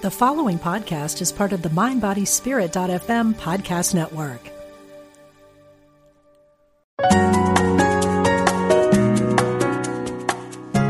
The 0.00 0.12
following 0.12 0.60
podcast 0.60 1.20
is 1.20 1.32
part 1.32 1.52
of 1.52 1.62
the 1.62 1.70
MindBodySpirit.fm 1.70 3.34
podcast 3.34 3.94
network. 3.96 4.38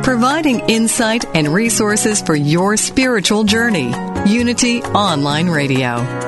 Providing 0.05 0.61
insight 0.69 1.25
and 1.35 1.49
resources 1.49 2.21
for 2.21 2.37
your 2.37 2.77
spiritual 2.77 3.45
journey. 3.45 3.95
Unity 4.27 4.83
Online 4.83 5.49
Radio. 5.49 6.28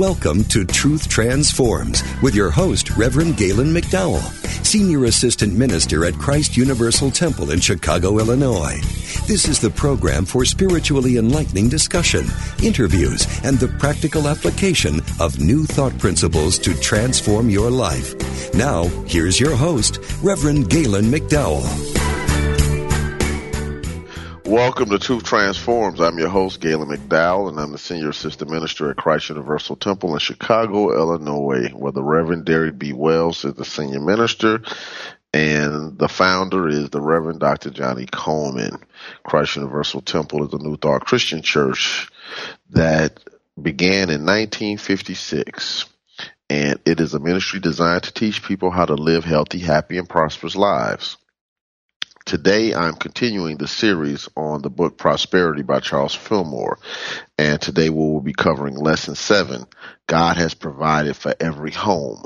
Welcome 0.00 0.44
to 0.44 0.64
Truth 0.64 1.10
Transforms 1.10 2.02
with 2.22 2.34
your 2.34 2.50
host, 2.50 2.88
Reverend 2.96 3.36
Galen 3.36 3.66
McDowell, 3.66 4.22
Senior 4.64 5.04
Assistant 5.04 5.52
Minister 5.52 6.06
at 6.06 6.14
Christ 6.14 6.56
Universal 6.56 7.10
Temple 7.10 7.50
in 7.50 7.60
Chicago, 7.60 8.18
Illinois. 8.18 8.80
This 9.26 9.46
is 9.46 9.60
the 9.60 9.68
program 9.68 10.24
for 10.24 10.46
spiritually 10.46 11.18
enlightening 11.18 11.68
discussion, 11.68 12.24
interviews, 12.62 13.26
and 13.44 13.58
the 13.58 13.68
practical 13.78 14.26
application 14.26 15.00
of 15.20 15.38
new 15.38 15.66
thought 15.66 15.98
principles 15.98 16.58
to 16.60 16.72
transform 16.80 17.50
your 17.50 17.70
life. 17.70 18.14
Now, 18.54 18.84
here's 19.04 19.38
your 19.38 19.54
host, 19.54 19.98
Reverend 20.22 20.70
Galen 20.70 21.12
McDowell. 21.12 21.99
Welcome 24.50 24.90
to 24.90 24.98
Truth 24.98 25.22
Transforms. 25.22 26.00
I'm 26.00 26.18
your 26.18 26.28
host, 26.28 26.60
Galen 26.60 26.88
McDowell, 26.88 27.50
and 27.50 27.60
I'm 27.60 27.70
the 27.70 27.78
Senior 27.78 28.08
Assistant 28.08 28.50
Minister 28.50 28.90
at 28.90 28.96
Christ 28.96 29.28
Universal 29.28 29.76
Temple 29.76 30.12
in 30.14 30.18
Chicago, 30.18 30.92
Illinois, 30.92 31.68
where 31.68 31.92
the 31.92 32.02
Reverend 32.02 32.46
Derek 32.46 32.76
B. 32.76 32.92
Wells 32.92 33.44
is 33.44 33.54
the 33.54 33.64
Senior 33.64 34.00
Minister, 34.00 34.60
and 35.32 35.96
the 35.96 36.08
founder 36.08 36.66
is 36.66 36.90
the 36.90 37.00
Reverend 37.00 37.38
Dr. 37.38 37.70
Johnnie 37.70 38.06
Colemon. 38.06 38.82
Christ 39.22 39.54
Universal 39.54 40.00
Temple 40.00 40.44
is 40.48 40.52
a 40.52 40.58
New 40.58 40.76
Thought 40.76 41.06
Christian 41.06 41.42
church 41.42 42.10
that 42.70 43.20
began 43.62 44.10
in 44.10 44.26
1956 44.26 45.84
and 46.50 46.80
it 46.84 46.98
is 46.98 47.14
a 47.14 47.20
ministry 47.20 47.60
designed 47.60 48.02
to 48.02 48.12
teach 48.12 48.42
people 48.42 48.72
how 48.72 48.84
to 48.84 48.94
live 48.94 49.22
healthy, 49.22 49.60
happy, 49.60 49.96
and 49.96 50.08
prosperous 50.08 50.56
lives. 50.56 51.16
Today 52.26 52.74
I'm 52.74 52.94
continuing 52.94 53.56
the 53.56 53.66
series 53.66 54.28
on 54.36 54.62
the 54.62 54.70
book 54.70 54.98
Prosperity 54.98 55.62
by 55.62 55.80
Charles 55.80 56.14
Fillmore. 56.14 56.78
And 57.38 57.60
today 57.60 57.88
we 57.88 57.96
will 57.96 58.20
be 58.20 58.34
covering 58.34 58.76
lesson 58.76 59.14
seven. 59.14 59.64
God 60.06 60.36
has 60.36 60.54
provided 60.54 61.16
for 61.16 61.34
every 61.40 61.72
home. 61.72 62.22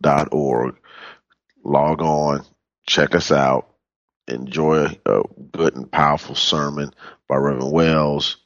dot 0.00 0.28
org. 0.32 0.76
Log 1.64 2.02
on, 2.02 2.44
check 2.86 3.14
us 3.14 3.32
out, 3.32 3.68
enjoy 4.28 4.96
a 5.04 5.22
good 5.52 5.74
and 5.74 5.90
powerful 5.90 6.36
sermon 6.36 6.92
by 7.28 7.36
Reverend 7.36 7.72
Wells, 7.72 8.36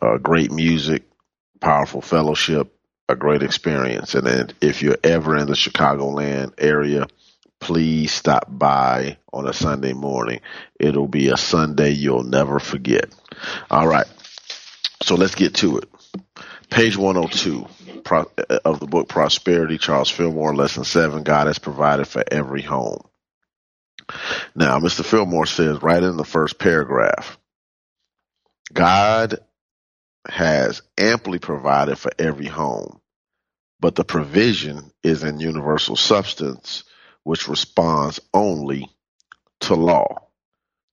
uh, 0.00 0.18
great 0.18 0.50
music, 0.50 1.04
powerful 1.60 2.00
fellowship, 2.00 2.72
a 3.08 3.16
great 3.16 3.42
experience. 3.42 4.14
And 4.14 4.26
then 4.26 4.50
if 4.60 4.82
you're 4.82 4.98
ever 5.02 5.36
in 5.36 5.46
the 5.46 5.54
Chicagoland 5.54 6.54
area, 6.58 7.06
please 7.60 8.12
stop 8.12 8.46
by 8.48 9.18
on 9.32 9.48
a 9.48 9.52
Sunday 9.52 9.92
morning. 9.92 10.40
It'll 10.78 11.08
be 11.08 11.28
a 11.28 11.36
Sunday 11.36 11.90
you'll 11.90 12.24
never 12.24 12.58
forget. 12.58 13.14
All 13.70 13.86
right. 13.86 14.06
So 15.02 15.14
let's 15.14 15.34
get 15.34 15.54
to 15.56 15.78
it. 15.78 15.88
Page 16.70 16.96
102 16.96 17.66
of 18.64 18.80
the 18.80 18.86
book 18.86 19.08
Prosperity, 19.08 19.78
Charles 19.78 20.10
Fillmore, 20.10 20.54
Lesson 20.54 20.84
7 20.84 21.22
God 21.22 21.46
has 21.46 21.58
provided 21.58 22.06
for 22.06 22.24
every 22.30 22.62
home. 22.62 23.02
Now, 24.54 24.78
Mr. 24.78 25.04
Fillmore 25.04 25.46
says 25.46 25.82
right 25.82 26.02
in 26.02 26.16
the 26.16 26.24
first 26.24 26.58
paragraph 26.58 27.38
God 28.72 29.38
has 30.28 30.82
amply 30.98 31.38
provided 31.38 31.98
for 31.98 32.10
every 32.18 32.46
home, 32.46 33.00
but 33.80 33.94
the 33.94 34.04
provision 34.04 34.90
is 35.02 35.22
in 35.22 35.40
universal 35.40 35.96
substance 35.96 36.84
which 37.22 37.48
responds 37.48 38.20
only 38.32 38.88
to 39.58 39.74
law. 39.74 40.28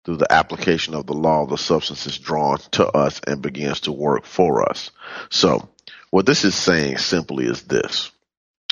Through 0.03 0.17
the 0.17 0.33
application 0.33 0.95
of 0.95 1.05
the 1.05 1.13
law, 1.13 1.45
the 1.45 1.57
substance 1.57 2.07
is 2.07 2.17
drawn 2.17 2.57
to 2.71 2.87
us 2.87 3.21
and 3.25 3.41
begins 3.41 3.81
to 3.81 3.91
work 3.91 4.25
for 4.25 4.67
us. 4.67 4.89
So, 5.29 5.69
what 6.09 6.25
this 6.25 6.43
is 6.43 6.55
saying 6.55 6.97
simply 6.97 7.45
is 7.45 7.61
this. 7.63 8.11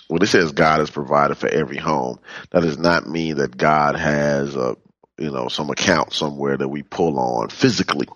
When 0.07 0.23
it 0.23 0.27
says 0.27 0.51
God 0.51 0.79
has 0.79 0.89
provided 0.89 1.37
for 1.37 1.47
every 1.47 1.77
home, 1.77 2.19
that 2.49 2.63
does 2.63 2.77
not 2.79 3.07
mean 3.07 3.37
that 3.37 3.55
God 3.55 3.95
has 3.95 4.55
a, 4.55 4.75
you 5.17 5.29
know, 5.31 5.47
some 5.47 5.69
account 5.69 6.13
somewhere 6.13 6.57
that 6.57 6.67
we 6.67 6.83
pull 6.83 7.17
on 7.19 7.49
physically. 7.49 8.07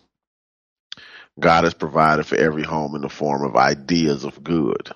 God 1.39 1.65
has 1.65 1.73
provided 1.73 2.25
for 2.25 2.35
every 2.35 2.63
home 2.63 2.95
in 2.95 3.01
the 3.01 3.09
form 3.09 3.43
of 3.43 3.55
ideas 3.55 4.23
of 4.23 4.43
good 4.43 4.91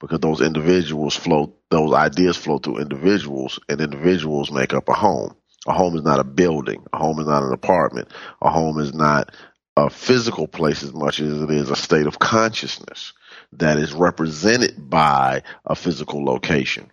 because 0.00 0.20
those 0.20 0.40
individuals 0.40 1.16
flow, 1.16 1.54
those 1.70 1.92
ideas 1.94 2.36
flow 2.36 2.58
through 2.58 2.78
individuals, 2.78 3.58
and 3.68 3.80
individuals 3.80 4.50
make 4.50 4.74
up 4.74 4.88
a 4.88 4.92
home. 4.94 5.34
A 5.66 5.72
home 5.72 5.96
is 5.96 6.02
not 6.02 6.18
a 6.20 6.24
building. 6.24 6.84
A 6.92 6.98
home 6.98 7.20
is 7.20 7.26
not 7.26 7.44
an 7.44 7.52
apartment. 7.52 8.08
A 8.42 8.50
home 8.50 8.80
is 8.80 8.92
not 8.92 9.32
a 9.76 9.88
physical 9.88 10.48
place 10.48 10.82
as 10.82 10.92
much 10.92 11.20
as 11.20 11.40
it 11.40 11.50
is 11.50 11.70
a 11.70 11.76
state 11.76 12.06
of 12.06 12.18
consciousness 12.18 13.12
that 13.52 13.78
is 13.78 13.92
represented 13.92 14.90
by 14.90 15.42
a 15.64 15.76
physical 15.76 16.24
location. 16.24 16.90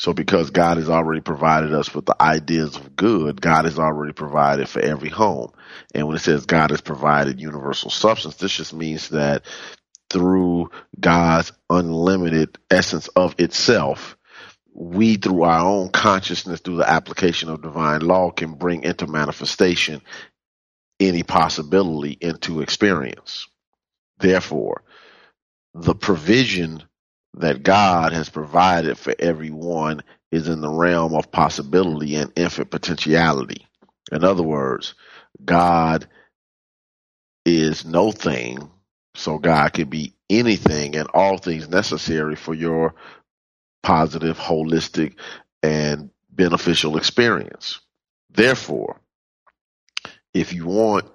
So 0.00 0.14
because 0.14 0.48
God 0.48 0.78
has 0.78 0.88
already 0.88 1.20
provided 1.20 1.74
us 1.74 1.94
with 1.94 2.06
the 2.06 2.16
ideas 2.22 2.74
of 2.74 2.96
good, 2.96 3.38
God 3.38 3.66
has 3.66 3.78
already 3.78 4.14
provided 4.14 4.66
for 4.66 4.80
every 4.80 5.10
home. 5.10 5.52
And 5.94 6.06
when 6.06 6.16
it 6.16 6.20
says 6.20 6.46
God 6.46 6.70
has 6.70 6.80
provided 6.80 7.38
universal 7.38 7.90
substance, 7.90 8.36
this 8.36 8.56
just 8.56 8.72
means 8.72 9.10
that 9.10 9.44
through 10.08 10.70
God's 10.98 11.52
unlimited 11.68 12.56
essence 12.70 13.08
of 13.08 13.34
itself, 13.38 14.16
we 14.72 15.16
through 15.16 15.42
our 15.42 15.66
own 15.66 15.90
consciousness, 15.90 16.60
through 16.60 16.76
the 16.76 16.90
application 16.90 17.50
of 17.50 17.60
divine 17.60 18.00
law, 18.00 18.30
can 18.30 18.54
bring 18.54 18.84
into 18.84 19.06
manifestation 19.06 20.00
any 20.98 21.24
possibility 21.24 22.16
into 22.18 22.62
experience. 22.62 23.48
Therefore, 24.18 24.82
the 25.74 25.94
provision 25.94 26.84
that 27.34 27.62
God 27.62 28.12
has 28.12 28.28
provided 28.28 28.98
for 28.98 29.14
everyone 29.18 30.02
is 30.32 30.48
in 30.48 30.60
the 30.60 30.70
realm 30.70 31.14
of 31.14 31.30
possibility 31.30 32.16
and 32.16 32.32
infinite 32.36 32.70
potentiality. 32.70 33.66
In 34.12 34.24
other 34.24 34.42
words, 34.42 34.94
God 35.44 36.08
is 37.44 37.84
no 37.84 38.12
thing, 38.12 38.70
so 39.14 39.38
God 39.38 39.72
can 39.72 39.88
be 39.88 40.14
anything 40.28 40.96
and 40.96 41.08
all 41.14 41.38
things 41.38 41.68
necessary 41.68 42.36
for 42.36 42.54
your 42.54 42.94
positive, 43.82 44.38
holistic, 44.38 45.14
and 45.62 46.10
beneficial 46.30 46.96
experience. 46.96 47.80
Therefore, 48.30 49.00
if 50.34 50.52
you 50.52 50.66
want 50.66 51.06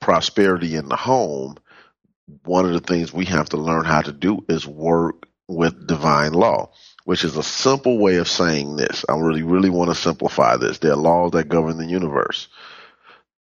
prosperity 0.00 0.74
in 0.76 0.88
the 0.88 0.96
home, 0.96 1.56
one 2.44 2.66
of 2.66 2.72
the 2.72 2.80
things 2.80 3.12
we 3.12 3.26
have 3.26 3.50
to 3.50 3.56
learn 3.56 3.84
how 3.84 4.02
to 4.02 4.12
do 4.12 4.44
is 4.48 4.66
work 4.66 5.26
with 5.48 5.86
divine 5.86 6.32
law, 6.32 6.70
which 7.04 7.24
is 7.24 7.36
a 7.36 7.42
simple 7.42 7.98
way 7.98 8.16
of 8.16 8.28
saying 8.28 8.76
this. 8.76 9.04
I 9.08 9.16
really, 9.16 9.42
really 9.42 9.70
want 9.70 9.90
to 9.90 9.94
simplify 9.94 10.56
this. 10.56 10.78
There 10.78 10.92
are 10.92 10.96
laws 10.96 11.32
that 11.32 11.48
govern 11.48 11.76
the 11.76 11.86
universe. 11.86 12.48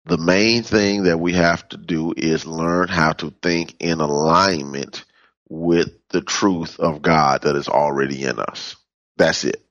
The 0.07 0.19
main 0.19 0.63
thing 0.63 1.05
that 1.05 1.19
we 1.19 1.33
have 1.33 1.67
to 1.71 1.77
do 1.77 2.13
is 2.17 2.47
learn 2.47 2.89
how 2.89 3.13
to 3.15 3.33
think 3.43 3.77
in 3.81 4.01
alignment 4.01 5.05
with 5.49 5.91
the 6.11 6.21
truth 6.21 6.79
of 6.79 7.01
God 7.01 7.43
that 7.43 7.57
is 7.57 7.69
already 7.69 8.25
in 8.25 8.39
us. 8.39 8.77
That's 9.17 9.45
it. 9.45 9.65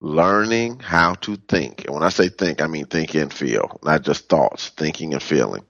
Learning 0.00 0.78
how 0.78 1.14
to 1.14 1.36
think. 1.36 1.84
And 1.84 1.94
when 1.94 2.02
I 2.02 2.08
say 2.08 2.28
think, 2.28 2.62
I 2.62 2.66
mean 2.66 2.86
think 2.86 3.14
and 3.14 3.32
feel, 3.32 3.78
not 3.82 4.02
just 4.02 4.28
thoughts, 4.28 4.70
thinking 4.70 5.12
and 5.12 5.22
feeling. 5.22 5.64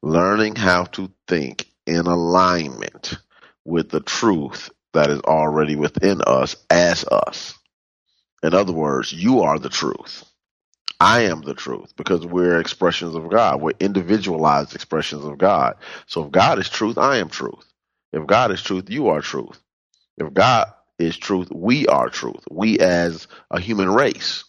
Learning 0.00 0.54
how 0.54 0.84
to 0.84 1.10
think 1.28 1.66
in 1.86 2.06
alignment 2.06 3.14
with 3.64 3.90
the 3.90 4.00
truth 4.00 4.70
that 4.94 5.10
is 5.10 5.20
already 5.20 5.76
within 5.76 6.22
us 6.26 6.56
as 6.70 7.04
us. 7.04 7.54
In 8.42 8.54
other 8.54 8.72
words, 8.72 9.12
you 9.12 9.42
are 9.42 9.58
the 9.58 9.70
truth. 9.70 10.24
I 11.00 11.22
am 11.22 11.42
the 11.42 11.54
truth 11.54 11.94
because 11.96 12.26
we're 12.26 12.60
expressions 12.60 13.14
of 13.14 13.30
God. 13.30 13.60
We're 13.60 13.72
individualized 13.80 14.74
expressions 14.74 15.24
of 15.24 15.38
God. 15.38 15.76
So 16.06 16.24
if 16.26 16.32
God 16.32 16.58
is 16.58 16.68
truth, 16.68 16.98
I 16.98 17.18
am 17.18 17.28
truth. 17.28 17.66
If 18.12 18.26
God 18.26 18.52
is 18.52 18.62
truth, 18.62 18.90
you 18.90 19.08
are 19.08 19.20
truth. 19.20 19.60
If 20.18 20.32
God 20.32 20.72
is 20.98 21.16
truth, 21.16 21.48
we 21.52 21.86
are 21.88 22.08
truth. 22.08 22.44
We 22.50 22.78
as 22.78 23.28
a 23.50 23.60
human 23.60 23.90
race. 23.90 24.44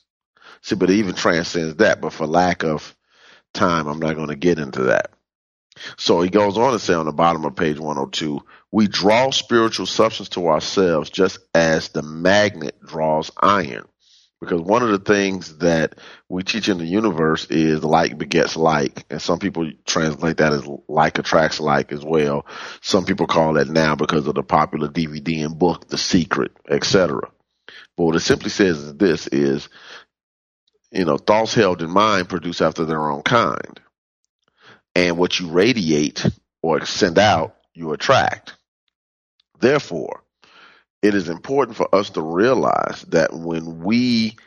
See, 0.61 0.75
but 0.75 0.89
it 0.89 0.95
even 0.95 1.15
transcends 1.15 1.77
that. 1.77 2.01
But 2.01 2.13
for 2.13 2.27
lack 2.27 2.63
of 2.63 2.95
time, 3.53 3.87
I'm 3.87 3.99
not 3.99 4.15
going 4.15 4.29
to 4.29 4.35
get 4.35 4.59
into 4.59 4.83
that. 4.83 5.11
So 5.97 6.21
he 6.21 6.29
goes 6.29 6.57
on 6.57 6.73
to 6.73 6.79
say 6.79 6.93
on 6.93 7.05
the 7.05 7.13
bottom 7.13 7.45
of 7.45 7.55
page 7.55 7.79
102, 7.79 8.41
we 8.75 8.89
draw 8.89 9.29
spiritual 9.31 9.85
substance 9.85 10.27
to 10.27 10.49
ourselves 10.49 11.09
just 11.09 11.39
as 11.53 11.87
the 11.87 12.01
magnet 12.01 12.75
draws 12.85 13.31
iron. 13.37 13.87
Because 14.41 14.59
one 14.59 14.83
of 14.83 14.89
the 14.89 14.99
things 14.99 15.59
that 15.59 15.97
we 16.27 16.43
teach 16.43 16.67
in 16.67 16.79
the 16.79 16.85
universe 16.85 17.45
is 17.45 17.85
like 17.85 18.17
begets 18.17 18.57
like. 18.57 19.05
And 19.09 19.21
some 19.21 19.39
people 19.39 19.71
translate 19.85 20.37
that 20.37 20.51
as 20.51 20.67
like 20.89 21.17
attracts 21.17 21.61
like 21.61 21.93
as 21.93 22.03
well. 22.03 22.45
Some 22.81 23.05
people 23.05 23.27
call 23.27 23.53
that 23.53 23.69
now 23.69 23.95
because 23.95 24.27
of 24.27 24.35
the 24.35 24.43
popular 24.43 24.89
DVD 24.89 25.45
and 25.45 25.57
book, 25.57 25.87
The 25.87 25.97
Secret, 25.97 26.51
etc. 26.69 27.21
But 27.95 28.03
what 28.03 28.17
it 28.17 28.19
simply 28.19 28.49
says 28.49 28.77
is 28.79 28.93
this 28.95 29.27
is, 29.27 29.69
you 30.91 31.05
know, 31.05 31.17
thoughts 31.17 31.53
held 31.53 31.81
in 31.81 31.91
mind 31.91 32.27
produce 32.27 32.59
after 32.59 32.83
their 32.83 33.09
own 33.09 33.21
kind 33.21 33.79
and 34.95 35.17
what 35.17 35.39
you 35.39 35.47
radiate 35.47 36.25
or 36.61 36.85
send 36.85 37.17
out, 37.17 37.55
you 37.73 37.93
attract. 37.93 38.51
Therefore, 39.59 40.23
it 41.01 41.13
is 41.13 41.29
important 41.29 41.77
for 41.77 41.93
us 41.93 42.11
to 42.11 42.21
realize 42.21 43.03
that 43.09 43.33
when 43.33 43.83
we 43.83 44.37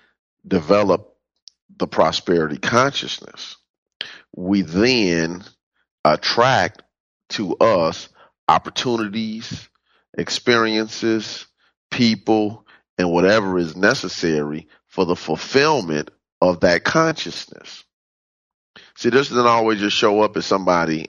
develop 0.47 1.17
the 1.77 1.87
prosperity 1.87 2.59
consciousness, 2.59 3.57
we 4.35 4.63
then 4.63 5.45
attract 6.05 6.83
to 7.31 7.57
us 7.57 8.09
opportunities, 8.49 9.69
experiences, 10.17 11.47
people, 11.91 12.67
and 12.97 13.11
whatever 13.13 13.59
is 13.59 13.77
necessary 13.77 14.69
for 14.87 15.05
the 15.05 15.17
fulfillment 15.17 16.11
of 16.41 16.61
that 16.61 16.85
consciousness. 16.85 17.85
See, 18.97 19.11
this 19.11 19.29
doesn't 19.29 19.47
always 19.47 19.81
just 19.81 19.97
show 19.97 20.23
up 20.23 20.37
as 20.37 20.47
somebody, 20.47 21.09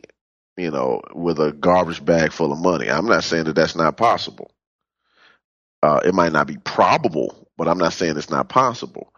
you 0.59 0.71
know, 0.71 1.01
with 1.13 1.39
a 1.39 1.53
garbage 1.53 2.03
bag 2.03 2.33
full 2.33 2.51
of 2.51 2.59
money. 2.59 2.89
I'm 2.89 3.07
not 3.07 3.23
saying 3.23 3.45
that 3.45 3.56
that's 3.56 3.75
not 3.75 3.97
possible. 3.97 4.51
Uh, 5.81 6.01
it 6.03 6.13
might 6.13 6.33
not 6.33 6.47
be 6.47 6.57
probable, 6.57 7.47
but 7.57 7.69
I'm 7.69 7.77
not 7.77 7.94
saying 7.94 8.17
it's 8.17 8.29
not 8.29 8.50
possible. 8.50 9.13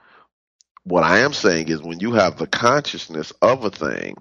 What 0.84 1.04
I 1.04 1.20
am 1.20 1.34
saying 1.34 1.70
is 1.70 1.82
when 1.82 2.00
you 2.00 2.14
have 2.14 2.38
the 2.38 2.48
consciousness 2.48 3.32
of 3.42 3.66
a 3.66 3.72
thing, 3.72 4.18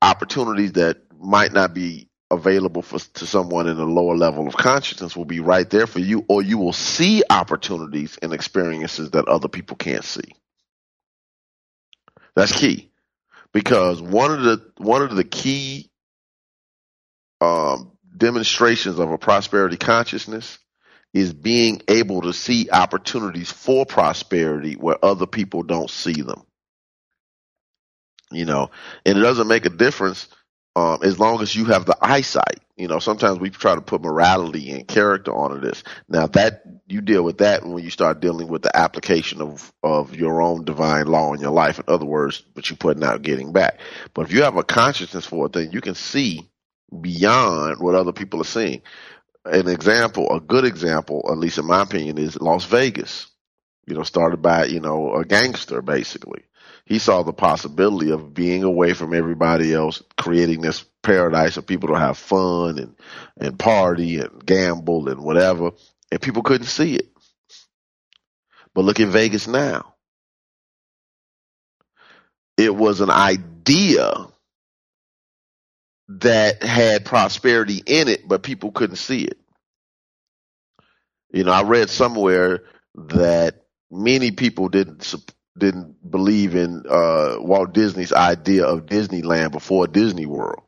opportunities 0.00 0.72
that 0.72 0.98
might 1.20 1.52
not 1.52 1.74
be 1.74 2.08
available 2.30 2.82
for 2.82 2.98
to 2.98 3.26
someone 3.26 3.68
in 3.68 3.78
a 3.78 3.84
lower 3.84 4.16
level 4.16 4.48
of 4.48 4.56
consciousness 4.56 5.14
will 5.14 5.24
be 5.24 5.40
right 5.40 5.68
there 5.70 5.86
for 5.86 6.00
you, 6.00 6.24
or 6.28 6.42
you 6.42 6.58
will 6.58 6.72
see 6.72 7.22
opportunities 7.30 8.18
and 8.22 8.32
experiences 8.32 9.10
that 9.10 9.28
other 9.28 9.48
people 9.48 9.76
can't 9.76 10.04
see. 10.04 10.34
That's 12.34 12.52
key 12.52 12.90
because 13.52 14.00
one 14.00 14.32
of 14.32 14.42
the 14.42 14.72
one 14.78 15.02
of 15.02 15.14
the 15.14 15.24
key 15.24 15.90
um, 17.42 17.92
demonstrations 18.16 18.98
of 18.98 19.10
a 19.10 19.18
prosperity 19.18 19.76
consciousness 19.76 20.58
is 21.12 21.32
being 21.32 21.82
able 21.88 22.22
to 22.22 22.32
see 22.32 22.70
opportunities 22.70 23.50
for 23.50 23.84
prosperity 23.84 24.74
where 24.74 25.02
other 25.04 25.26
people 25.26 25.62
don't 25.62 25.90
see 25.90 26.22
them. 26.22 26.42
You 28.30 28.44
know, 28.46 28.70
and 29.04 29.18
it 29.18 29.20
doesn't 29.20 29.48
make 29.48 29.66
a 29.66 29.70
difference 29.70 30.28
um, 30.76 31.00
as 31.02 31.18
long 31.18 31.42
as 31.42 31.54
you 31.54 31.66
have 31.66 31.84
the 31.84 31.96
eyesight. 32.00 32.60
You 32.76 32.88
know, 32.88 32.98
sometimes 32.98 33.38
we 33.38 33.50
try 33.50 33.74
to 33.74 33.82
put 33.82 34.02
morality 34.02 34.70
and 34.70 34.88
character 34.88 35.34
onto 35.34 35.60
this. 35.60 35.82
Now 36.08 36.28
that 36.28 36.62
you 36.86 37.02
deal 37.02 37.24
with 37.24 37.38
that 37.38 37.66
when 37.66 37.84
you 37.84 37.90
start 37.90 38.20
dealing 38.20 38.48
with 38.48 38.62
the 38.62 38.74
application 38.74 39.42
of 39.42 39.72
of 39.82 40.14
your 40.14 40.40
own 40.40 40.64
divine 40.64 41.08
law 41.08 41.34
in 41.34 41.40
your 41.40 41.50
life. 41.50 41.78
In 41.78 41.84
other 41.88 42.06
words, 42.06 42.42
but 42.54 42.70
you're 42.70 42.78
putting 42.78 43.04
out 43.04 43.22
getting 43.22 43.52
back. 43.52 43.80
But 44.14 44.22
if 44.22 44.32
you 44.32 44.44
have 44.44 44.56
a 44.56 44.64
consciousness 44.64 45.26
for 45.26 45.46
it, 45.46 45.52
then 45.52 45.72
you 45.72 45.80
can 45.82 45.94
see 45.94 46.48
beyond 47.00 47.80
what 47.80 47.94
other 47.94 48.12
people 48.12 48.40
are 48.40 48.44
seeing. 48.44 48.82
An 49.44 49.68
example, 49.68 50.34
a 50.34 50.40
good 50.40 50.64
example, 50.64 51.28
at 51.30 51.38
least 51.38 51.58
in 51.58 51.66
my 51.66 51.82
opinion, 51.82 52.18
is 52.18 52.40
Las 52.40 52.64
Vegas. 52.64 53.28
You 53.86 53.94
know, 53.94 54.04
started 54.04 54.40
by 54.40 54.66
you 54.66 54.80
know 54.80 55.14
a 55.14 55.24
gangster 55.24 55.82
basically 55.82 56.44
he 56.84 56.98
saw 56.98 57.22
the 57.22 57.32
possibility 57.32 58.10
of 58.10 58.34
being 58.34 58.64
away 58.64 58.92
from 58.92 59.14
everybody 59.14 59.72
else, 59.72 60.02
creating 60.16 60.60
this 60.60 60.84
paradise 61.02 61.56
of 61.56 61.66
people 61.66 61.88
to 61.88 61.98
have 61.98 62.18
fun 62.18 62.78
and, 62.78 62.96
and 63.38 63.58
party 63.58 64.18
and 64.18 64.44
gamble 64.44 65.08
and 65.08 65.20
whatever. 65.22 65.70
And 66.10 66.20
people 66.20 66.42
couldn't 66.42 66.66
see 66.66 66.96
it. 66.96 67.08
But 68.74 68.84
look 68.84 69.00
at 69.00 69.08
Vegas 69.08 69.46
now. 69.46 69.94
It 72.56 72.74
was 72.74 73.00
an 73.00 73.10
idea 73.10 74.26
that 76.08 76.62
had 76.62 77.04
prosperity 77.04 77.82
in 77.84 78.08
it, 78.08 78.26
but 78.26 78.42
people 78.42 78.72
couldn't 78.72 78.96
see 78.96 79.22
it. 79.24 79.38
You 81.32 81.44
know, 81.44 81.52
I 81.52 81.62
read 81.62 81.88
somewhere 81.88 82.64
that 82.94 83.64
many 83.90 84.32
people 84.32 84.68
didn't 84.68 85.14
didn't 85.58 86.10
believe 86.10 86.54
in 86.54 86.84
uh, 86.88 87.36
Walt 87.38 87.72
Disney's 87.72 88.12
idea 88.12 88.64
of 88.64 88.86
Disneyland 88.86 89.52
before 89.52 89.86
Disney 89.86 90.26
World, 90.26 90.62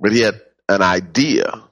but 0.00 0.12
he 0.12 0.20
had 0.20 0.40
an 0.68 0.82
idea 0.82 1.62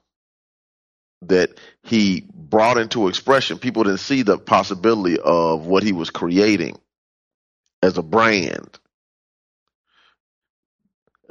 that 1.23 1.59
he 1.83 2.25
brought 2.33 2.79
into 2.79 3.09
expression. 3.09 3.59
People 3.59 3.85
didn't 3.85 3.99
see 3.99 4.23
the 4.23 4.39
possibility 4.39 5.19
of 5.19 5.67
what 5.67 5.83
he 5.83 5.93
was 5.93 6.11
creating 6.11 6.79
as 7.83 7.99
a 7.99 8.03
brand. 8.03 8.79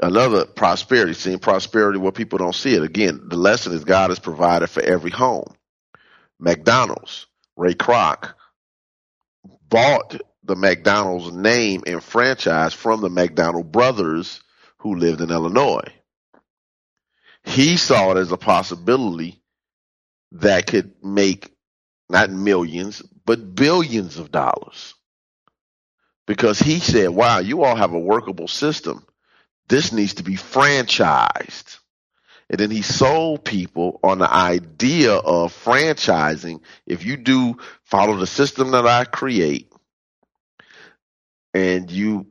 Another 0.01 0.45
prosperity, 0.45 1.13
seeing 1.13 1.39
prosperity 1.39 1.99
where 1.99 2.11
people 2.11 2.37
don't 2.37 2.55
see 2.55 2.75
it. 2.75 2.83
Again, 2.83 3.21
the 3.27 3.35
lesson 3.35 3.73
is 3.73 3.83
God 3.83 4.11
has 4.11 4.19
provided 4.19 4.67
for 4.67 4.81
every 4.81 5.11
home. 5.11 5.53
McDonald's 6.39 7.27
Ray 7.59 7.73
Kroc, 7.73 8.33
bought 9.67 10.19
the 10.43 10.55
McDonald's 10.55 11.31
name 11.33 11.83
and 11.85 12.01
franchise 12.01 12.73
from 12.73 13.01
the 13.01 13.09
McDonald 13.09 13.71
brothers 13.71 14.41
who 14.77 14.95
lived 14.95 15.19
in 15.19 15.29
Illinois. 15.29 15.93
He 17.43 17.75
saw 17.75 18.11
it 18.11 18.17
as 18.17 18.31
a 18.31 18.37
possibility 18.37 19.41
that 20.31 20.67
could 20.67 20.93
make 21.03 21.51
not 22.09 22.31
millions, 22.31 23.01
but 23.25 23.55
billions 23.55 24.17
of 24.17 24.31
dollars. 24.31 24.95
Because 26.25 26.59
he 26.59 26.79
said, 26.79 27.09
wow, 27.09 27.39
you 27.39 27.63
all 27.63 27.75
have 27.75 27.93
a 27.93 27.99
workable 27.99 28.47
system. 28.47 29.05
This 29.69 29.91
needs 29.91 30.15
to 30.15 30.23
be 30.23 30.33
franchised. 30.35 31.77
And 32.49 32.59
then 32.59 32.71
he 32.71 32.81
sold 32.81 33.45
people 33.45 33.99
on 34.03 34.17
the 34.17 34.31
idea 34.31 35.13
of 35.13 35.53
franchising. 35.53 36.61
If 36.88 37.05
you 37.05 37.15
do 37.15 37.57
follow 37.83 38.17
the 38.17 38.27
system 38.27 38.71
that 38.71 38.88
I 38.88 39.05
create 39.05 39.71
and 41.53 41.91
you 41.91 42.27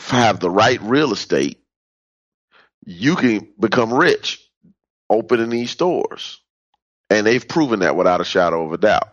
have 0.00 0.40
the 0.40 0.50
right 0.50 0.82
real 0.82 1.12
estate, 1.12 1.62
you 2.84 3.14
can 3.14 3.48
become 3.58 3.94
rich 3.94 4.44
opening 5.08 5.50
these 5.50 5.70
stores. 5.70 6.40
And 7.08 7.24
they've 7.24 7.46
proven 7.46 7.80
that 7.80 7.94
without 7.94 8.20
a 8.20 8.24
shadow 8.24 8.66
of 8.66 8.72
a 8.72 8.78
doubt. 8.78 9.08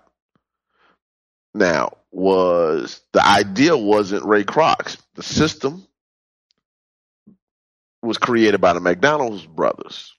Now, 1.53 1.97
was 2.11 3.01
the 3.11 3.23
idea 3.23 3.77
wasn't 3.77 4.25
Ray 4.25 4.43
Kroc's. 4.43 4.97
The 5.13 5.21
system 5.23 5.85
was 8.01 8.17
created 8.17 8.61
by 8.61 8.73
the 8.73 8.79
McDonald's 8.79 9.45
brothers. 9.45 10.13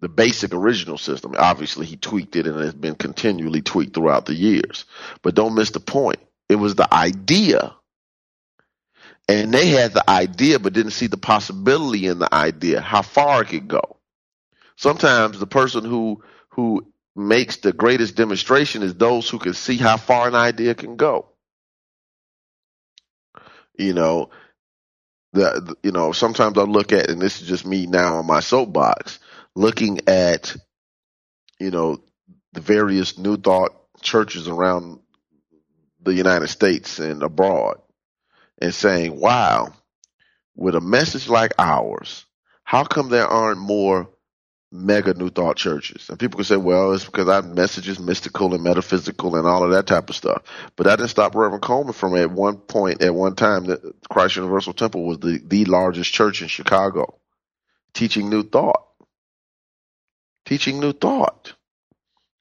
The 0.00 0.08
basic 0.08 0.52
original 0.52 0.98
system. 0.98 1.34
Obviously, 1.38 1.86
he 1.86 1.96
tweaked 1.96 2.36
it 2.36 2.46
and 2.46 2.58
it 2.58 2.64
has 2.64 2.74
been 2.74 2.94
continually 2.94 3.62
tweaked 3.62 3.94
throughout 3.94 4.26
the 4.26 4.34
years. 4.34 4.84
But 5.22 5.34
don't 5.34 5.54
miss 5.54 5.70
the 5.70 5.80
point. 5.80 6.20
It 6.48 6.56
was 6.56 6.74
the 6.74 6.92
idea. 6.92 7.74
And 9.28 9.52
they 9.52 9.68
had 9.68 9.94
the 9.94 10.08
idea, 10.08 10.58
but 10.58 10.74
didn't 10.74 10.92
see 10.92 11.06
the 11.06 11.16
possibility 11.16 12.06
in 12.06 12.18
the 12.18 12.32
idea, 12.34 12.80
how 12.80 13.00
far 13.00 13.42
it 13.42 13.48
could 13.48 13.68
go. 13.68 13.96
Sometimes 14.76 15.38
the 15.38 15.46
person 15.46 15.84
who 15.84 16.22
who 16.50 16.86
makes 17.16 17.58
the 17.58 17.72
greatest 17.72 18.16
demonstration 18.16 18.82
is 18.82 18.94
those 18.94 19.28
who 19.28 19.38
can 19.38 19.54
see 19.54 19.76
how 19.76 19.96
far 19.96 20.28
an 20.28 20.34
idea 20.34 20.74
can 20.74 20.96
go. 20.96 21.26
You 23.76 23.92
know, 23.92 24.30
the, 25.34 25.76
you 25.82 25.92
know, 25.92 26.12
sometimes 26.12 26.56
I 26.56 26.62
look 26.62 26.92
at, 26.92 27.10
and 27.10 27.20
this 27.20 27.42
is 27.42 27.48
just 27.48 27.66
me 27.66 27.86
now 27.86 28.16
on 28.16 28.26
my 28.26 28.40
soapbox, 28.40 29.18
looking 29.54 30.00
at, 30.08 30.56
you 31.58 31.70
know, 31.70 32.02
the 32.52 32.60
various 32.60 33.18
New 33.18 33.36
Thought 33.36 33.72
churches 34.00 34.48
around 34.48 35.00
the 36.00 36.14
United 36.14 36.48
States 36.48 37.00
and 37.00 37.22
abroad 37.22 37.80
and 38.60 38.72
saying, 38.72 39.18
wow, 39.18 39.72
with 40.54 40.76
a 40.76 40.80
message 40.80 41.28
like 41.28 41.52
ours, 41.58 42.24
how 42.62 42.84
come 42.84 43.08
there 43.08 43.26
aren't 43.26 43.60
more 43.60 44.08
mega 44.74 45.14
New 45.14 45.30
Thought 45.30 45.56
churches. 45.56 46.10
And 46.10 46.18
people 46.18 46.38
can 46.38 46.44
say, 46.44 46.56
well, 46.56 46.92
it's 46.92 47.04
because 47.04 47.28
our 47.28 47.42
message 47.42 47.88
is 47.88 48.00
mystical 48.00 48.52
and 48.54 48.64
metaphysical 48.64 49.36
and 49.36 49.46
all 49.46 49.62
of 49.62 49.70
that 49.70 49.86
type 49.86 50.10
of 50.10 50.16
stuff. 50.16 50.42
But 50.74 50.84
that 50.84 50.96
didn't 50.96 51.10
stop 51.10 51.34
Reverend 51.34 51.62
Colemon 51.62 51.94
from 51.94 52.16
at 52.16 52.30
one 52.30 52.56
point, 52.56 53.00
at 53.00 53.14
one 53.14 53.36
time, 53.36 53.66
that 53.66 53.80
Christ 54.10 54.36
Universal 54.36 54.72
Temple 54.74 55.06
was 55.06 55.18
the, 55.18 55.40
the 55.46 55.64
largest 55.66 56.12
church 56.12 56.42
in 56.42 56.48
Chicago, 56.48 57.18
teaching 57.94 58.28
New 58.28 58.42
Thought. 58.42 58.82
Teaching 60.44 60.80
New 60.80 60.92
Thought. 60.92 61.54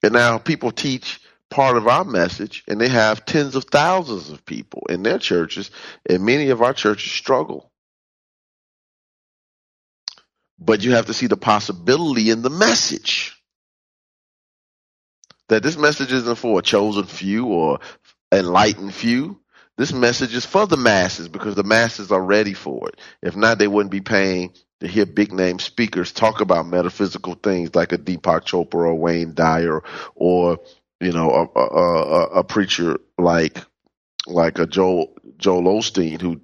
And 0.02 0.14
now 0.14 0.40
people 0.40 0.72
teach 0.72 1.22
part 1.50 1.78
of 1.78 1.88
our 1.88 2.04
message 2.04 2.64
and 2.68 2.82
they 2.82 2.90
have 2.90 3.26
tens 3.26 3.56
of 3.56 3.66
thousands 3.66 4.32
of 4.32 4.44
people 4.44 4.82
in 4.90 5.04
their 5.04 5.20
churches 5.20 5.70
and 6.10 6.26
many 6.26 6.50
of 6.50 6.64
our 6.64 6.74
churches 6.74 7.12
struggle 7.12 7.72
but 10.60 10.84
you 10.84 10.92
have 10.92 11.08
to 11.08 11.14
see 11.14 11.28
the 11.28 11.38
possibility 11.38 12.30
in 12.30 12.42
the 12.42 12.50
message. 12.50 13.40
That 15.50 15.64
this 15.64 15.78
message 15.78 16.12
isn't 16.12 16.36
for 16.36 16.60
a 16.60 16.64
chosen 16.64 17.04
few 17.04 17.48
or 17.48 17.80
enlightened 18.32 18.94
few. 18.94 19.40
This 19.78 19.92
message 19.92 20.36
is 20.36 20.46
for 20.46 20.68
the 20.68 20.78
masses 20.78 21.28
because 21.28 21.56
the 21.56 21.64
masses 21.64 22.12
are 22.12 22.22
ready 22.22 22.54
for 22.54 22.90
it. 22.90 23.00
If 23.22 23.36
not, 23.36 23.58
they 23.58 23.68
wouldn't 23.68 23.92
be 23.92 24.02
paying 24.02 24.54
to 24.80 24.88
hear 24.88 25.06
big 25.06 25.32
name 25.32 25.60
speakers 25.60 26.12
talk 26.12 26.42
about 26.42 26.68
metaphysical 26.68 27.36
things 27.36 27.74
like 27.74 27.92
a 27.92 27.98
Deepak 27.98 28.46
Chopra 28.46 28.88
or 28.88 28.96
Wayne 28.96 29.34
Dyer 29.34 29.82
or, 30.16 30.60
you 31.00 31.12
know, 31.12 31.50
a, 31.56 31.60
a, 31.60 32.26
a, 32.40 32.44
preacher 32.44 33.00
like, 33.18 33.58
like 34.28 34.60
a 34.60 34.68
Joel, 34.68 35.16
Joel 35.38 35.64
Osteen 35.64 36.22
who 36.22 36.42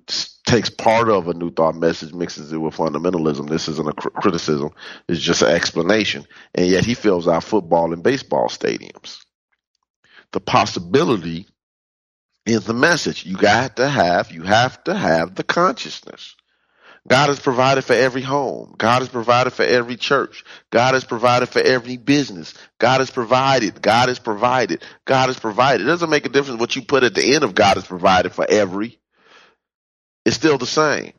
takes 0.49 0.69
part 0.69 1.09
of 1.09 1.27
a 1.27 1.33
new 1.33 1.51
thought 1.51 1.75
message, 1.75 2.13
mixes 2.13 2.51
it 2.51 2.57
with 2.57 2.75
fundamentalism. 2.75 3.47
This 3.49 3.67
isn't 3.67 3.87
a 3.87 3.93
cr- 3.93 4.09
criticism; 4.09 4.71
it's 5.07 5.21
just 5.21 5.41
an 5.41 5.49
explanation. 5.49 6.25
And 6.55 6.67
yet, 6.67 6.85
he 6.85 6.95
fills 6.95 7.27
our 7.27 7.41
football 7.41 7.93
and 7.93 8.03
baseball 8.03 8.47
stadiums. 8.49 9.19
The 10.31 10.39
possibility 10.39 11.47
is 12.45 12.65
the 12.65 12.73
message. 12.73 13.25
You 13.25 13.37
got 13.37 13.77
to 13.77 13.87
have, 13.87 14.31
you 14.31 14.43
have 14.43 14.83
to 14.85 14.95
have 14.95 15.35
the 15.35 15.43
consciousness. 15.43 16.35
God 17.07 17.29
has 17.29 17.39
provided 17.39 17.85
for 17.85 17.93
every 17.93 18.21
home. 18.21 18.75
God 18.77 18.99
has 18.99 19.09
provided 19.09 19.51
for 19.51 19.63
every 19.63 19.95
church. 19.95 20.43
God 20.69 20.93
has 20.93 21.03
provided 21.03 21.47
for 21.47 21.59
every 21.59 21.97
business. 21.97 22.53
God 22.77 22.99
has 22.99 23.09
provided. 23.09 23.81
God 23.81 24.09
has 24.09 24.19
provided. 24.19 24.83
God 25.05 25.27
has 25.27 25.39
provided. 25.39 25.81
It 25.81 25.89
doesn't 25.89 26.09
make 26.09 26.25
a 26.25 26.29
difference 26.29 26.59
what 26.59 26.75
you 26.75 26.83
put 26.83 27.03
at 27.03 27.15
the 27.15 27.33
end 27.33 27.43
of 27.43 27.55
God 27.55 27.77
has 27.77 27.85
provided 27.85 28.33
for 28.33 28.45
every 28.47 28.98
it's 30.25 30.35
still 30.35 30.57
the 30.57 30.65
same. 30.65 31.13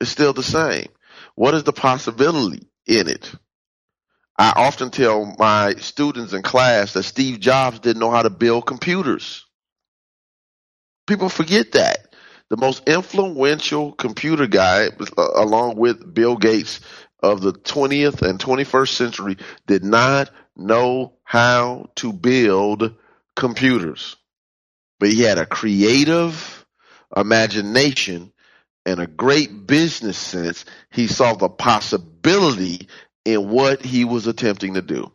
It's 0.00 0.10
still 0.10 0.32
the 0.32 0.42
same. 0.42 0.88
What 1.34 1.54
is 1.54 1.64
the 1.64 1.72
possibility 1.72 2.68
in 2.86 3.08
it? 3.08 3.32
I 4.38 4.52
often 4.56 4.90
tell 4.90 5.34
my 5.38 5.74
students 5.74 6.32
in 6.32 6.42
class 6.42 6.94
that 6.94 7.04
Steve 7.04 7.38
Jobs 7.38 7.80
didn't 7.80 8.00
know 8.00 8.10
how 8.10 8.22
to 8.22 8.30
build 8.30 8.66
computers. 8.66 9.44
People 11.06 11.28
forget 11.28 11.72
that. 11.72 12.14
The 12.48 12.56
most 12.56 12.88
influential 12.88 13.92
computer 13.92 14.46
guy, 14.46 14.88
uh, 15.16 15.28
along 15.36 15.76
with 15.76 16.12
Bill 16.12 16.36
Gates 16.36 16.80
of 17.22 17.40
the 17.40 17.52
20th 17.52 18.22
and 18.22 18.38
21st 18.38 18.88
century, 18.88 19.36
did 19.66 19.84
not 19.84 20.30
know 20.56 21.14
how 21.24 21.90
to 21.96 22.12
build 22.12 22.94
computers. 23.36 24.16
But 24.98 25.10
he 25.10 25.22
had 25.22 25.38
a 25.38 25.46
creative, 25.46 26.61
imagination 27.16 28.32
and 28.84 29.00
a 29.00 29.06
great 29.06 29.66
business 29.66 30.18
sense, 30.18 30.64
he 30.90 31.06
saw 31.06 31.34
the 31.34 31.48
possibility 31.48 32.88
in 33.24 33.48
what 33.48 33.84
he 33.84 34.04
was 34.04 34.26
attempting 34.26 34.74
to 34.74 34.82
do. 34.82 35.12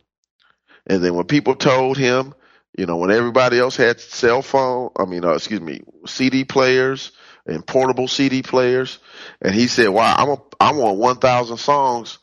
And 0.86 1.02
then 1.02 1.14
when 1.14 1.26
people 1.26 1.54
told 1.54 1.98
him, 1.98 2.34
you 2.76 2.86
know, 2.86 2.96
when 2.96 3.10
everybody 3.10 3.58
else 3.58 3.76
had 3.76 4.00
cell 4.00 4.40
phone, 4.40 4.90
I 4.96 5.04
mean, 5.04 5.24
uh, 5.24 5.32
excuse 5.32 5.60
me, 5.60 5.82
CD 6.06 6.44
players 6.44 7.12
and 7.46 7.66
portable 7.66 8.08
CD 8.08 8.42
players, 8.42 8.98
and 9.40 9.54
he 9.54 9.66
said, 9.66 9.88
"Wow, 9.88 10.14
I'm 10.16 10.28
a, 10.28 10.38
I 10.60 10.72
want 10.72 10.98
1,000 10.98 11.56
songs 11.56 12.18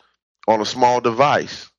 on 0.48 0.62
a 0.62 0.66
small 0.66 1.02
device." 1.02 1.70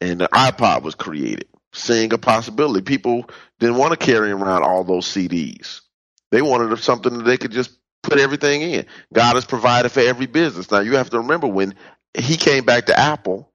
And 0.00 0.20
the 0.20 0.28
iPod 0.28 0.82
was 0.82 0.94
created, 0.94 1.48
seeing 1.72 2.12
a 2.12 2.18
possibility. 2.18 2.80
People 2.82 3.28
didn't 3.58 3.76
want 3.76 3.90
to 3.90 4.04
carry 4.04 4.30
around 4.30 4.62
all 4.62 4.82
those 4.84 5.06
CDs. 5.06 5.82
They 6.30 6.42
wanted 6.42 6.76
something 6.78 7.18
that 7.18 7.24
they 7.24 7.36
could 7.36 7.52
just 7.52 7.76
put 8.02 8.18
everything 8.18 8.62
in. 8.62 8.86
God 9.12 9.34
has 9.34 9.44
provided 9.44 9.90
for 9.90 10.00
every 10.00 10.26
business. 10.26 10.70
Now 10.70 10.80
you 10.80 10.96
have 10.96 11.10
to 11.10 11.18
remember 11.18 11.46
when 11.46 11.74
he 12.16 12.36
came 12.36 12.64
back 12.64 12.86
to 12.86 12.98
Apple, 12.98 13.50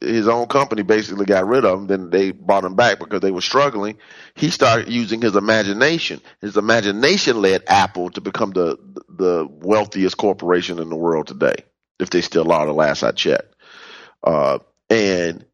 his 0.00 0.28
own 0.28 0.46
company 0.46 0.82
basically 0.82 1.26
got 1.26 1.46
rid 1.46 1.64
of 1.64 1.80
him. 1.80 1.86
Then 1.88 2.10
they 2.10 2.30
brought 2.30 2.64
him 2.64 2.76
back 2.76 2.98
because 3.00 3.20
they 3.20 3.32
were 3.32 3.40
struggling. 3.40 3.98
He 4.34 4.50
started 4.50 4.88
using 4.88 5.20
his 5.20 5.34
imagination. 5.34 6.20
His 6.40 6.56
imagination 6.56 7.42
led 7.42 7.64
Apple 7.66 8.10
to 8.10 8.20
become 8.20 8.52
the 8.52 8.78
the 9.08 9.48
wealthiest 9.50 10.16
corporation 10.16 10.78
in 10.78 10.90
the 10.90 10.96
world 10.96 11.26
today, 11.26 11.56
if 11.98 12.10
they 12.10 12.20
still 12.20 12.52
are. 12.52 12.66
The 12.66 12.72
last 12.72 13.02
I 13.02 13.10
checked, 13.12 13.52
uh, 14.22 14.60
and 14.88 15.44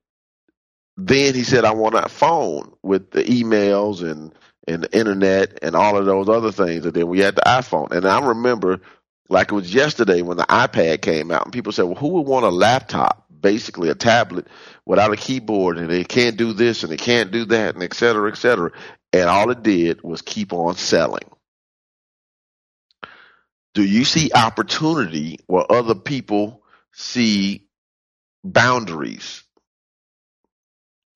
then 0.99 1.35
he 1.35 1.43
said, 1.43 1.65
"I 1.65 1.73
want 1.73 1.95
a 1.95 2.09
phone 2.11 2.75
with 2.83 3.11
the 3.13 3.25
emails 3.25 4.03
and 4.03 4.35
and 4.71 4.85
the 4.85 4.99
internet 4.99 5.59
and 5.63 5.75
all 5.75 5.97
of 5.97 6.07
those 6.07 6.29
other 6.29 6.53
things. 6.53 6.85
And 6.85 6.95
then 6.95 7.09
we 7.09 7.21
had 7.21 7.35
the 7.35 7.43
iPhone. 7.43 7.91
And 7.93 8.07
I 8.07 8.29
remember 8.29 8.81
like 9.29 9.53
it 9.53 9.55
was 9.55 9.73
yesterday 9.73 10.23
when 10.23 10.37
the 10.37 10.45
iPad 10.45 11.03
came 11.03 11.31
out 11.31 11.45
and 11.45 11.53
people 11.53 11.73
said, 11.73 11.85
well, 11.85 11.95
who 11.95 12.09
would 12.09 12.27
want 12.27 12.45
a 12.45 12.51
laptop, 12.51 13.27
basically 13.41 13.89
a 13.89 13.95
tablet 13.95 14.47
without 14.85 15.13
a 15.13 15.17
keyboard 15.17 15.79
and 15.79 15.89
they 15.89 16.05
can't 16.05 16.37
do 16.37 16.53
this 16.53 16.83
and 16.83 16.93
they 16.93 16.97
can't 16.97 17.31
do 17.31 17.45
that 17.47 17.75
and 17.75 17.83
et 17.83 17.95
cetera, 17.95 18.31
et 18.31 18.37
cetera. 18.37 18.73
And 19.13 19.29
all 19.29 19.51
it 19.51 19.63
did 19.63 20.03
was 20.03 20.23
keep 20.23 20.53
on 20.53 20.77
selling. 20.77 21.29
Do 23.75 23.85
you 23.85 24.05
see 24.05 24.33
opportunity 24.35 25.39
where 25.47 25.71
other 25.71 25.95
people 25.95 26.63
see 26.93 27.69
boundaries? 28.43 29.45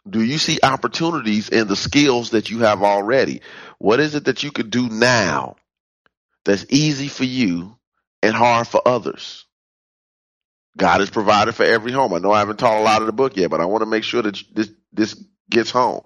Do 0.08 0.22
you 0.22 0.38
see 0.38 0.58
opportunities 0.62 1.48
in 1.48 1.66
the 1.66 1.76
skills 1.76 2.30
that 2.30 2.50
you 2.50 2.60
have 2.60 2.82
already? 2.82 3.40
What 3.78 4.00
is 4.00 4.14
it 4.14 4.26
that 4.26 4.42
you 4.42 4.50
could 4.50 4.70
do 4.70 4.88
now 4.88 5.56
that's 6.44 6.66
easy 6.68 7.08
for 7.08 7.24
you 7.24 7.76
and 8.22 8.34
hard 8.34 8.68
for 8.68 8.82
others? 8.86 9.46
God 10.76 11.00
has 11.00 11.10
provided 11.10 11.54
for 11.54 11.64
every 11.64 11.92
home. 11.92 12.12
I 12.12 12.18
know 12.18 12.32
I 12.32 12.40
haven't 12.40 12.58
taught 12.58 12.80
a 12.80 12.82
lot 12.82 13.00
of 13.00 13.06
the 13.06 13.12
book 13.12 13.36
yet, 13.36 13.50
but 13.50 13.60
I 13.60 13.66
want 13.66 13.82
to 13.82 13.90
make 13.90 14.04
sure 14.04 14.22
that 14.22 14.42
this 14.52 14.70
this 14.92 15.14
gets 15.48 15.70
home. 15.70 16.02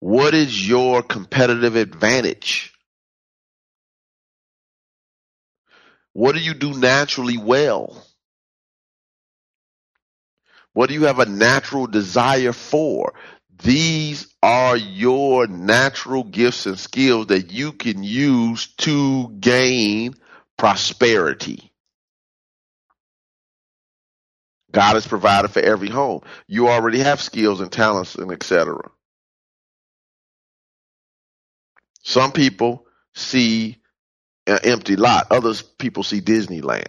What 0.00 0.34
is 0.34 0.68
your 0.68 1.02
competitive 1.02 1.76
advantage? 1.76 2.74
What 6.12 6.34
do 6.34 6.40
you 6.40 6.54
do 6.54 6.76
naturally 6.76 7.38
well? 7.38 8.04
What 10.72 10.88
do 10.88 10.94
you 10.94 11.04
have 11.04 11.18
a 11.18 11.26
natural 11.26 11.86
desire 11.86 12.52
for? 12.52 13.14
These 13.62 14.26
are 14.42 14.76
your 14.76 15.46
natural 15.46 16.24
gifts 16.24 16.66
and 16.66 16.78
skills 16.78 17.26
that 17.28 17.52
you 17.52 17.72
can 17.72 18.02
use 18.02 18.68
to 18.78 19.28
gain 19.38 20.14
prosperity. 20.58 21.70
God 24.72 24.94
has 24.94 25.06
provided 25.06 25.50
for 25.50 25.60
every 25.60 25.90
home. 25.90 26.22
You 26.48 26.68
already 26.68 27.00
have 27.00 27.20
skills 27.20 27.60
and 27.60 27.70
talents 27.70 28.14
and 28.14 28.32
etc. 28.32 28.90
Some 32.02 32.32
people 32.32 32.86
see 33.14 33.76
an 34.46 34.60
empty 34.64 34.96
lot. 34.96 35.26
Others 35.30 35.62
people 35.62 36.02
see 36.02 36.20
Disneyland. 36.20 36.86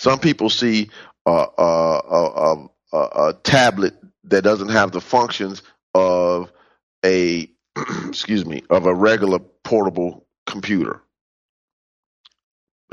Some 0.00 0.18
people 0.18 0.48
see 0.48 0.88
a, 1.26 1.30
a, 1.58 2.68
a, 2.90 2.96
a, 2.96 3.34
tablet 3.42 3.94
that 4.24 4.40
doesn't 4.40 4.70
have 4.70 4.92
the 4.92 5.00
functions 5.02 5.62
of 5.94 6.50
a 7.04 7.50
excuse 8.08 8.46
me 8.46 8.62
of 8.70 8.86
a 8.86 8.94
regular 8.94 9.40
portable 9.62 10.26
computer. 10.46 11.02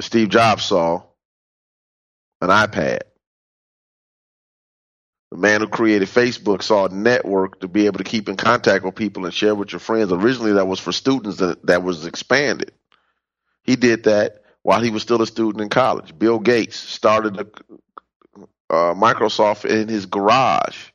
Steve 0.02 0.28
Jobs 0.28 0.66
saw 0.66 1.04
an 2.42 2.50
iPad. 2.50 3.04
The 5.32 5.38
man 5.38 5.62
who 5.62 5.70
created 5.70 6.10
Facebook 6.10 6.62
saw 6.62 6.88
a 6.88 6.94
network 6.94 7.62
to 7.62 7.70
be 7.70 7.86
able 7.86 8.00
to 8.00 8.04
keep 8.04 8.28
in 8.28 8.36
contact 8.36 8.84
with 8.84 8.96
people 8.96 9.24
and 9.24 9.34
share 9.34 9.56
with 9.56 9.72
your 9.72 9.80
friends. 9.80 10.12
Originally, 10.12 10.52
that 10.54 10.68
was 10.68 10.82
for 10.82 10.92
students 10.92 11.38
that, 11.38 11.66
that 11.68 11.84
was 11.84 12.06
expanded. 12.06 12.74
He 13.64 13.78
did 13.78 14.04
that 14.04 14.42
while 14.68 14.82
he 14.82 14.90
was 14.90 15.02
still 15.02 15.22
a 15.22 15.26
student 15.26 15.62
in 15.62 15.70
college. 15.70 16.20
Bill 16.20 16.40
Gates 16.40 16.76
started 16.76 17.38
a, 17.38 17.48
uh, 18.70 18.94
Microsoft 18.96 19.64
in 19.64 19.88
his 19.88 20.08
garage 20.08 20.90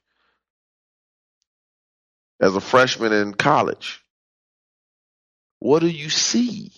as 2.39 2.55
a 2.55 2.61
freshman 2.61 3.15
in 3.15 3.33
college. 3.33 4.05
What 5.61 5.79
do 5.79 5.89
you 5.89 6.11
see? 6.11 6.71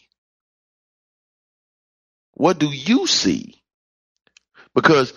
What 2.35 2.61
do 2.61 2.69
you 2.69 3.09
see? 3.09 3.61
Because 4.73 5.13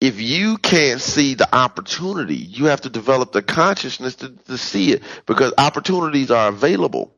if 0.00 0.20
you 0.20 0.58
can't 0.58 1.00
see 1.00 1.34
the 1.34 1.54
opportunity, 1.54 2.34
you 2.34 2.64
have 2.64 2.80
to 2.80 2.90
develop 2.90 3.30
the 3.30 3.42
consciousness 3.42 4.16
to, 4.16 4.30
to 4.48 4.58
see 4.58 4.90
it 4.90 5.04
because 5.26 5.52
opportunities 5.58 6.32
are 6.32 6.48
available. 6.48 7.14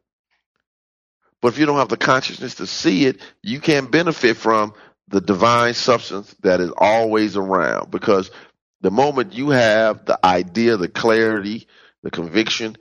But 1.46 1.52
if 1.52 1.60
you 1.60 1.66
don't 1.66 1.78
have 1.78 1.88
the 1.88 1.96
consciousness 1.96 2.56
to 2.56 2.66
see 2.66 3.06
it, 3.06 3.20
you 3.40 3.60
can't 3.60 3.88
benefit 3.88 4.36
from 4.36 4.74
the 5.06 5.20
divine 5.20 5.74
substance 5.74 6.34
that 6.40 6.60
is 6.60 6.72
always 6.76 7.36
around. 7.36 7.92
Because 7.92 8.32
the 8.80 8.90
moment 8.90 9.32
you 9.32 9.50
have 9.50 10.06
the 10.06 10.18
idea, 10.26 10.76
the 10.76 10.88
clarity, 10.88 11.68
the 12.02 12.10
conviction, 12.10 12.76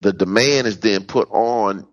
the 0.00 0.14
demand 0.14 0.66
is 0.66 0.80
then 0.80 1.04
put 1.04 1.28
on 1.30 1.86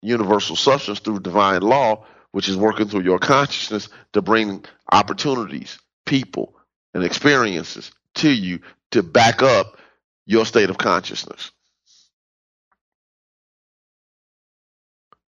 universal 0.00 0.54
substance 0.54 1.00
through 1.00 1.18
divine 1.18 1.62
law, 1.62 2.04
which 2.30 2.48
is 2.48 2.56
working 2.56 2.86
through 2.86 3.02
your 3.02 3.18
consciousness 3.18 3.88
to 4.12 4.22
bring 4.22 4.64
opportunities, 4.92 5.76
people, 6.06 6.54
and 6.94 7.02
experiences 7.02 7.90
to 8.14 8.30
you 8.30 8.60
to 8.92 9.02
back 9.02 9.42
up 9.42 9.76
your 10.24 10.46
state 10.46 10.70
of 10.70 10.78
consciousness. 10.78 11.50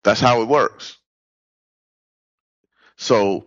That's 0.05 0.21
how 0.21 0.43
it 0.43 0.49
works. 0.49 0.99
So 2.97 3.47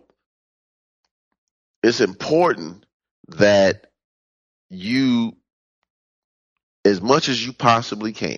it's 1.82 2.00
important 2.00 2.84
that 3.28 3.86
you, 4.68 5.36
as 6.84 7.00
much 7.00 7.28
as 7.28 7.44
you 7.44 7.52
possibly 7.52 8.12
can, 8.12 8.36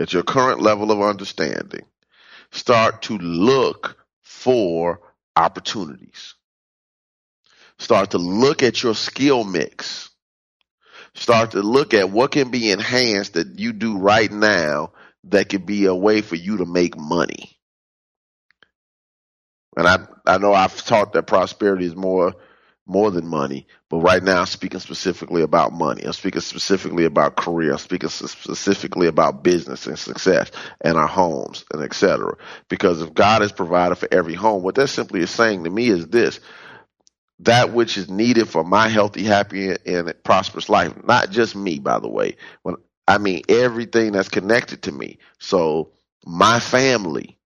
at 0.00 0.12
your 0.12 0.24
current 0.24 0.60
level 0.60 0.90
of 0.90 1.00
understanding, 1.00 1.86
start 2.50 3.02
to 3.02 3.16
look 3.16 3.96
for 4.22 5.00
opportunities. 5.36 6.34
Start 7.78 8.10
to 8.10 8.18
look 8.18 8.62
at 8.62 8.82
your 8.82 8.94
skill 8.94 9.44
mix. 9.44 10.10
Start 11.14 11.52
to 11.52 11.62
look 11.62 11.94
at 11.94 12.10
what 12.10 12.32
can 12.32 12.50
be 12.50 12.70
enhanced 12.70 13.34
that 13.34 13.58
you 13.58 13.72
do 13.72 13.96
right 13.96 14.30
now 14.30 14.92
that 15.26 15.48
could 15.50 15.66
be 15.66 15.86
a 15.86 15.94
way 15.94 16.22
for 16.22 16.36
you 16.36 16.58
to 16.58 16.66
make 16.66 16.98
money. 16.98 17.58
And 19.76 19.86
I 19.88 19.98
I 20.26 20.38
know 20.38 20.54
I've 20.54 20.84
taught 20.84 21.14
that 21.14 21.26
prosperity 21.26 21.86
is 21.86 21.96
more 21.96 22.34
more 22.86 23.10
than 23.10 23.26
money, 23.26 23.66
but 23.90 23.98
right 23.98 24.22
now 24.22 24.40
I'm 24.40 24.46
speaking 24.46 24.80
specifically 24.80 25.42
about 25.42 25.72
money. 25.72 26.04
I'm 26.04 26.12
speaking 26.12 26.42
specifically 26.42 27.04
about 27.06 27.36
career. 27.36 27.72
I'm 27.72 27.78
speaking 27.78 28.10
specifically 28.10 29.08
about 29.08 29.44
business 29.44 29.86
and 29.86 29.98
success 29.98 30.50
and 30.82 30.98
our 30.98 31.06
homes 31.08 31.64
and 31.72 31.82
etc. 31.82 32.36
Because 32.68 33.02
if 33.02 33.14
God 33.14 33.42
has 33.42 33.52
provided 33.52 33.96
for 33.96 34.08
every 34.12 34.34
home, 34.34 34.62
what 34.62 34.76
that 34.76 34.88
simply 34.88 35.20
is 35.22 35.30
saying 35.30 35.64
to 35.64 35.70
me 35.70 35.88
is 35.88 36.08
this: 36.08 36.40
that 37.40 37.72
which 37.72 37.98
is 37.98 38.10
needed 38.10 38.48
for 38.48 38.64
my 38.64 38.88
healthy, 38.88 39.24
happy, 39.24 39.74
and 39.86 40.14
prosperous 40.24 40.68
life. 40.70 40.94
Not 41.04 41.30
just 41.30 41.56
me, 41.56 41.78
by 41.80 42.00
the 42.00 42.08
way. 42.08 42.36
When 42.62 42.76
I 43.08 43.18
mean 43.18 43.42
everything 43.48 44.12
that's 44.12 44.28
connected 44.28 44.82
to 44.82 44.92
me. 44.92 45.18
So 45.38 45.92
my 46.24 46.60
family 46.60 47.38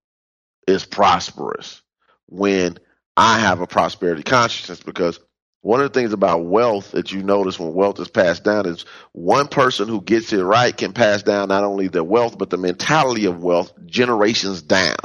is 0.67 0.85
prosperous 0.85 1.81
when 2.27 2.77
I 3.17 3.39
have 3.39 3.61
a 3.61 3.67
prosperity 3.67 4.23
consciousness 4.23 4.81
because 4.81 5.19
one 5.61 5.81
of 5.81 5.93
the 5.93 5.99
things 5.99 6.13
about 6.13 6.45
wealth 6.45 6.91
that 6.91 7.11
you 7.11 7.21
notice 7.21 7.59
when 7.59 7.73
wealth 7.73 7.99
is 7.99 8.07
passed 8.07 8.43
down 8.43 8.65
is 8.65 8.85
one 9.11 9.47
person 9.47 9.87
who 9.87 10.01
gets 10.01 10.33
it 10.33 10.41
right 10.41 10.75
can 10.75 10.93
pass 10.93 11.21
down 11.21 11.49
not 11.49 11.63
only 11.63 11.87
their 11.87 12.03
wealth, 12.03 12.37
but 12.37 12.49
the 12.49 12.57
mentality 12.57 13.25
of 13.25 13.43
wealth 13.43 13.71
generations 13.85 14.63
down. 14.63 14.95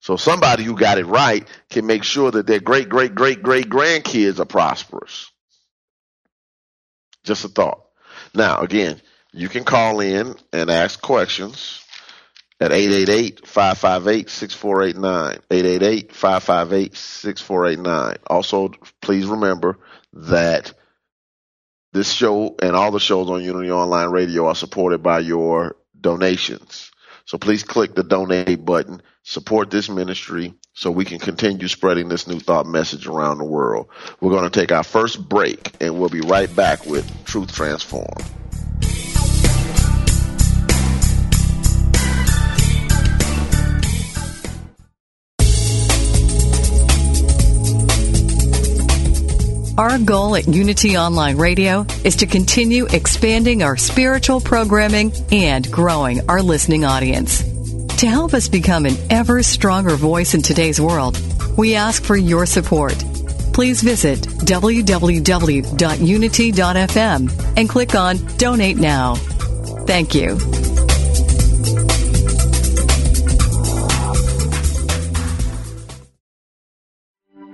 So 0.00 0.16
somebody 0.16 0.64
who 0.64 0.76
got 0.76 0.98
it 0.98 1.06
right 1.06 1.46
can 1.70 1.86
make 1.86 2.02
sure 2.04 2.32
that 2.32 2.48
their 2.48 2.60
great, 2.60 2.88
great, 2.88 3.14
great, 3.14 3.42
great 3.42 3.68
grandkids 3.68 4.40
are 4.40 4.44
prosperous. 4.44 5.31
Just 7.24 7.44
a 7.44 7.48
thought. 7.48 7.82
Now, 8.34 8.60
again, 8.60 9.00
you 9.32 9.48
can 9.48 9.64
call 9.64 10.00
in 10.00 10.34
and 10.52 10.70
ask 10.70 11.00
questions 11.00 11.82
at 12.60 12.70
888-558-6489. 12.70 15.40
888-558-6489. 15.50 18.18
Also, 18.26 18.68
please 19.00 19.26
remember 19.26 19.78
that 20.12 20.74
this 21.92 22.12
show 22.12 22.54
and 22.62 22.76
all 22.76 22.90
the 22.90 23.00
shows 23.00 23.30
on 23.30 23.42
Unity 23.42 23.70
Online 23.70 24.10
Radio 24.10 24.46
are 24.46 24.54
supported 24.54 25.02
by 25.02 25.18
your 25.18 25.76
donations. 26.00 26.90
So 27.24 27.38
please 27.38 27.62
click 27.62 27.94
the 27.94 28.02
donate 28.02 28.64
button, 28.64 29.00
support 29.22 29.70
this 29.70 29.88
ministry 29.88 30.54
so 30.74 30.90
we 30.90 31.04
can 31.04 31.18
continue 31.18 31.68
spreading 31.68 32.08
this 32.08 32.26
new 32.26 32.40
thought 32.40 32.66
message 32.66 33.06
around 33.06 33.38
the 33.38 33.44
world. 33.44 33.88
We're 34.20 34.30
going 34.30 34.48
to 34.48 34.60
take 34.60 34.72
our 34.72 34.84
first 34.84 35.28
break 35.28 35.72
and 35.80 35.98
we'll 35.98 36.08
be 36.08 36.20
right 36.20 36.54
back 36.54 36.86
with 36.86 37.24
Truth 37.24 37.54
Transform. 37.54 38.06
Our 49.78 49.98
goal 49.98 50.36
at 50.36 50.46
Unity 50.46 50.98
Online 50.98 51.38
Radio 51.38 51.86
is 52.04 52.16
to 52.16 52.26
continue 52.26 52.86
expanding 52.86 53.62
our 53.62 53.76
spiritual 53.78 54.40
programming 54.40 55.12
and 55.32 55.68
growing 55.72 56.28
our 56.28 56.42
listening 56.42 56.84
audience. 56.84 57.51
To 58.02 58.08
help 58.08 58.34
us 58.34 58.48
become 58.48 58.84
an 58.84 58.96
ever 59.10 59.44
stronger 59.44 59.94
voice 59.94 60.34
in 60.34 60.42
today's 60.42 60.80
world, 60.80 61.16
we 61.56 61.76
ask 61.76 62.02
for 62.02 62.16
your 62.16 62.46
support. 62.46 62.94
Please 63.52 63.80
visit 63.80 64.18
www.unity.fm 64.18 65.62
and 67.56 67.68
click 67.68 67.94
on 67.94 68.16
Donate 68.38 68.78
Now. 68.78 69.14
Thank 69.86 70.16
you. 70.16 70.30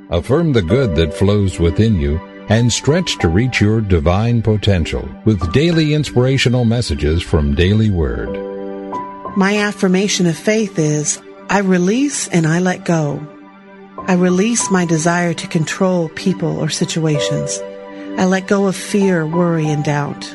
Affirm 0.09 0.55
the 0.55 0.63
good 0.63 0.97
that 0.97 1.13
flows 1.13 1.61
within 1.61 2.01
you 2.01 2.17
and 2.49 2.73
stretch 2.73 3.19
to 3.19 3.29
reach 3.29 3.61
your 3.61 3.83
divine 3.83 4.41
potential 4.41 5.07
with 5.27 5.53
daily 5.53 5.93
inspirational 5.93 6.65
messages 6.65 7.23
from 7.23 7.55
Daily 7.55 7.91
Word. 7.91 8.58
My 9.39 9.59
affirmation 9.59 10.27
of 10.27 10.37
faith 10.37 10.81
is 10.81 11.23
I 11.49 11.61
release 11.61 12.27
and 12.27 12.45
I 12.45 12.59
let 12.59 12.85
go. 12.85 13.25
I 13.97 14.15
release 14.15 14.69
my 14.69 14.85
desire 14.85 15.33
to 15.33 15.47
control 15.47 16.09
people 16.09 16.59
or 16.59 16.69
situations. 16.69 17.61
I 18.19 18.25
let 18.25 18.49
go 18.49 18.67
of 18.67 18.75
fear, 18.75 19.25
worry, 19.25 19.69
and 19.69 19.85
doubt. 19.85 20.35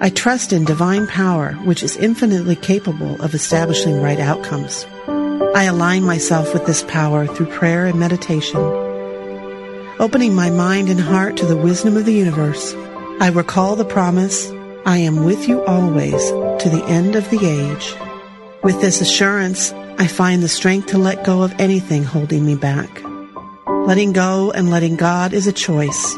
I 0.00 0.10
trust 0.10 0.52
in 0.52 0.64
divine 0.64 1.06
power, 1.06 1.52
which 1.62 1.84
is 1.84 1.96
infinitely 1.96 2.56
capable 2.56 3.22
of 3.22 3.34
establishing 3.34 4.02
right 4.02 4.18
outcomes. 4.18 4.84
I 5.54 5.66
align 5.70 6.02
myself 6.02 6.52
with 6.52 6.66
this 6.66 6.82
power 6.88 7.24
through 7.28 7.46
prayer 7.46 7.86
and 7.86 8.00
meditation. 8.00 8.58
Opening 10.00 10.34
my 10.34 10.50
mind 10.50 10.88
and 10.88 10.98
heart 10.98 11.36
to 11.36 11.46
the 11.46 11.56
wisdom 11.56 11.96
of 11.96 12.04
the 12.04 12.14
universe, 12.14 12.74
I 13.20 13.30
recall 13.32 13.76
the 13.76 13.84
promise, 13.84 14.50
I 14.84 14.98
am 14.98 15.24
with 15.24 15.46
you 15.46 15.64
always 15.66 16.20
to 16.64 16.68
the 16.68 16.84
end 16.88 17.14
of 17.14 17.30
the 17.30 17.46
age. 17.46 17.94
With 18.62 18.80
this 18.80 19.00
assurance, 19.00 19.72
I 19.98 20.08
find 20.08 20.42
the 20.42 20.48
strength 20.48 20.88
to 20.88 20.98
let 20.98 21.24
go 21.24 21.42
of 21.42 21.54
anything 21.60 22.02
holding 22.02 22.44
me 22.44 22.56
back. 22.56 23.02
Letting 23.86 24.12
go 24.12 24.50
and 24.50 24.68
letting 24.68 24.96
God 24.96 25.32
is 25.32 25.46
a 25.46 25.52
choice. 25.52 26.16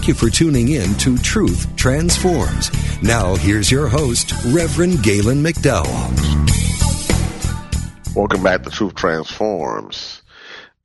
Thank 0.00 0.08
you 0.08 0.14
for 0.14 0.34
tuning 0.34 0.68
in 0.68 0.94
to 0.94 1.18
Truth 1.18 1.76
Transforms. 1.76 2.70
Now, 3.02 3.36
here's 3.36 3.70
your 3.70 3.86
host, 3.86 4.32
Reverend 4.46 5.02
Galen 5.02 5.42
McDowell. 5.42 6.16
Welcome 8.16 8.42
back 8.42 8.62
to 8.62 8.70
Truth 8.70 8.94
Transforms. 8.94 10.22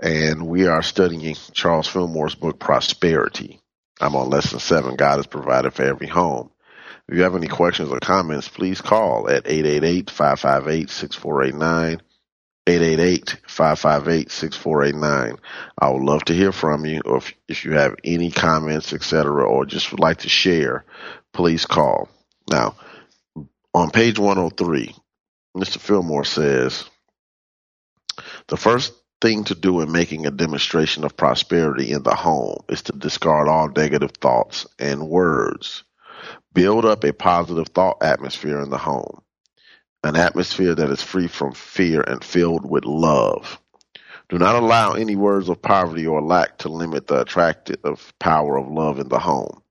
And 0.01 0.47
we 0.47 0.67
are 0.67 0.81
studying 0.81 1.33
Charles 1.53 1.87
Fillmore's 1.87 2.35
book, 2.35 2.59
Prosperity. 2.59 3.61
I'm 4.01 4.17
on 4.17 4.29
lesson 4.29 4.59
seven 4.59 4.97
God 4.97 5.21
is 5.21 5.27
provided 5.27 5.73
for 5.73 5.83
every 5.83 6.07
home. 6.07 6.51
If 7.07 7.15
you 7.15 7.23
have 7.23 7.37
any 7.37 7.47
questions 7.47 7.89
or 7.89 8.01
comments, 8.01 8.49
please 8.49 8.81
call 8.81 9.29
at 9.29 9.47
888 9.47 10.09
558 10.09 10.89
6489. 10.89 12.01
888-558-6489. 12.65 15.37
I 15.77 15.89
would 15.89 16.01
love 16.01 16.25
to 16.25 16.33
hear 16.33 16.51
from 16.51 16.83
you 16.85 17.01
or 17.05 17.17
if, 17.17 17.31
if 17.47 17.63
you 17.63 17.73
have 17.73 17.93
any 18.03 18.31
comments, 18.31 18.91
etc., 18.93 19.47
or 19.47 19.65
just 19.65 19.91
would 19.91 19.99
like 19.99 20.17
to 20.19 20.29
share, 20.29 20.83
please 21.31 21.67
call. 21.67 22.09
Now, 22.49 22.77
on 23.73 23.91
page 23.91 24.17
103, 24.17 24.95
Mr. 25.55 25.77
Fillmore 25.77 26.25
says, 26.25 26.89
the 28.47 28.57
first 28.57 28.93
thing 29.21 29.43
to 29.45 29.55
do 29.55 29.79
in 29.81 29.91
making 29.91 30.25
a 30.25 30.31
demonstration 30.31 31.03
of 31.03 31.17
prosperity 31.17 31.91
in 31.91 32.03
the 32.03 32.15
home 32.15 32.63
is 32.69 32.83
to 32.83 32.93
discard 32.93 33.47
all 33.47 33.69
negative 33.69 34.11
thoughts 34.19 34.67
and 34.79 35.07
words. 35.07 35.83
Build 36.53 36.85
up 36.85 37.03
a 37.03 37.13
positive 37.13 37.69
thought 37.69 37.97
atmosphere 38.01 38.61
in 38.61 38.69
the 38.69 38.77
home 38.77 39.21
an 40.05 40.15
atmosphere 40.15 40.75
that 40.75 40.91
is 40.91 41.01
free 41.01 41.27
from 41.27 41.51
fear 41.51 41.99
and 41.99 42.23
filled 42.23 42.69
with 42.69 42.85
love. 42.85 43.59
Do 44.29 44.37
not 44.37 44.55
allow 44.55 44.93
any 44.93 45.15
words 45.15 45.49
of 45.49 45.63
poverty 45.63 46.05
or 46.05 46.21
lack 46.21 46.59
to 46.59 46.69
limit 46.69 47.07
the 47.07 47.21
attractive 47.21 48.13
power 48.19 48.55
of 48.55 48.67
love 48.67 48.99
in 48.99 49.09
the 49.09 49.17
home. 49.17 49.63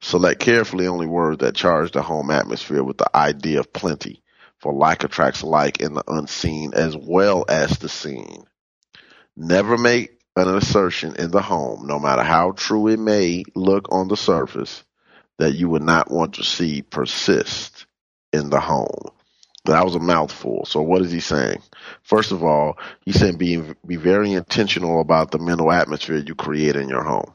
Select 0.00 0.40
carefully 0.40 0.88
only 0.88 1.06
words 1.06 1.38
that 1.38 1.54
charge 1.54 1.92
the 1.92 2.02
home 2.02 2.32
atmosphere 2.32 2.82
with 2.82 2.98
the 2.98 3.16
idea 3.16 3.60
of 3.60 3.72
plenty, 3.72 4.22
for 4.58 4.72
like 4.72 5.04
attracts 5.04 5.44
like 5.44 5.80
in 5.80 5.94
the 5.94 6.04
unseen 6.08 6.72
as 6.74 6.96
well 6.96 7.44
as 7.48 7.78
the 7.78 7.88
seen. 7.88 8.44
Never 9.36 9.78
make 9.78 10.18
an 10.34 10.48
assertion 10.48 11.14
in 11.16 11.30
the 11.30 11.42
home, 11.42 11.86
no 11.86 12.00
matter 12.00 12.24
how 12.24 12.52
true 12.52 12.88
it 12.88 12.98
may 12.98 13.44
look 13.54 13.92
on 13.92 14.08
the 14.08 14.16
surface, 14.16 14.82
that 15.38 15.54
you 15.54 15.68
would 15.68 15.82
not 15.82 16.10
want 16.10 16.34
to 16.34 16.44
see 16.44 16.82
persist 16.82 17.86
in 18.32 18.50
the 18.50 18.60
home. 18.60 19.10
That 19.66 19.84
was 19.84 19.94
a 19.94 20.00
mouthful. 20.00 20.64
So 20.64 20.80
what 20.80 21.02
is 21.02 21.12
he 21.12 21.20
saying? 21.20 21.62
First 22.02 22.32
of 22.32 22.42
all, 22.42 22.78
he's 23.04 23.18
saying 23.18 23.36
be 23.36 23.62
be 23.86 23.96
very 23.96 24.32
intentional 24.32 25.00
about 25.00 25.30
the 25.30 25.38
mental 25.38 25.70
atmosphere 25.70 26.16
you 26.16 26.34
create 26.34 26.76
in 26.76 26.88
your 26.88 27.04
home. 27.04 27.32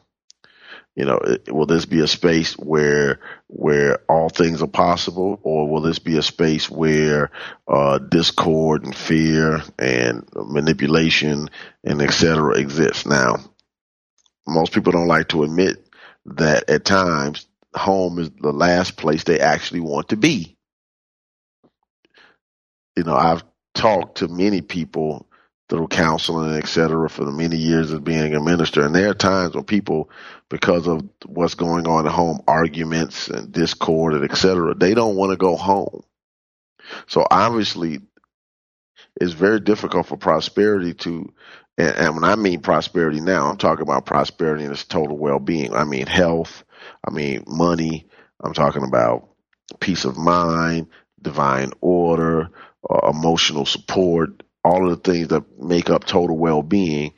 You 0.95 1.05
know, 1.05 1.19
will 1.49 1.65
this 1.65 1.85
be 1.85 1.99
a 1.99 2.07
space 2.07 2.53
where 2.57 3.19
where 3.47 3.99
all 4.09 4.29
things 4.29 4.61
are 4.63 4.67
possible, 4.67 5.39
or 5.43 5.69
will 5.69 5.81
this 5.81 5.99
be 5.99 6.17
a 6.17 6.23
space 6.23 6.69
where 6.69 7.31
uh, 7.67 7.99
discord 7.99 8.85
and 8.85 8.95
fear 8.95 9.61
and 9.77 10.27
manipulation 10.35 11.49
and 11.83 12.01
etc. 12.01 12.57
exists? 12.57 13.05
Now, 13.05 13.35
most 14.47 14.73
people 14.73 14.93
don't 14.93 15.07
like 15.07 15.27
to 15.29 15.43
admit 15.43 15.85
that 16.27 16.69
at 16.69 16.85
times 16.85 17.45
home 17.75 18.17
is 18.17 18.31
the 18.41 18.53
last 18.53 18.97
place 18.97 19.25
they 19.25 19.39
actually 19.39 19.81
want 19.81 20.09
to 20.09 20.17
be 20.17 20.54
you 22.95 23.03
know, 23.03 23.15
I've 23.15 23.43
talked 23.73 24.19
to 24.19 24.27
many 24.27 24.61
people 24.61 25.27
through 25.67 25.87
counseling, 25.87 26.55
et 26.55 26.67
cetera, 26.67 27.09
for 27.09 27.25
the 27.25 27.31
many 27.31 27.57
years 27.57 27.91
of 27.91 28.03
being 28.03 28.35
a 28.35 28.41
minister. 28.41 28.85
And 28.85 28.93
there 28.93 29.09
are 29.09 29.15
times 29.15 29.55
when 29.55 29.63
people, 29.63 30.11
because 30.49 30.87
of 30.87 31.01
what's 31.25 31.55
going 31.55 31.87
on 31.87 32.05
at 32.05 32.11
home, 32.11 32.39
arguments 32.47 33.29
and 33.29 33.51
discord 33.51 34.13
and 34.13 34.29
et 34.29 34.37
cetera, 34.37 34.75
they 34.75 34.93
don't 34.93 35.15
want 35.15 35.31
to 35.31 35.37
go 35.37 35.55
home. 35.55 36.03
So 37.07 37.25
obviously, 37.29 38.01
it's 39.19 39.33
very 39.33 39.59
difficult 39.59 40.05
for 40.05 40.17
prosperity 40.17 40.93
to, 40.93 41.33
and, 41.79 41.95
and 41.95 42.15
when 42.15 42.23
I 42.23 42.35
mean 42.35 42.61
prosperity 42.61 43.19
now, 43.19 43.49
I'm 43.49 43.57
talking 43.57 43.81
about 43.81 44.05
prosperity 44.05 44.65
in 44.65 44.71
its 44.71 44.85
total 44.85 45.17
well-being. 45.17 45.73
I 45.73 45.83
mean 45.83 46.05
health. 46.05 46.63
I 47.03 47.09
mean 47.11 47.43
money. 47.47 48.07
I'm 48.39 48.53
talking 48.53 48.83
about 48.83 49.29
peace 49.79 50.05
of 50.05 50.15
mind, 50.15 50.87
divine 51.21 51.71
order, 51.81 52.49
uh, 52.89 53.09
emotional 53.09 53.65
support, 53.65 54.43
all 54.63 54.89
of 54.89 55.03
the 55.03 55.11
things 55.11 55.29
that 55.29 55.43
make 55.61 55.89
up 55.89 56.05
total 56.05 56.37
well 56.37 56.63
being. 56.63 57.13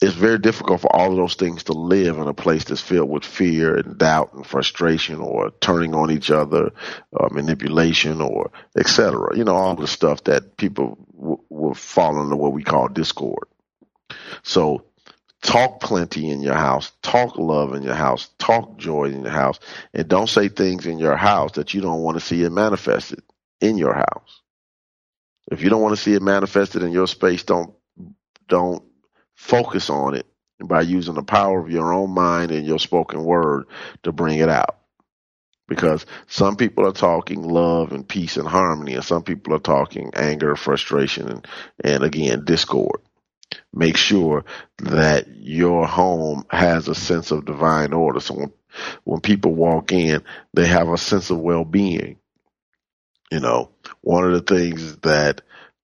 it's 0.00 0.14
very 0.14 0.38
difficult 0.38 0.80
for 0.80 0.94
all 0.94 1.10
of 1.10 1.16
those 1.16 1.34
things 1.34 1.64
to 1.64 1.72
live 1.74 2.18
in 2.18 2.28
a 2.28 2.34
place 2.34 2.64
that's 2.64 2.80
filled 2.80 3.10
with 3.10 3.24
fear 3.24 3.76
and 3.76 3.98
doubt 3.98 4.32
and 4.34 4.46
frustration 4.46 5.16
or 5.16 5.50
turning 5.60 5.94
on 5.94 6.10
each 6.10 6.30
other, 6.30 6.72
uh, 7.18 7.28
manipulation 7.30 8.20
or 8.20 8.50
etc. 8.78 9.36
You 9.36 9.44
know, 9.44 9.54
all 9.54 9.76
the 9.76 9.86
stuff 9.86 10.24
that 10.24 10.56
people 10.56 10.98
will 11.12 11.74
fall 11.74 12.22
into 12.22 12.36
what 12.36 12.52
we 12.54 12.64
call 12.64 12.88
discord. 12.88 13.48
So 14.42 14.84
talk 15.42 15.80
plenty 15.80 16.30
in 16.30 16.40
your 16.42 16.54
house, 16.54 16.92
talk 17.02 17.36
love 17.38 17.74
in 17.74 17.82
your 17.82 17.94
house, 17.94 18.30
talk 18.38 18.78
joy 18.78 19.06
in 19.06 19.22
your 19.22 19.32
house, 19.32 19.60
and 19.94 20.08
don't 20.08 20.28
say 20.28 20.48
things 20.48 20.86
in 20.86 20.98
your 20.98 21.16
house 21.16 21.52
that 21.52 21.74
you 21.74 21.82
don't 21.82 22.02
want 22.02 22.18
to 22.18 22.24
see 22.24 22.42
it 22.42 22.50
manifested 22.50 23.22
in 23.60 23.78
your 23.78 23.94
house. 23.94 24.39
If 25.50 25.62
you 25.62 25.70
don't 25.70 25.82
want 25.82 25.96
to 25.96 26.00
see 26.00 26.14
it 26.14 26.22
manifested 26.22 26.82
in 26.82 26.92
your 26.92 27.06
space, 27.06 27.42
don't 27.42 27.74
don't 28.48 28.82
focus 29.34 29.90
on 29.90 30.14
it 30.14 30.26
by 30.62 30.82
using 30.82 31.14
the 31.14 31.22
power 31.22 31.60
of 31.60 31.70
your 31.70 31.92
own 31.92 32.10
mind 32.10 32.52
and 32.52 32.66
your 32.66 32.78
spoken 32.78 33.24
word 33.24 33.64
to 34.02 34.12
bring 34.12 34.38
it 34.38 34.48
out. 34.48 34.76
Because 35.68 36.04
some 36.26 36.56
people 36.56 36.86
are 36.86 36.92
talking 36.92 37.42
love 37.42 37.92
and 37.92 38.06
peace 38.06 38.36
and 38.36 38.46
harmony, 38.46 38.94
and 38.94 39.04
some 39.04 39.22
people 39.22 39.54
are 39.54 39.60
talking 39.60 40.10
anger, 40.14 40.56
frustration, 40.56 41.28
and, 41.28 41.46
and 41.82 42.02
again, 42.02 42.44
discord. 42.44 43.00
Make 43.72 43.96
sure 43.96 44.44
that 44.78 45.28
your 45.28 45.86
home 45.86 46.44
has 46.50 46.88
a 46.88 46.94
sense 46.94 47.30
of 47.30 47.44
divine 47.44 47.92
order. 47.92 48.18
So 48.20 48.34
when, 48.34 48.52
when 49.04 49.20
people 49.20 49.54
walk 49.54 49.92
in, 49.92 50.22
they 50.54 50.66
have 50.66 50.88
a 50.88 50.98
sense 50.98 51.30
of 51.30 51.38
well 51.38 51.64
being. 51.64 52.18
You 53.30 53.40
know, 53.40 53.70
one 54.00 54.24
of 54.24 54.32
the 54.32 54.54
things 54.54 54.96
that 54.98 55.42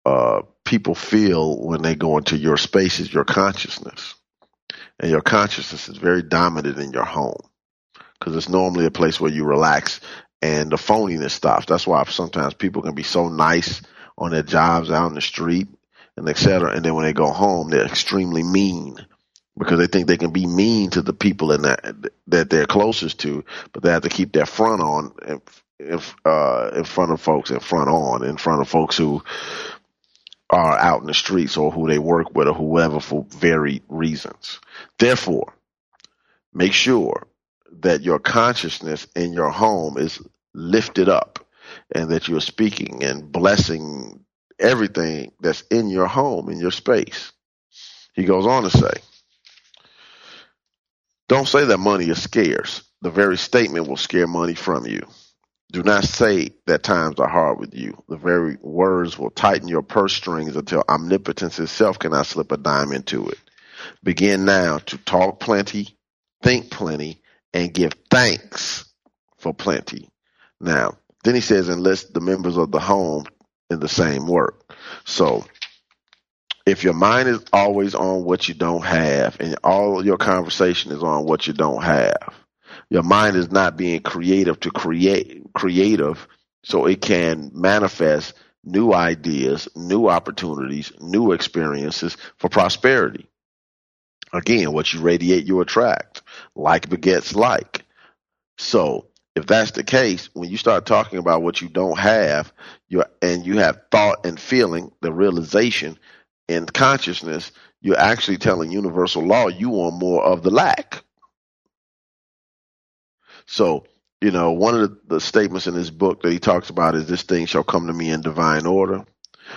uh, 0.05 0.41
people 0.63 0.95
feel 0.95 1.59
when 1.59 1.81
they 1.81 1.95
go 1.95 2.17
into 2.17 2.37
your 2.37 2.57
space 2.57 2.99
is 2.99 3.13
your 3.13 3.25
consciousness. 3.25 4.15
And 4.99 5.09
your 5.09 5.21
consciousness 5.21 5.89
is 5.89 5.97
very 5.97 6.21
dominant 6.21 6.77
in 6.77 6.91
your 6.91 7.05
home 7.05 7.41
because 8.19 8.35
it's 8.35 8.49
normally 8.49 8.85
a 8.85 8.91
place 8.91 9.19
where 9.19 9.31
you 9.31 9.45
relax 9.45 9.99
and 10.41 10.71
the 10.71 10.75
phoniness 10.75 11.31
stops. 11.31 11.65
That's 11.65 11.87
why 11.87 12.03
sometimes 12.05 12.53
people 12.53 12.83
can 12.83 12.93
be 12.93 13.03
so 13.03 13.27
nice 13.27 13.81
on 14.17 14.31
their 14.31 14.43
jobs 14.43 14.91
out 14.91 15.07
in 15.07 15.15
the 15.15 15.21
street 15.21 15.67
and 16.17 16.29
etc. 16.29 16.75
And 16.75 16.85
then 16.85 16.93
when 16.93 17.05
they 17.05 17.13
go 17.13 17.31
home, 17.31 17.69
they're 17.69 17.85
extremely 17.85 18.43
mean 18.43 18.95
because 19.57 19.79
they 19.79 19.87
think 19.87 20.07
they 20.07 20.17
can 20.17 20.31
be 20.31 20.45
mean 20.45 20.91
to 20.91 21.01
the 21.01 21.13
people 21.13 21.51
in 21.51 21.63
that, 21.63 21.95
that 22.27 22.49
they're 22.49 22.65
closest 22.65 23.19
to, 23.21 23.43
but 23.73 23.83
they 23.83 23.91
have 23.91 24.03
to 24.03 24.09
keep 24.09 24.31
their 24.31 24.45
front 24.45 24.81
on 24.81 25.13
in, 25.89 25.99
uh, 26.25 26.71
in 26.75 26.83
front 26.83 27.11
of 27.11 27.21
folks, 27.21 27.51
in 27.51 27.59
front 27.59 27.89
on, 27.89 28.23
in 28.23 28.37
front 28.37 28.61
of 28.61 28.69
folks 28.69 28.97
who 28.97 29.23
are 30.49 30.77
out 30.77 31.01
in 31.01 31.07
the 31.07 31.13
streets 31.13 31.57
or 31.57 31.71
who 31.71 31.87
they 31.87 31.99
work 31.99 32.35
with 32.35 32.47
or 32.47 32.53
whoever 32.53 32.99
for 32.99 33.25
varied 33.29 33.83
reasons. 33.87 34.59
Therefore, 34.99 35.53
make 36.53 36.73
sure 36.73 37.27
that 37.79 38.01
your 38.01 38.19
consciousness 38.19 39.07
in 39.15 39.33
your 39.33 39.49
home 39.49 39.97
is 39.97 40.19
lifted 40.53 41.07
up 41.07 41.39
and 41.93 42.09
that 42.09 42.27
you're 42.27 42.41
speaking 42.41 43.03
and 43.03 43.31
blessing 43.31 44.25
everything 44.59 45.31
that's 45.39 45.61
in 45.71 45.89
your 45.89 46.07
home, 46.07 46.49
in 46.49 46.59
your 46.59 46.71
space. 46.71 47.31
He 48.13 48.25
goes 48.25 48.45
on 48.45 48.63
to 48.63 48.69
say, 48.69 48.91
don't 51.29 51.47
say 51.47 51.63
that 51.63 51.77
money 51.77 52.09
is 52.09 52.21
scarce. 52.21 52.83
The 53.01 53.09
very 53.09 53.37
statement 53.37 53.87
will 53.87 53.97
scare 53.97 54.27
money 54.27 54.53
from 54.53 54.85
you. 54.85 55.01
Do 55.71 55.83
not 55.83 56.03
say 56.03 56.49
that 56.67 56.83
times 56.83 57.19
are 57.19 57.29
hard 57.29 57.59
with 57.59 57.73
you. 57.73 58.03
The 58.09 58.17
very 58.17 58.57
words 58.61 59.17
will 59.17 59.29
tighten 59.29 59.69
your 59.69 59.83
purse 59.83 60.13
strings 60.13 60.57
until 60.57 60.83
omnipotence 60.89 61.59
itself 61.59 61.97
cannot 61.97 62.25
slip 62.25 62.51
a 62.51 62.57
dime 62.57 62.91
into 62.91 63.29
it. 63.29 63.39
Begin 64.03 64.43
now 64.45 64.79
to 64.79 64.97
talk 64.97 65.39
plenty, 65.39 65.97
think 66.43 66.71
plenty, 66.71 67.21
and 67.53 67.73
give 67.73 67.93
thanks 68.09 68.85
for 69.37 69.53
plenty. 69.53 70.09
Now, 70.59 70.97
then 71.23 71.35
he 71.35 71.41
says, 71.41 71.69
enlist 71.69 72.13
the 72.13 72.21
members 72.21 72.57
of 72.57 72.71
the 72.71 72.79
home 72.79 73.25
in 73.69 73.79
the 73.79 73.89
same 73.89 74.27
work. 74.27 74.75
So, 75.05 75.45
if 76.65 76.83
your 76.83 76.93
mind 76.93 77.29
is 77.29 77.43
always 77.53 77.95
on 77.95 78.25
what 78.25 78.47
you 78.47 78.53
don't 78.55 78.83
have 78.83 79.39
and 79.39 79.55
all 79.63 80.05
your 80.05 80.17
conversation 80.17 80.91
is 80.91 81.01
on 81.01 81.25
what 81.25 81.47
you 81.47 81.53
don't 81.53 81.81
have, 81.81 82.35
your 82.91 83.03
mind 83.03 83.37
is 83.37 83.49
not 83.49 83.77
being 83.77 84.01
creative 84.01 84.59
to 84.59 84.69
create 84.69 85.41
creative 85.53 86.27
so 86.65 86.85
it 86.85 87.01
can 87.01 87.49
manifest 87.53 88.33
new 88.65 88.93
ideas, 88.93 89.69
new 89.77 90.09
opportunities, 90.09 90.91
new 90.99 91.31
experiences 91.31 92.17
for 92.37 92.49
prosperity. 92.49 93.29
Again, 94.33 94.73
what 94.73 94.93
you 94.93 94.99
radiate, 94.99 95.45
you 95.45 95.61
attract. 95.61 96.21
Like 96.53 96.89
begets 96.89 97.33
like. 97.33 97.85
So 98.57 99.07
if 99.37 99.47
that's 99.47 99.71
the 99.71 99.83
case, 99.83 100.29
when 100.33 100.49
you 100.49 100.57
start 100.57 100.85
talking 100.85 101.17
about 101.17 101.43
what 101.43 101.61
you 101.61 101.69
don't 101.69 101.97
have, 101.97 102.51
you 102.89 103.05
and 103.21 103.45
you 103.45 103.59
have 103.59 103.79
thought 103.89 104.25
and 104.25 104.37
feeling, 104.37 104.91
the 104.99 105.13
realization 105.13 105.97
and 106.49 106.71
consciousness, 106.71 107.53
you're 107.79 107.97
actually 107.97 108.37
telling 108.37 108.69
universal 108.69 109.25
law 109.25 109.47
you 109.47 109.69
want 109.69 109.97
more 109.97 110.21
of 110.23 110.43
the 110.43 110.51
lack. 110.51 111.05
So, 113.47 113.85
you 114.21 114.31
know, 114.31 114.51
one 114.53 114.75
of 114.75 114.81
the, 114.81 115.15
the 115.15 115.21
statements 115.21 115.67
in 115.67 115.75
his 115.75 115.91
book 115.91 116.23
that 116.23 116.31
he 116.33 116.39
talks 116.39 116.69
about 116.69 116.95
is 116.95 117.07
this 117.07 117.23
thing 117.23 117.45
shall 117.47 117.63
come 117.63 117.87
to 117.87 117.93
me 117.93 118.11
in 118.11 118.21
divine 118.21 118.65
order. 118.65 119.05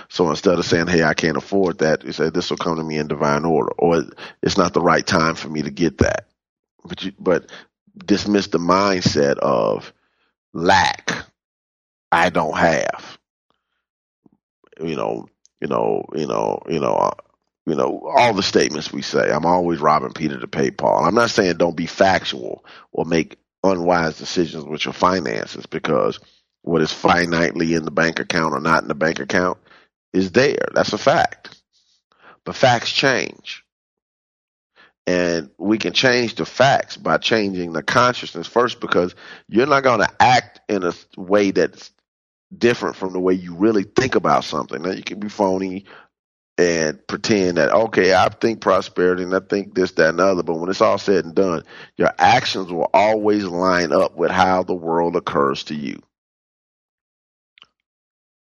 So 0.09 0.29
instead 0.29 0.59
of 0.59 0.65
saying, 0.65 0.87
"Hey, 0.87 1.03
I 1.03 1.13
can't 1.15 1.37
afford 1.37 1.79
that," 1.79 2.03
he 2.03 2.11
said, 2.11 2.33
"This 2.33 2.49
will 2.49 2.57
come 2.57 2.77
to 2.77 2.83
me 2.83 2.97
in 2.97 3.07
divine 3.07 3.45
order," 3.45 3.71
or 3.79 4.03
"It's 4.43 4.57
not 4.57 4.73
the 4.73 4.81
right 4.81 5.05
time 5.05 5.35
for 5.35 5.49
me 5.49 5.63
to 5.63 5.71
get 5.71 5.99
that." 5.99 6.27
But 6.85 7.03
you, 7.03 7.13
but 7.19 7.51
dismiss 8.05 8.47
the 8.47 8.59
mindset 8.59 9.37
of 9.39 9.93
lack. 10.53 11.13
I 12.11 12.29
don't 12.31 12.57
have. 12.57 13.17
You 14.81 14.95
know, 14.95 15.27
you 15.61 15.67
know, 15.67 16.05
you 16.15 16.27
know, 16.27 16.61
you 16.69 16.79
know, 16.79 16.95
uh, 16.95 17.15
you 17.67 17.75
know, 17.75 18.01
all 18.17 18.33
the 18.33 18.43
statements 18.43 18.93
we 18.93 19.01
say. 19.03 19.31
I'm 19.31 19.45
always 19.45 19.79
robbing 19.79 20.13
Peter 20.13 20.39
to 20.39 20.47
pay 20.47 20.71
Paul. 20.71 21.05
I'm 21.05 21.15
not 21.15 21.31
saying 21.31 21.57
don't 21.57 21.77
be 21.77 21.87
factual 21.87 22.65
or 22.93 23.05
make 23.05 23.37
unwise 23.71 24.17
decisions 24.17 24.63
with 24.63 24.85
your 24.85 24.93
finances 24.93 25.65
because 25.65 26.19
what 26.61 26.81
is 26.81 26.91
finitely 26.91 27.77
in 27.77 27.85
the 27.85 27.91
bank 27.91 28.19
account 28.19 28.53
or 28.53 28.59
not 28.59 28.81
in 28.81 28.87
the 28.87 28.95
bank 28.95 29.19
account 29.19 29.57
is 30.13 30.31
there. 30.31 30.67
That's 30.73 30.93
a 30.93 30.97
fact. 30.97 31.61
But 32.43 32.55
facts 32.55 32.91
change. 32.91 33.63
And 35.07 35.51
we 35.59 35.77
can 35.77 35.93
change 35.93 36.35
the 36.35 36.45
facts 36.45 36.97
by 36.97 37.17
changing 37.17 37.73
the 37.73 37.83
consciousness 37.83 38.47
first 38.47 38.79
because 38.79 39.13
you're 39.47 39.67
not 39.67 39.83
going 39.83 39.99
to 39.99 40.11
act 40.19 40.61
in 40.67 40.83
a 40.83 40.93
way 41.15 41.51
that's 41.51 41.91
different 42.55 42.95
from 42.95 43.13
the 43.13 43.19
way 43.19 43.33
you 43.33 43.55
really 43.55 43.83
think 43.83 44.15
about 44.15 44.43
something. 44.43 44.81
Now, 44.81 44.91
you 44.91 45.03
can 45.03 45.19
be 45.19 45.29
phony 45.29 45.85
and 46.57 47.05
pretend 47.07 47.57
that 47.57 47.71
okay, 47.71 48.13
I 48.13 48.29
think 48.29 48.61
prosperity 48.61 49.23
and 49.23 49.35
I 49.35 49.39
think 49.39 49.75
this, 49.75 49.91
that, 49.93 50.09
and 50.09 50.19
the 50.19 50.25
other. 50.25 50.43
But 50.43 50.55
when 50.55 50.69
it's 50.69 50.81
all 50.81 50.97
said 50.97 51.25
and 51.25 51.35
done, 51.35 51.63
your 51.97 52.11
actions 52.17 52.71
will 52.71 52.89
always 52.93 53.43
line 53.45 53.91
up 53.91 54.15
with 54.15 54.31
how 54.31 54.63
the 54.63 54.75
world 54.75 55.15
occurs 55.15 55.65
to 55.65 55.75
you. 55.75 56.01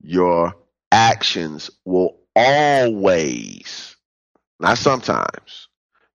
Your 0.02 0.56
actions 0.92 1.72
will 1.86 2.20
always, 2.36 3.96
not 4.60 4.78
sometimes, 4.78 5.68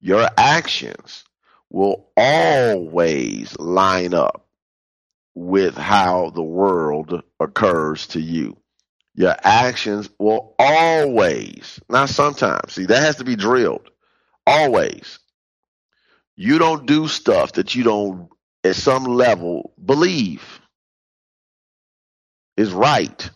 your 0.02 0.28
actions 0.38 1.24
will 1.70 2.10
always 2.18 3.58
line 3.58 4.14
up 4.14 4.46
with 5.34 5.78
how 5.78 6.30
the 6.32 6.44
world 6.44 7.24
occurs 7.40 8.08
to 8.08 8.20
you 8.20 8.58
your 9.20 9.36
actions 9.44 10.10
will 10.18 10.56
always, 10.58 11.78
not 11.90 12.08
sometimes, 12.08 12.72
see, 12.72 12.86
that 12.86 13.04
has 13.04 13.18
to 13.18 13.26
be 13.26 13.36
drilled. 13.36 13.90
Always. 14.48 15.20
You 16.38 16.58
don't 16.58 16.86
do 16.86 17.10
stuff 17.10 17.52
that 17.54 17.76
you 17.76 17.84
don't, 17.84 18.30
at 18.64 18.78
some 18.78 19.04
level, 19.04 19.74
believe 19.84 20.62
is 22.56 22.72
right. 22.72 23.30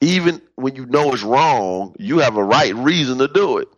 Even 0.00 0.40
when 0.54 0.74
you 0.74 0.86
know 0.86 1.12
it's 1.12 1.22
wrong, 1.22 1.94
you 1.98 2.20
have 2.20 2.38
a 2.38 2.44
right 2.44 2.74
reason 2.74 3.18
to 3.18 3.28
do 3.28 3.58
it. 3.58 3.68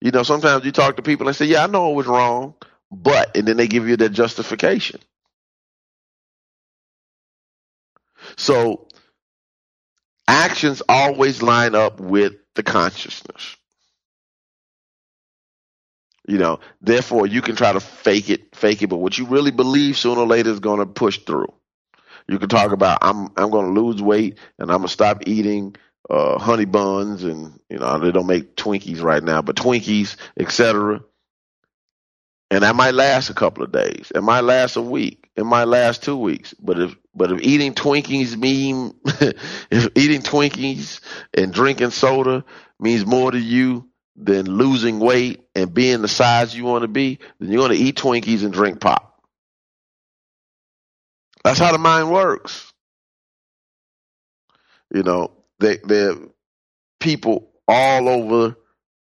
You 0.00 0.12
know, 0.12 0.22
sometimes 0.22 0.64
you 0.64 0.70
talk 0.70 0.96
to 0.96 1.02
people 1.02 1.26
and 1.26 1.36
say, 1.36 1.46
Yeah, 1.46 1.64
I 1.64 1.66
know 1.66 1.90
it 1.90 1.96
was 1.96 2.06
wrong, 2.06 2.54
but, 2.92 3.36
and 3.36 3.48
then 3.48 3.56
they 3.56 3.66
give 3.66 3.88
you 3.88 3.96
their 3.96 4.08
justification. 4.10 5.00
So 8.36 8.88
actions 10.28 10.82
always 10.88 11.42
line 11.42 11.74
up 11.74 12.00
with 12.00 12.34
the 12.54 12.62
consciousness. 12.62 13.56
You 16.26 16.38
know, 16.38 16.60
therefore 16.80 17.26
you 17.26 17.42
can 17.42 17.54
try 17.54 17.72
to 17.72 17.80
fake 17.80 18.30
it, 18.30 18.56
fake 18.56 18.82
it, 18.82 18.86
but 18.86 18.96
what 18.96 19.18
you 19.18 19.26
really 19.26 19.50
believe 19.50 19.98
sooner 19.98 20.22
or 20.22 20.26
later 20.26 20.50
is 20.50 20.60
going 20.60 20.78
to 20.80 20.86
push 20.86 21.18
through. 21.18 21.52
You 22.26 22.38
can 22.38 22.48
talk 22.48 22.72
about 22.72 22.98
I'm 23.02 23.28
I'm 23.36 23.50
going 23.50 23.74
to 23.74 23.80
lose 23.80 24.00
weight 24.00 24.38
and 24.58 24.70
I'm 24.70 24.78
going 24.78 24.88
to 24.88 24.92
stop 24.92 25.24
eating 25.26 25.76
uh, 26.08 26.38
honey 26.38 26.64
buns, 26.64 27.24
and 27.24 27.58
you 27.68 27.78
know 27.78 27.98
they 27.98 28.12
don't 28.12 28.26
make 28.26 28.56
Twinkies 28.56 29.02
right 29.02 29.22
now, 29.22 29.42
but 29.42 29.56
Twinkies, 29.56 30.16
etc. 30.38 31.00
And 32.54 32.62
that 32.62 32.76
might 32.76 32.94
last 32.94 33.30
a 33.30 33.34
couple 33.34 33.64
of 33.64 33.72
days. 33.72 34.12
It 34.14 34.22
might 34.22 34.42
last 34.42 34.76
a 34.76 34.80
week. 34.80 35.28
It 35.34 35.42
might 35.42 35.64
last 35.64 36.04
two 36.04 36.16
weeks. 36.16 36.54
But 36.54 36.78
if 36.78 36.94
but 37.12 37.32
if 37.32 37.40
eating 37.42 37.74
Twinkies 37.74 38.36
mean 38.36 38.94
if 39.72 39.88
eating 39.96 40.22
Twinkies 40.22 41.00
and 41.36 41.52
drinking 41.52 41.90
soda 41.90 42.44
means 42.78 43.04
more 43.06 43.32
to 43.32 43.40
you 43.40 43.88
than 44.14 44.46
losing 44.46 45.00
weight 45.00 45.42
and 45.56 45.74
being 45.74 46.00
the 46.00 46.06
size 46.06 46.56
you 46.56 46.62
want 46.62 46.82
to 46.82 46.88
be, 46.88 47.18
then 47.40 47.50
you're 47.50 47.66
going 47.66 47.76
to 47.76 47.84
eat 47.84 47.96
Twinkies 47.96 48.44
and 48.44 48.52
drink 48.52 48.80
pop. 48.80 49.20
That's 51.42 51.58
how 51.58 51.72
the 51.72 51.78
mind 51.78 52.12
works. 52.12 52.72
You 54.94 55.02
know, 55.02 55.32
they 55.58 55.78
they're 55.78 56.14
people 57.00 57.50
all 57.66 58.08
over 58.08 58.54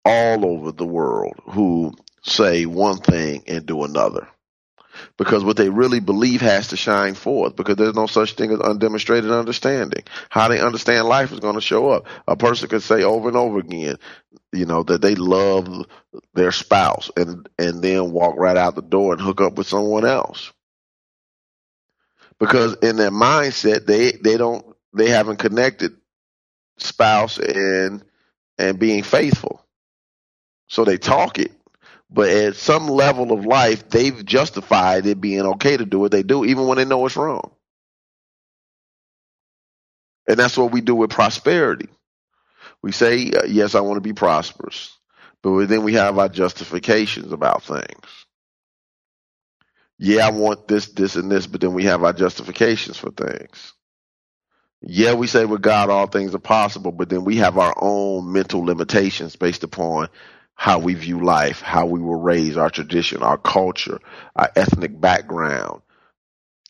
all 0.04 0.44
over 0.44 0.72
the 0.72 0.84
world 0.84 1.34
who 1.44 1.92
say 2.26 2.66
one 2.66 2.98
thing 2.98 3.44
and 3.46 3.66
do 3.66 3.84
another. 3.84 4.28
Because 5.18 5.44
what 5.44 5.56
they 5.56 5.68
really 5.68 6.00
believe 6.00 6.40
has 6.40 6.68
to 6.68 6.76
shine 6.76 7.14
forth 7.14 7.54
because 7.54 7.76
there's 7.76 7.94
no 7.94 8.06
such 8.06 8.32
thing 8.32 8.50
as 8.50 8.58
undemonstrated 8.58 9.36
understanding. 9.36 10.02
How 10.30 10.48
they 10.48 10.60
understand 10.60 11.06
life 11.06 11.32
is 11.32 11.40
going 11.40 11.54
to 11.54 11.60
show 11.60 11.90
up. 11.90 12.06
A 12.26 12.36
person 12.36 12.68
could 12.68 12.82
say 12.82 13.02
over 13.02 13.28
and 13.28 13.36
over 13.36 13.58
again, 13.58 13.96
you 14.52 14.64
know, 14.64 14.82
that 14.84 15.02
they 15.02 15.14
love 15.14 15.86
their 16.34 16.52
spouse 16.52 17.10
and, 17.16 17.48
and 17.58 17.82
then 17.82 18.12
walk 18.12 18.36
right 18.38 18.56
out 18.56 18.74
the 18.74 18.82
door 18.82 19.12
and 19.12 19.20
hook 19.20 19.40
up 19.40 19.56
with 19.56 19.66
someone 19.66 20.06
else. 20.06 20.52
Because 22.38 22.76
in 22.82 22.96
their 22.96 23.10
mindset, 23.10 23.86
they, 23.86 24.12
they 24.12 24.36
don't, 24.36 24.64
they 24.94 25.10
haven't 25.10 25.38
connected 25.38 25.92
spouse 26.78 27.38
and, 27.38 28.02
and 28.58 28.78
being 28.78 29.02
faithful. 29.02 29.62
So 30.68 30.84
they 30.84 30.98
talk 30.98 31.38
it, 31.38 31.52
but 32.10 32.28
at 32.30 32.56
some 32.56 32.88
level 32.88 33.32
of 33.32 33.46
life, 33.46 33.88
they've 33.90 34.24
justified 34.24 35.06
it 35.06 35.20
being 35.20 35.42
okay 35.42 35.76
to 35.76 35.86
do 35.86 35.98
what 36.00 36.12
they 36.12 36.22
do, 36.22 36.44
even 36.44 36.66
when 36.66 36.78
they 36.78 36.84
know 36.84 37.06
it's 37.06 37.16
wrong. 37.16 37.52
And 40.28 40.38
that's 40.38 40.58
what 40.58 40.72
we 40.72 40.80
do 40.82 40.94
with 40.96 41.10
prosperity. 41.10 41.88
We 42.82 42.92
say, 42.92 43.30
uh, 43.30 43.44
yes, 43.46 43.74
I 43.74 43.80
want 43.80 43.96
to 43.98 44.00
be 44.02 44.12
prosperous. 44.14 44.96
But 45.42 45.66
then 45.66 45.84
we 45.84 45.94
have 45.94 46.18
our 46.18 46.28
justifications 46.28 47.32
about 47.32 47.64
things. 47.64 48.26
Yeah, 49.98 50.26
I 50.26 50.30
want 50.30 50.68
this, 50.68 50.88
this, 50.88 51.16
and 51.16 51.30
this, 51.30 51.46
but 51.46 51.60
then 51.60 51.74
we 51.74 51.84
have 51.84 52.04
our 52.04 52.12
justifications 52.12 52.98
for 52.98 53.10
things. 53.10 53.72
Yeah, 54.82 55.14
we 55.14 55.26
say 55.26 55.44
with 55.44 55.62
God 55.62 55.90
all 55.90 56.06
things 56.06 56.34
are 56.34 56.38
possible, 56.40 56.92
but 56.92 57.08
then 57.08 57.24
we 57.24 57.36
have 57.38 57.58
our 57.58 57.74
own 57.80 58.32
mental 58.32 58.64
limitations 58.64 59.36
based 59.36 59.64
upon 59.64 60.08
how 60.56 60.78
we 60.78 60.94
view 60.94 61.22
life, 61.22 61.60
how 61.60 61.86
we 61.86 62.00
were 62.00 62.18
raised, 62.18 62.56
our 62.56 62.70
tradition, 62.70 63.22
our 63.22 63.36
culture, 63.36 64.00
our 64.34 64.50
ethnic 64.56 64.98
background, 64.98 65.82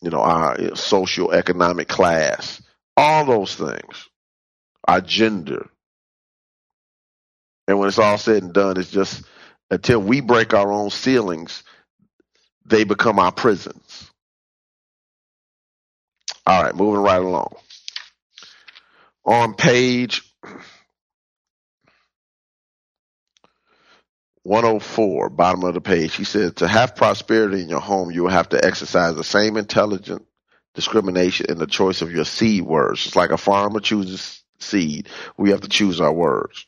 you 0.01 0.09
know, 0.09 0.19
our 0.19 0.59
eh, 0.59 0.75
social 0.75 1.31
economic 1.31 1.87
class, 1.87 2.61
all 2.97 3.25
those 3.25 3.55
things, 3.55 4.09
our 4.87 4.99
gender. 5.01 5.69
And 7.67 7.79
when 7.79 7.87
it's 7.87 7.97
all 7.97 8.17
said 8.17 8.43
and 8.43 8.53
done, 8.53 8.77
it's 8.77 8.91
just 8.91 9.23
until 9.71 9.99
we 9.99 10.19
break 10.21 10.53
our 10.53 10.71
own 10.71 10.89
ceilings, 10.89 11.63
they 12.65 12.83
become 12.83 13.19
our 13.19 13.31
prisons. 13.31 14.11
All 16.45 16.61
right, 16.63 16.75
moving 16.75 17.01
right 17.01 17.21
along. 17.21 17.55
On 19.25 19.53
page 19.53 20.23
104, 24.47 25.29
bottom 25.29 25.65
of 25.65 25.73
the 25.73 25.81
page, 25.81 26.15
he 26.15 26.23
said, 26.23 26.55
to 26.55 26.69
have 26.69 26.95
prosperity 26.95 27.61
in 27.61 27.67
your 27.67 27.81
home, 27.81 28.11
you 28.11 28.23
will 28.23 28.29
have 28.29 28.47
to 28.47 28.63
exercise 28.63 29.13
the 29.13 29.23
same 29.23 29.57
intelligent 29.57 30.25
discrimination 30.73 31.47
in 31.49 31.57
the 31.57 31.67
choice 31.67 32.01
of 32.01 32.13
your 32.13 32.23
seed 32.23 32.63
words. 32.63 33.05
It's 33.05 33.15
like 33.17 33.31
a 33.31 33.37
farmer 33.37 33.81
chooses 33.81 34.41
seed. 34.59 35.09
We 35.35 35.49
have 35.49 35.61
to 35.61 35.67
choose 35.67 35.99
our 35.99 36.13
words. 36.13 36.65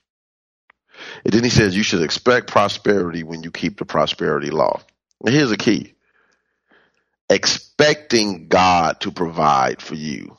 And 1.24 1.34
then 1.34 1.46
he 1.46 1.50
says 1.50 1.74
you 1.74 1.84
should 1.84 2.02
expect 2.02 2.48
prosperity 2.48 3.24
when 3.24 3.44
you 3.44 3.52
keep 3.52 3.80
the 3.80 3.86
prosperity 3.86 4.50
law. 4.50 4.82
Here's 5.26 5.50
the 5.50 5.56
key. 5.56 5.94
Expecting 7.30 8.50
God 8.50 9.00
to 9.02 9.12
provide 9.12 9.82
for 9.82 9.96
you. 9.96 10.36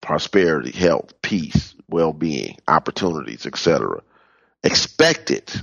Prosperity, 0.00 0.70
health, 0.70 1.20
peace, 1.20 1.74
well-being, 1.90 2.56
opportunities, 2.66 3.44
etc 3.44 4.00
expect 4.64 5.30
it. 5.30 5.56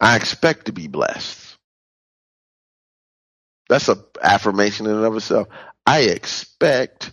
I 0.00 0.16
expect 0.16 0.66
to 0.66 0.72
be 0.72 0.88
blessed. 0.88 1.56
That's 3.68 3.88
an 3.88 4.02
affirmation 4.22 4.86
in 4.86 4.96
and 4.96 5.06
of 5.06 5.16
itself. 5.16 5.48
I 5.86 6.02
expect 6.02 7.12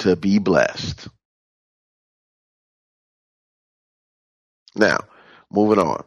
to 0.00 0.16
be 0.16 0.38
blessed. 0.40 1.08
Now, 4.76 5.00
moving 5.52 5.78
on. 5.80 6.04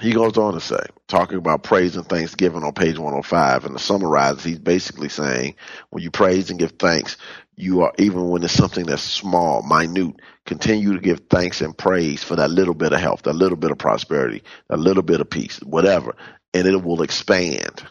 He 0.00 0.12
goes 0.12 0.38
on 0.38 0.54
to 0.54 0.60
say, 0.60 0.80
talking 1.08 1.38
about 1.38 1.64
praise 1.64 1.96
and 1.96 2.06
thanksgiving 2.06 2.64
on 2.64 2.74
page 2.74 2.98
105, 2.98 3.64
and 3.66 3.78
to 3.78 3.82
summarize, 3.82 4.44
he's 4.44 4.58
basically 4.58 5.08
saying, 5.08 5.56
when 5.90 6.02
you 6.04 6.10
praise 6.10 6.50
and 6.50 6.58
give 6.58 6.72
thanks, 6.72 7.16
you 7.56 7.82
are, 7.82 7.92
even 7.98 8.28
when 8.28 8.42
it's 8.42 8.54
something 8.54 8.86
that's 8.86 9.02
small, 9.02 9.62
minute, 9.62 10.16
continue 10.46 10.94
to 10.94 11.00
give 11.00 11.22
thanks 11.30 11.60
and 11.60 11.76
praise 11.76 12.24
for 12.24 12.36
that 12.36 12.50
little 12.50 12.74
bit 12.74 12.92
of 12.92 13.00
health, 13.00 13.22
that 13.22 13.34
little 13.34 13.58
bit 13.58 13.70
of 13.72 13.78
prosperity, 13.78 14.42
that 14.68 14.78
little 14.78 15.02
bit 15.02 15.20
of 15.20 15.30
peace, 15.30 15.58
whatever, 15.60 16.16
and 16.54 16.66
it 16.66 16.82
will 16.82 17.02
expand. 17.02 17.84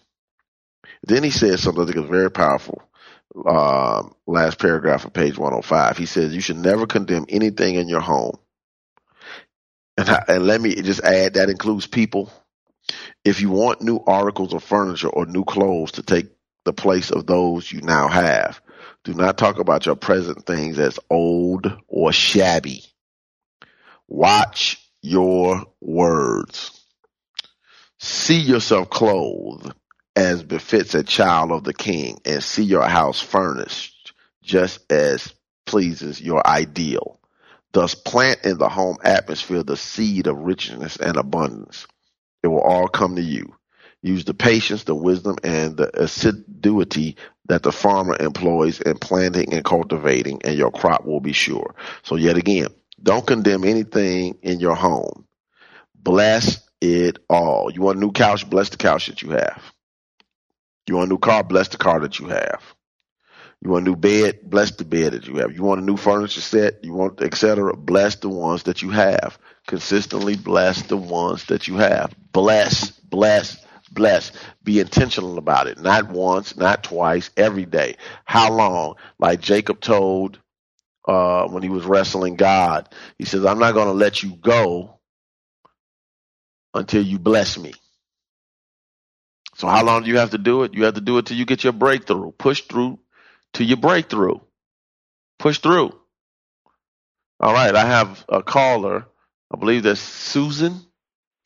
Then 1.04 1.24
he 1.24 1.32
says 1.32 1.62
something 1.62 1.86
that 1.86 1.97
is 1.97 2.10
very 2.10 2.32
powerful. 2.32 2.82
Uh, 3.45 4.04
last 4.28 4.60
paragraph 4.60 5.06
of 5.06 5.13
page 5.13 5.38
105. 5.38 5.97
He 5.97 6.06
says, 6.06 6.36
You 6.36 6.41
should 6.41 6.58
never 6.58 6.88
condemn 6.88 7.26
anything 7.30 7.76
in 7.76 7.88
your 7.89 8.02
home 8.02 8.38
and, 9.97 10.10
and 10.28 10.47
let 10.47 10.62
me 10.62 10.76
just 10.76 11.02
add 11.04 11.36
that 11.36 11.50
includes 11.50 11.88
people. 11.88 12.32
If 13.24 13.41
you 13.41 13.50
want 13.52 13.82
new 13.82 14.00
articles 14.08 14.54
of 14.54 14.63
furniture 14.63 15.10
or 15.10 15.26
new 15.26 15.45
clothes 15.45 15.93
to 15.93 16.04
take 16.04 16.28
the 16.65 16.74
place 16.74 17.12
of 17.12 17.28
those 17.28 17.71
you 17.71 17.82
now 17.82 18.08
have, 18.08 18.62
do 19.04 19.14
not 19.14 19.38
talk 19.38 19.60
about 19.60 19.86
your 19.86 19.96
present 19.96 20.46
things 20.46 20.78
as 20.78 21.00
old 21.10 21.72
or 21.88 22.14
shabby. 22.14 22.84
Watch 24.08 24.78
your 25.02 25.66
words. 25.80 26.80
See 28.00 28.40
yourself 28.40 28.90
clothed 28.90 29.74
as 30.16 30.44
befits 30.44 30.94
a 30.96 31.04
child 31.04 31.52
of 31.52 31.64
the 31.64 31.74
king 31.74 32.20
and 32.26 32.44
see 32.44 32.64
your 32.64 32.88
house 32.88 33.20
furnished 33.20 34.14
just 34.44 34.92
as 34.92 35.34
pleases 35.66 36.22
your 36.22 36.46
ideal. 36.46 37.20
Thus 37.72 37.96
plant 37.96 38.44
in 38.44 38.58
the 38.58 38.70
home 38.70 38.98
atmosphere 39.04 39.64
the 39.64 39.78
seed 39.78 40.28
of 40.28 40.38
richness 40.38 40.98
and 40.98 41.18
abundance. 41.18 41.88
It 42.44 42.48
will 42.48 42.62
all 42.62 42.88
come 42.88 43.16
to 43.16 43.22
you. 43.22 43.56
Use 44.02 44.26
the 44.26 44.34
patience, 44.34 44.84
the 44.84 44.96
wisdom, 44.96 45.38
and 45.44 45.78
the 45.78 45.90
assiduity 46.02 47.18
that 47.46 47.64
the 47.64 47.72
farmer 47.72 48.16
employs 48.20 48.82
in 48.82 48.98
planting 48.98 49.54
and 49.54 49.64
cultivating, 49.64 50.42
and 50.44 50.58
your 50.58 50.72
crop 50.72 51.06
will 51.06 51.20
be 51.20 51.34
sure. 51.34 51.76
So 52.04 52.16
yet 52.16 52.38
again, 52.38 52.68
don't 53.02 53.26
condemn 53.26 53.64
anything 53.64 54.38
in 54.42 54.60
your 54.60 54.76
home. 54.76 55.26
Bless 55.96 56.62
it 56.80 57.20
all. 57.30 57.72
You 57.72 57.82
want 57.82 57.98
a 57.98 58.02
new 58.02 58.12
couch? 58.12 58.50
Bless 58.50 58.70
the 58.70 58.78
couch 58.78 59.08
that 59.08 59.22
you 59.22 59.32
have. 59.32 59.62
You 60.88 60.96
want 60.96 61.10
a 61.10 61.14
new 61.14 61.20
car? 61.20 61.44
Bless 61.44 61.68
the 61.70 61.78
car 61.78 62.00
that 62.00 62.20
you 62.20 62.28
have. 62.28 62.62
You 63.62 63.70
want 63.70 63.86
a 63.86 63.90
new 63.90 63.96
bed? 63.96 64.40
Bless 64.44 64.72
the 64.72 64.86
bed 64.86 65.14
that 65.14 65.28
you 65.28 65.36
have. 65.38 65.54
You 65.54 65.62
want 65.62 65.82
a 65.82 65.84
new 65.84 65.98
furniture 65.98 66.42
set? 66.42 66.84
You 66.84 66.94
want 66.94 67.22
etc. 67.22 67.78
Bless 67.78 68.16
the 68.16 68.30
ones 68.30 68.64
that 68.64 68.82
you 68.82 68.90
have. 68.90 69.38
Consistently 69.68 70.36
bless 70.36 70.82
the 70.84 70.97
ones 70.97 71.45
that 71.45 71.68
you 71.68 71.76
have. 71.78 72.14
Bless, 72.32 72.89
bless, 72.89 73.64
bless. 73.92 74.32
Be 74.64 74.80
intentional 74.80 75.38
about 75.38 75.68
it. 75.68 75.80
Not 75.80 76.10
once, 76.10 76.56
not 76.58 76.84
twice, 76.84 77.30
every 77.38 77.66
day. 77.66 77.98
How 78.26 78.52
long? 78.52 78.96
Like 79.20 79.42
Jacob 79.42 79.80
told 79.82 80.39
uh, 81.08 81.48
when 81.48 81.64
he 81.64 81.70
was 81.70 81.86
wrestling 81.86 82.36
God, 82.36 82.89
he 83.18 83.26
says, 83.26 83.46
I'm 83.46 83.60
not 83.60 83.74
going 83.74 83.88
to 83.88 83.94
let 83.94 84.24
you 84.24 84.36
go 84.36 85.00
until 86.74 87.04
you 87.04 87.20
bless 87.20 87.58
me. 87.58 87.74
So 89.56 89.68
how 89.68 89.84
long 89.84 90.04
do 90.04 90.10
you 90.10 90.18
have 90.18 90.32
to 90.32 90.38
do 90.38 90.64
it? 90.64 90.74
You 90.74 90.86
have 90.86 90.96
to 90.96 91.02
do 91.02 91.18
it 91.18 91.26
till 91.26 91.38
you 91.38 91.46
get 91.46 91.64
your 91.64 91.74
breakthrough. 91.74 92.32
Push 92.32 92.62
through 92.64 93.00
to 93.54 93.64
your 93.64 93.78
breakthrough. 93.78 94.39
Push 95.39 95.60
through. 95.60 95.94
All 97.39 97.54
right, 97.54 97.76
I 97.76 97.86
have 97.86 98.24
a 98.30 98.42
caller. 98.44 99.06
I 99.54 99.58
believe 99.58 99.84
that's 99.84 100.00
Susan 100.00 100.80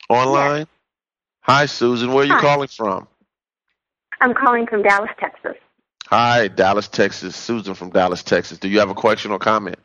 online. 0.10 0.68
Hi, 1.46 1.68
Susan. 1.68 2.12
Where 2.12 2.24
are 2.24 2.28
you 2.28 2.34
Hi. 2.34 2.41
calling 2.41 2.68
from? 2.68 3.08
I'm 4.20 4.34
calling 4.34 4.66
from 4.66 4.82
Dallas, 4.82 5.12
Texas. 5.20 5.54
Hi, 6.08 6.48
Dallas, 6.48 6.88
Texas. 6.88 7.36
Susan 7.36 7.76
from 7.76 7.91
Dallas, 7.91 8.24
Texas. 8.24 8.58
Do 8.58 8.68
you 8.68 8.80
have 8.80 8.89
a 8.89 8.96
question 8.96 9.30
or 9.30 9.38
comment? 9.38 9.78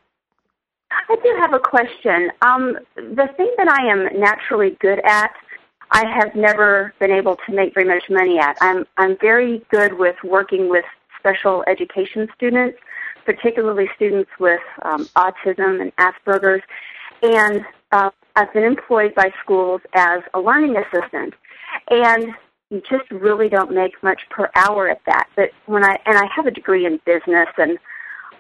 I 0.91 1.17
do 1.23 1.37
have 1.39 1.53
a 1.53 1.59
question. 1.59 2.31
Um, 2.41 2.79
the 2.97 3.29
thing 3.37 3.53
that 3.59 3.69
I 3.69 3.93
am 3.93 4.09
naturally 4.19 4.79
good 4.81 5.01
at, 5.05 5.35
I 5.91 6.07
have 6.07 6.35
never 6.35 6.95
been 6.99 7.11
able 7.11 7.37
to 7.47 7.53
make 7.53 7.75
very 7.75 7.87
much 7.87 8.05
money 8.09 8.39
at. 8.39 8.57
I'm 8.63 8.87
I'm 8.97 9.19
very 9.21 9.63
good 9.71 9.99
with 9.99 10.17
working 10.25 10.71
with 10.71 10.87
special 11.19 11.63
education 11.67 12.29
students, 12.35 12.79
particularly 13.27 13.91
students 13.97 14.31
with 14.39 14.63
um, 14.83 15.05
autism 15.15 15.83
and 15.83 15.95
Asperger's, 15.97 16.63
and 17.23 17.67
uh, 17.93 18.11
I've 18.37 18.53
been 18.55 18.65
employed 18.65 19.15
by 19.15 19.31
schools 19.43 19.83
as 19.95 20.23
a 20.33 20.41
learning 20.41 20.77
assistant, 20.77 21.35
and 21.91 22.35
you 22.71 22.81
just 22.89 23.11
really 23.11 23.49
don't 23.49 23.73
make 23.73 24.01
much 24.03 24.23
per 24.31 24.49
hour 24.55 24.89
at 24.89 25.01
that. 25.07 25.29
But 25.37 25.51
when 25.67 25.85
I 25.85 25.99
and 26.07 26.17
I 26.17 26.27
have 26.35 26.47
a 26.47 26.51
degree 26.51 26.87
in 26.87 27.01
business 27.05 27.49
and 27.59 27.79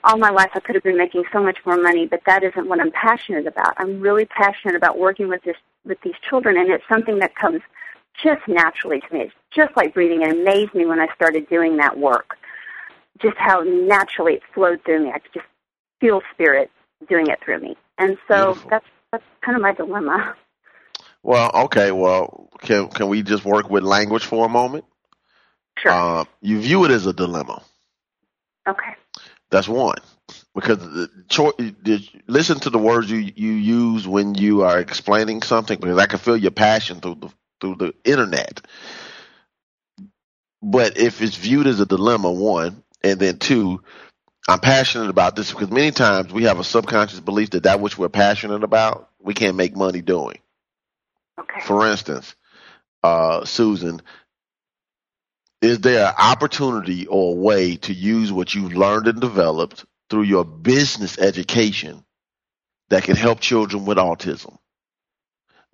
all 0.04 0.16
my 0.16 0.30
life 0.30 0.50
I 0.54 0.60
could 0.60 0.76
have 0.76 0.84
been 0.84 0.96
making 0.96 1.24
so 1.32 1.42
much 1.42 1.58
more 1.66 1.76
money, 1.76 2.06
but 2.06 2.22
that 2.26 2.42
isn't 2.42 2.68
what 2.68 2.80
I'm 2.80 2.92
passionate 2.92 3.46
about. 3.46 3.74
I'm 3.76 4.00
really 4.00 4.24
passionate 4.24 4.76
about 4.76 4.98
working 4.98 5.28
with 5.28 5.42
this 5.42 5.56
with 5.84 6.00
these 6.02 6.14
children 6.28 6.56
and 6.56 6.70
it's 6.70 6.84
something 6.88 7.18
that 7.18 7.34
comes 7.34 7.60
just 8.22 8.46
naturally 8.46 9.00
to 9.00 9.14
me. 9.14 9.20
It's 9.22 9.34
just 9.54 9.76
like 9.76 9.94
breathing. 9.94 10.22
It 10.22 10.30
amazed 10.30 10.74
me 10.74 10.86
when 10.86 11.00
I 11.00 11.12
started 11.14 11.48
doing 11.48 11.76
that 11.78 11.98
work. 11.98 12.36
Just 13.18 13.36
how 13.36 13.60
naturally 13.60 14.34
it 14.34 14.42
flowed 14.54 14.82
through 14.84 15.04
me. 15.04 15.10
I 15.10 15.18
could 15.18 15.32
just 15.34 15.46
feel 16.00 16.22
spirit 16.32 16.70
doing 17.08 17.26
it 17.26 17.38
through 17.44 17.60
me. 17.60 17.76
And 17.98 18.16
so 18.28 18.52
Beautiful. 18.52 18.70
that's 18.70 18.86
that's 19.10 19.24
kind 19.40 19.56
of 19.56 19.62
my 19.62 19.72
dilemma. 19.72 20.36
Well, 21.22 21.50
okay. 21.64 21.92
Well, 21.92 22.48
can 22.60 22.88
can 22.88 23.08
we 23.08 23.22
just 23.22 23.44
work 23.44 23.68
with 23.70 23.82
language 23.82 24.24
for 24.24 24.46
a 24.46 24.48
moment? 24.48 24.84
Sure. 25.78 25.92
Uh, 25.92 26.24
you 26.40 26.60
view 26.60 26.84
it 26.84 26.90
as 26.90 27.06
a 27.06 27.12
dilemma. 27.12 27.62
Okay. 28.68 28.94
That's 29.50 29.68
one. 29.68 29.98
Because 30.54 30.78
the 30.78 31.08
cho- 31.28 31.54
listen 32.26 32.60
to 32.60 32.70
the 32.70 32.78
words 32.78 33.10
you 33.10 33.18
you 33.18 33.52
use 33.52 34.06
when 34.06 34.34
you 34.34 34.62
are 34.62 34.78
explaining 34.78 35.42
something, 35.42 35.78
because 35.78 35.98
I 35.98 36.06
can 36.06 36.18
feel 36.18 36.36
your 36.36 36.50
passion 36.52 37.00
through 37.00 37.16
the 37.16 37.28
through 37.60 37.76
the 37.76 37.94
internet. 38.04 38.60
But 40.62 40.98
if 40.98 41.22
it's 41.22 41.36
viewed 41.36 41.66
as 41.66 41.80
a 41.80 41.86
dilemma, 41.86 42.30
one, 42.30 42.82
and 43.02 43.18
then 43.18 43.38
two, 43.38 43.82
I'm 44.48 44.60
passionate 44.60 45.10
about 45.10 45.36
this 45.36 45.50
because 45.50 45.70
many 45.70 45.90
times 45.90 46.32
we 46.32 46.44
have 46.44 46.58
a 46.58 46.64
subconscious 46.64 47.20
belief 47.20 47.50
that 47.50 47.64
that 47.64 47.80
which 47.80 47.96
we're 47.98 48.08
passionate 48.08 48.62
about, 48.64 49.08
we 49.20 49.34
can't 49.34 49.56
make 49.56 49.76
money 49.76 50.02
doing. 50.02 50.38
Okay. 51.38 51.60
For 51.60 51.86
instance, 51.86 52.34
uh, 53.02 53.44
Susan, 53.44 54.00
is 55.62 55.80
there 55.80 56.08
an 56.08 56.14
opportunity 56.18 57.06
or 57.06 57.32
a 57.32 57.38
way 57.38 57.76
to 57.76 57.92
use 57.92 58.32
what 58.32 58.54
you've 58.54 58.74
learned 58.74 59.08
and 59.08 59.20
developed 59.20 59.84
through 60.08 60.22
your 60.22 60.44
business 60.44 61.18
education 61.18 62.04
that 62.88 63.04
can 63.04 63.16
help 63.16 63.40
children 63.40 63.84
with 63.84 63.98
autism? 63.98 64.56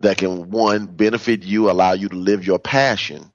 That 0.01 0.19
can, 0.19 0.51
one, 0.51 0.87
benefit 0.87 1.43
you, 1.45 1.71
allow 1.71 1.93
you 1.93 2.09
to 2.09 2.17
live 2.17 2.47
your 2.47 2.59
passion, 2.59 3.33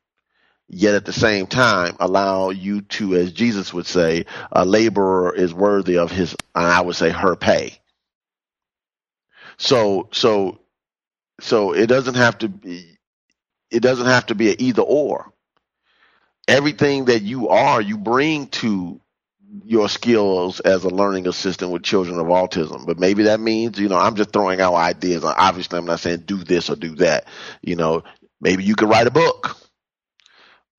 yet 0.70 0.96
at 0.96 1.06
the 1.06 1.14
same 1.14 1.48
time 1.48 1.98
allow 2.00 2.52
you 2.52 2.82
to, 2.82 3.16
as 3.16 3.34
Jesus 3.34 3.74
would 3.74 3.88
say, 3.88 4.26
a 4.52 4.66
laborer 4.66 5.34
is 5.36 5.54
worthy 5.54 5.98
of 5.98 6.12
his, 6.12 6.36
I 6.56 6.82
would 6.82 6.96
say, 6.96 7.10
her 7.10 7.36
pay. 7.36 7.80
So, 9.58 10.10
so, 10.12 10.61
so 11.42 11.74
it 11.74 11.88
doesn't 11.88 12.16
have 12.16 12.38
to 12.40 12.50
be, 12.50 12.98
it 13.70 13.82
doesn't 13.82 14.08
have 14.08 14.28
to 14.28 14.36
be 14.36 14.50
an 14.52 14.56
either 14.60 14.82
or 14.82 15.32
everything 16.48 17.06
that 17.06 17.22
you 17.22 17.50
are, 17.50 17.82
you 17.82 17.98
bring 17.98 18.48
to 18.48 19.00
your 19.66 19.90
skills 19.90 20.60
as 20.62 20.84
a 20.84 20.90
learning 20.90 21.28
assistant 21.28 21.72
with 21.72 21.84
children 21.84 22.20
of 22.20 22.28
autism. 22.28 22.86
But 22.86 23.00
maybe 23.00 23.24
that 23.24 23.40
means, 23.40 23.80
you 23.80 23.90
know, 23.90 23.98
I'm 23.98 24.16
just 24.16 24.32
throwing 24.32 24.62
out 24.62 24.76
ideas. 24.76 25.24
Obviously, 25.24 25.78
I'm 25.78 25.86
not 25.86 26.00
saying 26.00 26.24
do 26.26 26.38
this 26.38 26.70
or 26.70 26.76
do 26.76 26.96
that. 26.96 27.28
You 27.62 27.76
know, 27.76 28.04
maybe 28.40 28.64
you 28.64 28.76
could 28.76 28.90
write 28.90 29.08
a 29.08 29.12
book. 29.12 29.58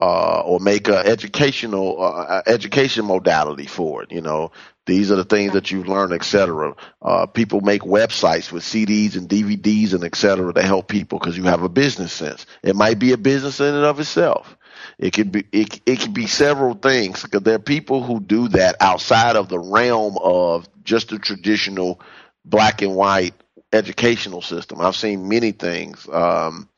Uh, 0.00 0.42
or 0.44 0.58
make 0.58 0.88
an 0.88 0.94
educational 0.96 2.02
uh, 2.02 2.42
education 2.48 3.04
modality 3.04 3.66
for 3.66 4.02
it. 4.02 4.10
You 4.10 4.20
know, 4.20 4.50
these 4.84 5.12
are 5.12 5.16
the 5.16 5.24
things 5.24 5.52
that 5.52 5.70
you've 5.70 5.86
learned, 5.86 6.12
etc. 6.12 6.74
Uh, 7.00 7.26
people 7.26 7.60
make 7.60 7.82
websites 7.82 8.50
with 8.50 8.64
CDs 8.64 9.16
and 9.16 9.28
DVDs 9.28 9.94
and 9.94 10.02
etc. 10.02 10.52
to 10.52 10.62
help 10.62 10.88
people 10.88 11.18
because 11.18 11.36
you 11.36 11.44
have 11.44 11.62
a 11.62 11.68
business 11.68 12.12
sense. 12.12 12.46
It 12.62 12.74
might 12.74 12.98
be 12.98 13.12
a 13.12 13.16
business 13.16 13.60
in 13.60 13.74
and 13.74 13.84
of 13.84 14.00
itself. 14.00 14.56
It 14.98 15.12
could 15.12 15.30
be 15.30 15.44
it, 15.52 15.80
it 15.86 16.00
could 16.00 16.14
be 16.14 16.26
several 16.26 16.74
things 16.74 17.22
because 17.22 17.42
there 17.42 17.54
are 17.54 17.60
people 17.60 18.02
who 18.02 18.20
do 18.20 18.48
that 18.48 18.76
outside 18.80 19.36
of 19.36 19.48
the 19.48 19.58
realm 19.58 20.18
of 20.20 20.68
just 20.82 21.12
a 21.12 21.18
traditional 21.18 22.00
black 22.44 22.82
and 22.82 22.96
white 22.96 23.34
educational 23.72 24.42
system. 24.42 24.80
I've 24.80 24.96
seen 24.96 25.28
many 25.28 25.52
things. 25.52 26.08
Um, 26.12 26.68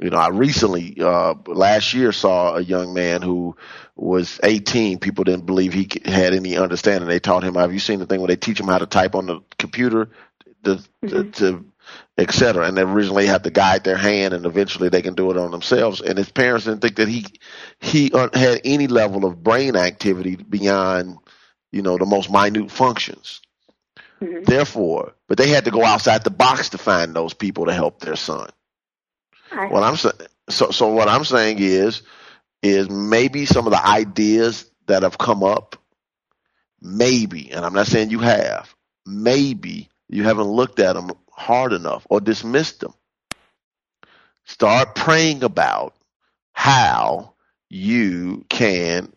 you 0.00 0.10
know, 0.10 0.16
I 0.16 0.28
recently 0.28 0.96
uh, 1.00 1.34
last 1.46 1.92
year 1.94 2.12
saw 2.12 2.56
a 2.56 2.60
young 2.60 2.94
man 2.94 3.22
who 3.22 3.56
was 3.96 4.40
18. 4.42 4.98
People 4.98 5.24
didn't 5.24 5.46
believe 5.46 5.72
he 5.74 5.88
had 6.04 6.32
any 6.34 6.56
understanding. 6.56 7.08
They 7.08 7.20
taught 7.20 7.44
him. 7.44 7.54
Have 7.54 7.72
you 7.72 7.78
seen 7.78 7.98
the 7.98 8.06
thing 8.06 8.20
where 8.20 8.28
they 8.28 8.36
teach 8.36 8.58
him 8.58 8.68
how 8.68 8.78
to 8.78 8.86
type 8.86 9.14
on 9.14 9.26
the 9.26 9.40
computer 9.58 10.10
to, 10.64 10.76
mm-hmm. 10.76 11.08
to, 11.08 11.24
to 11.32 11.64
etc. 12.18 12.66
And 12.66 12.76
they 12.76 12.82
originally 12.82 13.26
had 13.26 13.44
to 13.44 13.50
guide 13.50 13.84
their 13.84 13.96
hand, 13.96 14.34
and 14.34 14.46
eventually 14.46 14.88
they 14.88 15.02
can 15.02 15.14
do 15.14 15.30
it 15.30 15.36
on 15.36 15.50
themselves. 15.50 16.00
And 16.00 16.16
his 16.18 16.30
parents 16.30 16.66
didn't 16.66 16.80
think 16.80 16.96
that 16.96 17.08
he 17.08 17.26
he 17.78 18.10
had 18.14 18.60
any 18.64 18.86
level 18.86 19.24
of 19.24 19.42
brain 19.42 19.76
activity 19.76 20.36
beyond 20.36 21.18
you 21.72 21.82
know 21.82 21.98
the 21.98 22.06
most 22.06 22.30
minute 22.30 22.70
functions. 22.70 23.40
Mm-hmm. 24.20 24.44
Therefore, 24.44 25.14
but 25.28 25.38
they 25.38 25.48
had 25.48 25.64
to 25.64 25.70
go 25.70 25.84
outside 25.84 26.24
the 26.24 26.30
box 26.30 26.70
to 26.70 26.78
find 26.78 27.14
those 27.14 27.32
people 27.32 27.66
to 27.66 27.72
help 27.72 28.00
their 28.00 28.16
son. 28.16 28.50
What 29.70 29.82
I'm 29.82 29.96
saying, 29.96 30.14
so 30.48 30.70
so 30.70 30.88
what 30.88 31.08
I'm 31.08 31.24
saying 31.24 31.58
is, 31.60 32.02
is 32.62 32.88
maybe 32.88 33.46
some 33.46 33.66
of 33.66 33.72
the 33.72 33.86
ideas 33.86 34.70
that 34.86 35.02
have 35.02 35.18
come 35.18 35.42
up, 35.42 35.76
maybe, 36.80 37.50
and 37.50 37.64
I'm 37.64 37.74
not 37.74 37.86
saying 37.86 38.10
you 38.10 38.20
have, 38.20 38.74
maybe 39.06 39.88
you 40.08 40.24
haven't 40.24 40.48
looked 40.48 40.80
at 40.80 40.94
them 40.94 41.10
hard 41.30 41.72
enough 41.72 42.06
or 42.10 42.20
dismissed 42.20 42.80
them. 42.80 42.94
Start 44.44 44.94
praying 44.94 45.44
about 45.44 45.94
how 46.52 47.34
you 47.68 48.44
can 48.48 49.12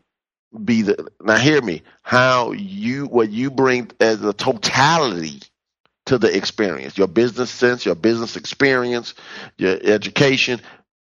be 0.63 0.83
the 0.83 1.07
now 1.21 1.35
hear 1.37 1.61
me 1.61 1.81
how 2.03 2.51
you 2.51 3.05
what 3.07 3.31
you 3.31 3.49
bring 3.49 3.89
as 3.99 4.21
a 4.23 4.33
totality 4.33 5.41
to 6.13 6.27
the 6.27 6.35
experience 6.35 6.97
your 6.97 7.07
business 7.07 7.49
sense 7.49 7.85
your 7.85 7.95
business 7.95 8.37
experience 8.37 9.15
your 9.57 9.77
education 9.83 10.61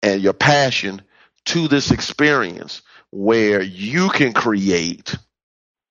and 0.02 0.22
your 0.22 0.32
passion 0.32 1.02
to 1.44 1.66
this 1.68 1.90
experience 1.90 2.82
where 3.10 3.60
you 3.60 4.08
can 4.10 4.32
create 4.32 5.16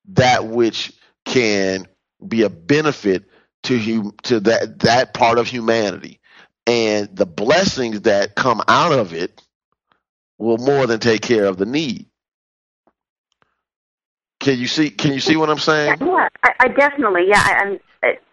that 0.09 0.47
which 0.47 0.93
can 1.26 1.88
be 2.26 2.43
a 2.43 2.49
benefit 2.49 3.26
to 3.64 3.78
hum, 3.78 4.14
to 4.24 4.39
that 4.39 4.80
that 4.80 5.14
part 5.14 5.38
of 5.38 5.47
humanity, 5.47 6.20
and 6.66 7.16
the 7.16 7.26
blessings 7.26 8.01
that 8.01 8.36
come 8.36 8.62
out 8.68 8.91
of 8.91 9.14
it 9.14 9.41
will 10.38 10.57
more 10.57 10.88
than 10.88 10.99
take 10.99 11.22
care 11.22 11.45
of 11.45 11.57
the 11.57 11.66
need. 11.66 12.07
Can 14.39 14.57
you 14.57 14.68
see? 14.68 14.89
Can 14.89 15.14
you 15.14 15.20
see 15.20 15.36
what 15.36 15.49
I'm 15.49 15.59
saying? 15.59 15.97
Yeah, 16.01 16.28
I, 16.43 16.53
I 16.62 16.68
definitely. 16.70 17.28
Yeah, 17.28 17.43
I, 17.43 17.53
I'm. 17.53 17.80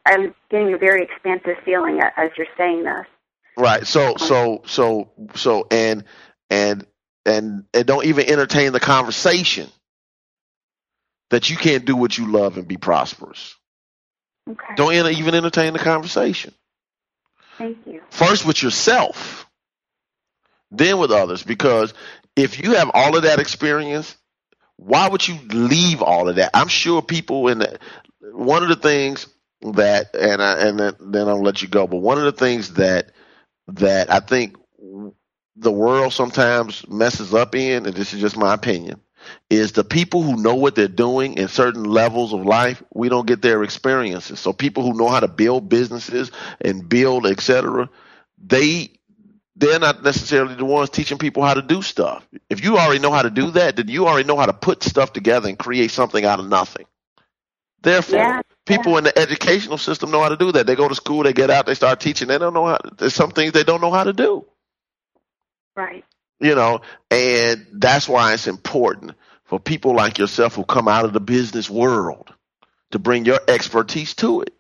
I'm 0.09 0.35
getting 0.51 0.73
a 0.73 0.79
very 0.79 1.03
expansive 1.03 1.63
feeling 1.65 2.01
as 2.17 2.31
you're 2.37 2.47
saying 2.57 2.85
this. 2.85 3.07
Right. 3.57 3.87
So. 3.87 4.13
Um, 4.13 4.19
so. 4.19 4.63
So. 4.67 5.11
So. 5.35 5.67
And. 5.71 6.05
And. 6.51 6.87
And. 7.27 7.65
And 7.75 7.87
don't 7.87 8.07
even 8.07 8.29
entertain 8.29 8.73
the 8.73 8.81
conversation 8.81 9.69
that 11.31 11.51
you 11.51 11.57
can't 11.57 11.85
do 11.85 11.95
what 11.95 12.17
you 12.17 12.31
love 12.31 12.57
and 12.57 12.67
be 12.67 12.79
prosperous. 12.79 13.55
Okay. 14.49 14.75
Don't 14.77 14.95
even 14.95 15.35
entertain 15.35 15.75
the 15.75 15.79
conversation. 15.79 16.55
Thank 17.59 17.79
you. 17.87 18.01
First 18.09 18.47
with 18.47 18.63
yourself, 18.63 19.47
then 20.71 20.99
with 20.99 21.11
others. 21.11 21.43
Because 21.43 21.93
if 22.35 22.63
you 22.63 22.75
have 22.75 22.91
all 22.95 23.17
of 23.17 23.25
that 23.25 23.41
experience, 23.41 24.17
why 24.77 25.09
would 25.09 25.27
you 25.27 25.39
leave 25.49 26.01
all 26.03 26.29
of 26.29 26.37
that? 26.37 26.53
I'm 26.55 26.69
sure 26.69 27.03
people 27.03 27.49
in 27.49 27.59
the, 27.59 27.79
one 28.21 28.63
of 28.63 28.69
the 28.69 28.77
things 28.77 29.27
that, 29.63 30.15
and 30.15 30.43
I, 30.43 30.69
and 30.69 30.81
then 30.81 31.29
I'll 31.29 31.43
let 31.43 31.63
you 31.63 31.69
go. 31.69 31.87
But 31.87 31.99
one 31.99 32.19
of 32.19 32.25
the 32.25 32.33
things 32.33 32.75
that 32.75 33.13
that 33.69 34.13
I 34.13 34.21
think 34.21 34.57
the 35.57 35.73
world 35.73 36.13
sometimes 36.13 36.89
messes 36.89 37.35
up 37.35 37.55
in, 37.55 37.87
and 37.87 37.95
this 37.95 38.15
is 38.15 38.21
just 38.21 38.37
my 38.37 38.55
opinion, 38.55 39.01
is 39.51 39.73
the 39.73 39.85
people 39.85 40.23
who 40.23 40.43
know 40.43 40.55
what 40.57 40.75
they're 40.75 40.89
doing 40.89 41.35
in 41.35 41.49
certain 41.49 41.85
levels 41.85 42.33
of 42.33 42.45
life, 42.47 42.83
we 42.95 43.09
don't 43.09 43.27
get 43.27 43.43
their 43.43 43.65
experiences. 43.65 44.41
So 44.41 44.53
people 44.53 44.83
who 44.85 44.99
know 44.99 45.09
how 45.09 45.21
to 45.21 45.29
build 45.29 45.69
businesses 45.69 46.31
and 46.61 46.89
build, 46.89 47.27
etc., 47.27 47.91
they 48.43 48.91
they're 49.57 49.81
not 49.81 50.03
necessarily 50.05 50.55
the 50.55 50.65
ones 50.65 50.91
teaching 50.91 51.19
people 51.19 51.45
how 51.45 51.55
to 51.55 51.63
do 51.63 51.83
stuff. 51.83 52.27
If 52.51 52.65
you 52.65 52.79
already 52.79 53.01
know 53.01 53.13
how 53.13 53.23
to 53.23 53.31
do 53.31 53.53
that, 53.53 53.77
then 53.77 53.89
you 53.89 54.07
already 54.09 54.27
know 54.27 54.37
how 54.37 54.47
to 54.47 54.53
put 54.55 54.83
stuff 54.83 55.13
together 55.13 55.49
and 55.49 55.59
create 55.59 55.93
something 55.93 56.25
out 56.25 56.41
of 56.41 56.49
nothing. 56.49 56.87
Therefore, 57.83 58.27
Yeah, 58.27 58.43
people 58.69 58.99
in 58.99 59.05
the 59.05 59.19
educational 59.19 59.79
system 59.79 60.11
know 60.11 60.23
how 60.23 60.29
to 60.29 60.37
do 60.37 60.53
that. 60.53 60.66
They 60.66 60.77
go 60.77 60.89
to 60.89 60.95
school, 60.95 61.23
they 61.23 61.33
get 61.33 61.51
out, 61.51 61.66
they 61.66 61.75
start 61.75 62.01
teaching. 62.01 62.29
They 62.29 62.39
don't 62.39 62.55
know 62.55 62.66
how. 62.66 62.77
To, 62.77 62.95
There's 62.97 63.14
some 63.14 63.31
things 63.31 63.53
they 63.53 63.64
don't 63.64 63.81
know 63.81 63.91
how 63.91 64.05
to 64.05 64.12
do. 64.12 64.45
Right. 65.75 66.05
You 66.41 66.55
know, 66.55 66.83
and 67.11 67.66
that's 67.73 68.09
why 68.09 68.35
it's 68.35 68.47
important 68.47 69.12
for 69.45 69.59
people 69.59 69.95
like 69.95 70.19
yourself 70.19 70.55
who 70.55 70.64
come 70.64 70.87
out 70.87 71.05
of 71.05 71.12
the 71.12 71.21
business 71.21 71.69
world 71.69 72.33
to 72.93 72.99
bring 72.99 73.25
your 73.25 73.41
expertise 73.49 74.14
to 74.14 74.43
it. 74.43 74.55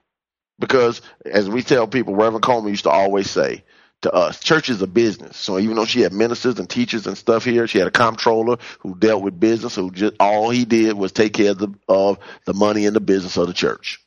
Because 0.58 1.02
as 1.24 1.48
we 1.48 1.62
tell 1.62 1.86
people, 1.86 2.16
Reverend 2.16 2.42
Colemon 2.42 2.70
used 2.70 2.84
to 2.84 2.90
always 2.90 3.30
say 3.30 3.64
to 4.02 4.12
us, 4.12 4.40
church 4.40 4.68
is 4.70 4.80
a 4.80 4.86
business. 4.86 5.36
So 5.36 5.58
even 5.58 5.76
though 5.76 5.84
she 5.84 6.00
had 6.00 6.12
ministers 6.12 6.58
and 6.58 6.70
teachers 6.70 7.06
and 7.06 7.18
stuff 7.18 7.44
here, 7.44 7.66
she 7.66 7.78
had 7.78 7.88
a 7.88 7.92
comptroller 7.92 8.58
who 8.80 8.94
dealt 8.94 9.22
with 9.22 9.40
business, 9.40 9.74
who 9.74 9.90
just 9.90 10.14
all 10.20 10.50
he 10.50 10.64
did 10.64 10.94
was 10.94 11.12
take 11.12 11.32
care 11.32 11.50
of 11.50 11.58
the, 11.58 11.74
of 11.88 12.18
the 12.44 12.54
money 12.54 12.86
and 12.86 12.94
the 12.94 13.00
business 13.00 13.36
of 13.36 13.48
the 13.48 13.52
church. 13.52 14.00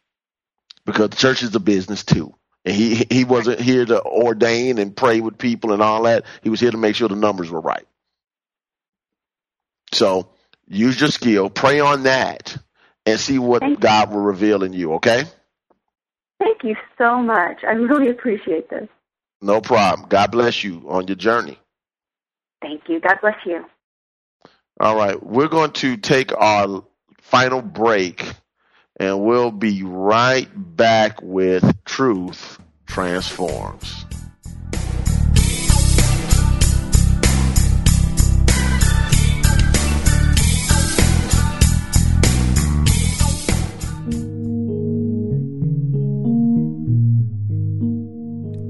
Because 0.86 1.10
the 1.10 1.18
church 1.18 1.44
is 1.44 1.54
a 1.56 1.60
business 1.60 2.04
too. 2.04 2.34
And 2.64 2.76
he 2.76 3.08
he 3.10 3.24
wasn't 3.24 3.60
here 3.60 3.86
to 3.86 4.04
ordain 4.04 4.78
and 4.78 4.96
pray 4.96 5.20
with 5.20 5.38
people 5.38 5.74
and 5.74 5.82
all 5.82 6.04
that. 6.04 6.26
He 6.44 6.50
was 6.50 6.60
here 6.60 6.72
to 6.72 6.78
make 6.78 6.96
sure 6.96 7.10
the 7.10 7.16
numbers 7.16 7.50
were 7.50 7.60
right. 7.60 7.86
So 9.94 10.30
use 10.68 11.00
your 11.02 11.10
skill, 11.10 11.50
pray 11.50 11.80
on 11.80 12.04
that, 12.04 12.56
and 13.06 13.20
see 13.20 13.39
what 13.39 13.62
Thank 13.62 13.80
you. 13.80 13.82
God 13.82 14.12
will 14.12 14.22
reveal 14.22 14.64
in 14.64 14.74
you, 14.74 14.94
okay? 14.94 15.26
Thank 16.39 16.64
you 16.64 16.76
so 16.98 17.22
much. 17.22 17.64
I 17.64 17.72
really 17.72 18.10
appreciate 18.10 18.70
this. 18.70 18.88
No 19.42 19.62
problem. 19.62 20.08
God 20.10 20.32
bless 20.32 20.64
you 20.64 20.86
on 20.88 21.08
your 21.08 21.16
journey. 21.16 21.58
Thank 22.62 22.84
you. 22.88 23.00
God 23.00 23.18
bless 23.22 23.38
you. 23.46 23.66
All 24.80 24.96
right, 24.96 25.22
we're 25.22 25.48
going 25.48 25.72
to 25.74 25.98
take 25.98 26.34
our 26.36 26.84
final 27.20 27.62
break 27.62 28.26
and 29.00 29.24
we'll 29.24 29.52
be 29.52 29.84
right 29.84 30.50
back 30.56 31.22
with 31.22 31.84
Truth 31.86 32.60
Transforms. 32.86 34.06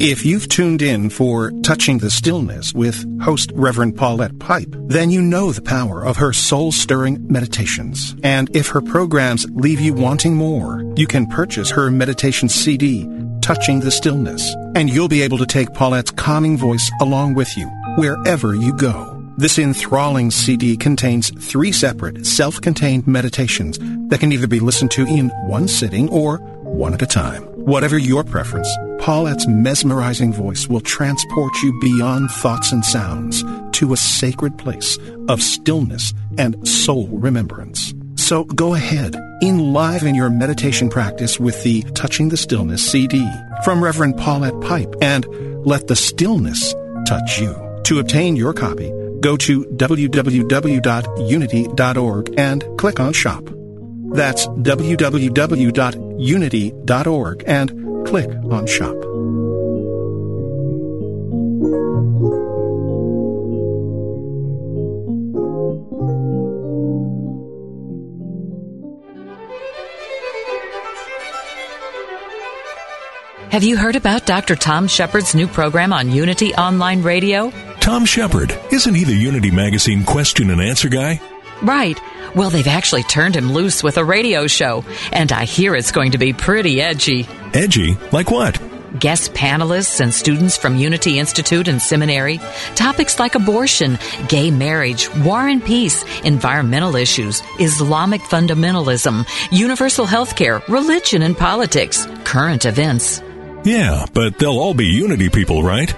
If 0.04 0.26
you've 0.26 0.50
tuned 0.50 0.82
in 0.82 1.12
for 1.12 1.52
Touching 1.62 2.00
the 2.00 2.10
Stillness 2.10 2.74
with 2.74 3.06
host 3.22 3.52
Reverend 3.54 3.96
Paulette 3.96 4.40
Pipe, 4.40 4.74
then 4.88 5.12
you 5.12 5.22
know 5.22 5.52
the 5.52 5.62
power 5.62 6.04
of 6.04 6.18
her 6.18 6.34
soul 6.34 6.72
stirring 6.72 7.24
meditations. 7.32 8.16
And 8.24 8.50
if 8.56 8.70
her 8.70 8.82
programs 8.82 9.46
leave 9.52 9.80
you 9.80 9.94
wanting 9.94 10.36
more, 10.36 10.84
you 10.96 11.06
can 11.06 11.28
purchase 11.28 11.70
her 11.70 11.92
meditation 11.92 12.50
CD, 12.50 13.08
Touching 13.42 13.82
the 13.82 13.92
Stillness, 13.92 14.56
and 14.74 14.90
you'll 14.90 15.08
be 15.08 15.22
able 15.22 15.38
to 15.38 15.46
take 15.46 15.72
Paulette's 15.76 16.10
calming 16.10 16.58
voice 16.58 16.90
along 17.00 17.36
with 17.36 17.56
you 17.56 17.68
wherever 17.96 18.56
you 18.56 18.74
go. 18.74 19.24
This 19.38 19.60
enthralling 19.60 20.32
CD 20.32 20.78
contains 20.78 21.30
three 21.48 21.72
separate 21.72 22.26
self-contained 22.26 23.06
meditations 23.06 23.78
that 24.10 24.20
can 24.20 24.32
either 24.32 24.48
be 24.48 24.60
listened 24.60 24.90
to 24.92 25.06
in 25.06 25.30
one 25.46 25.68
sitting 25.68 26.10
or 26.10 26.40
one 26.64 26.96
at 26.96 27.04
a 27.04 27.08
time. 27.08 27.44
Whatever 27.66 28.00
your 28.00 28.24
preference, 28.24 28.68
Paulette's 29.02 29.48
mesmerizing 29.48 30.32
voice 30.32 30.68
will 30.68 30.80
transport 30.80 31.52
you 31.64 31.78
beyond 31.80 32.30
thoughts 32.30 32.72
and 32.72 32.86
sounds 32.86 33.44
to 33.72 33.94
a 33.94 33.98
sacred 33.98 34.60
place 34.60 35.00
of 35.28 35.42
stillness 35.42 36.14
and 36.38 36.68
soul 36.68 37.08
remembrance. 37.08 37.96
So 38.14 38.44
go 38.44 38.76
ahead, 38.76 39.16
enliven 39.42 40.14
your 40.14 40.30
meditation 40.30 40.88
practice 40.88 41.40
with 41.40 41.64
the 41.64 41.82
Touching 41.96 42.30
the 42.30 42.38
Stillness 42.38 42.92
CD 42.92 43.28
from 43.64 43.84
Reverend 43.84 44.18
Paulette 44.18 44.62
Pipe 44.62 44.94
and 45.02 45.26
let 45.66 45.88
the 45.88 45.96
stillness 45.96 46.76
touch 47.08 47.40
you. 47.40 47.56
To 47.86 47.98
obtain 47.98 48.36
your 48.36 48.54
copy, 48.54 48.92
go 49.20 49.36
to 49.36 49.66
www.unity.org 49.66 52.34
and 52.38 52.64
click 52.78 53.00
on 53.00 53.14
Shop. 53.14 53.50
That's 54.14 54.46
www.unity.org 54.46 57.44
and 57.48 57.81
click 58.06 58.30
on 58.52 58.66
Shop. 58.68 58.96
Have 73.52 73.64
you 73.64 73.76
heard 73.76 73.98
about 73.98 74.26
Dr. 74.26 74.56
Tom 74.56 74.88
Shepherd's 74.88 75.36
new 75.36 75.46
program 75.46 75.92
on 75.92 76.10
Unity 76.10 76.56
Online 76.56 77.02
Radio? 77.02 77.52
Tom 77.82 78.06
Shepard, 78.06 78.58
isn't 78.72 78.94
he 78.96 79.04
the 79.04 79.14
Unity 79.14 79.52
Magazine 79.52 80.06
question 80.06 80.52
and 80.52 80.62
answer 80.62 80.88
guy? 80.88 81.20
Right. 81.62 82.00
Well, 82.36 82.50
they've 82.50 82.68
actually 82.68 83.04
turned 83.04 83.36
him 83.36 83.52
loose 83.52 83.84
with 83.84 83.98
a 83.98 84.06
radio 84.06 84.48
show, 84.48 84.84
and 85.12 85.32
I 85.32 85.46
hear 85.46 85.76
it's 85.76 85.92
going 85.92 86.12
to 86.12 86.18
be 86.18 86.34
pretty 86.34 86.82
edgy. 86.82 87.28
Edgy? 87.54 87.98
Like 88.12 88.32
what? 88.32 88.60
Guest 89.00 89.34
panelists 89.34 90.02
and 90.02 90.14
students 90.14 90.58
from 90.58 90.76
Unity 90.76 91.18
Institute 91.18 91.68
and 91.68 91.82
Seminary, 91.82 92.40
topics 92.76 93.20
like 93.20 93.36
abortion, 93.36 93.98
gay 94.28 94.52
marriage, 94.52 95.14
war 95.18 95.48
and 95.48 95.64
peace, 95.64 96.04
environmental 96.24 96.96
issues, 96.96 97.42
Islamic 97.60 98.22
fundamentalism, 98.22 99.26
universal 99.52 100.06
health 100.06 100.36
care, 100.36 100.62
religion 100.68 101.22
and 101.22 101.38
politics, 101.38 102.06
current 102.26 102.66
events. 102.66 103.22
Yeah, 103.64 104.06
but 104.14 104.38
they'll 104.40 104.60
all 104.60 104.74
be 104.74 104.88
Unity 104.88 105.30
people, 105.30 105.64
right? 105.64 105.94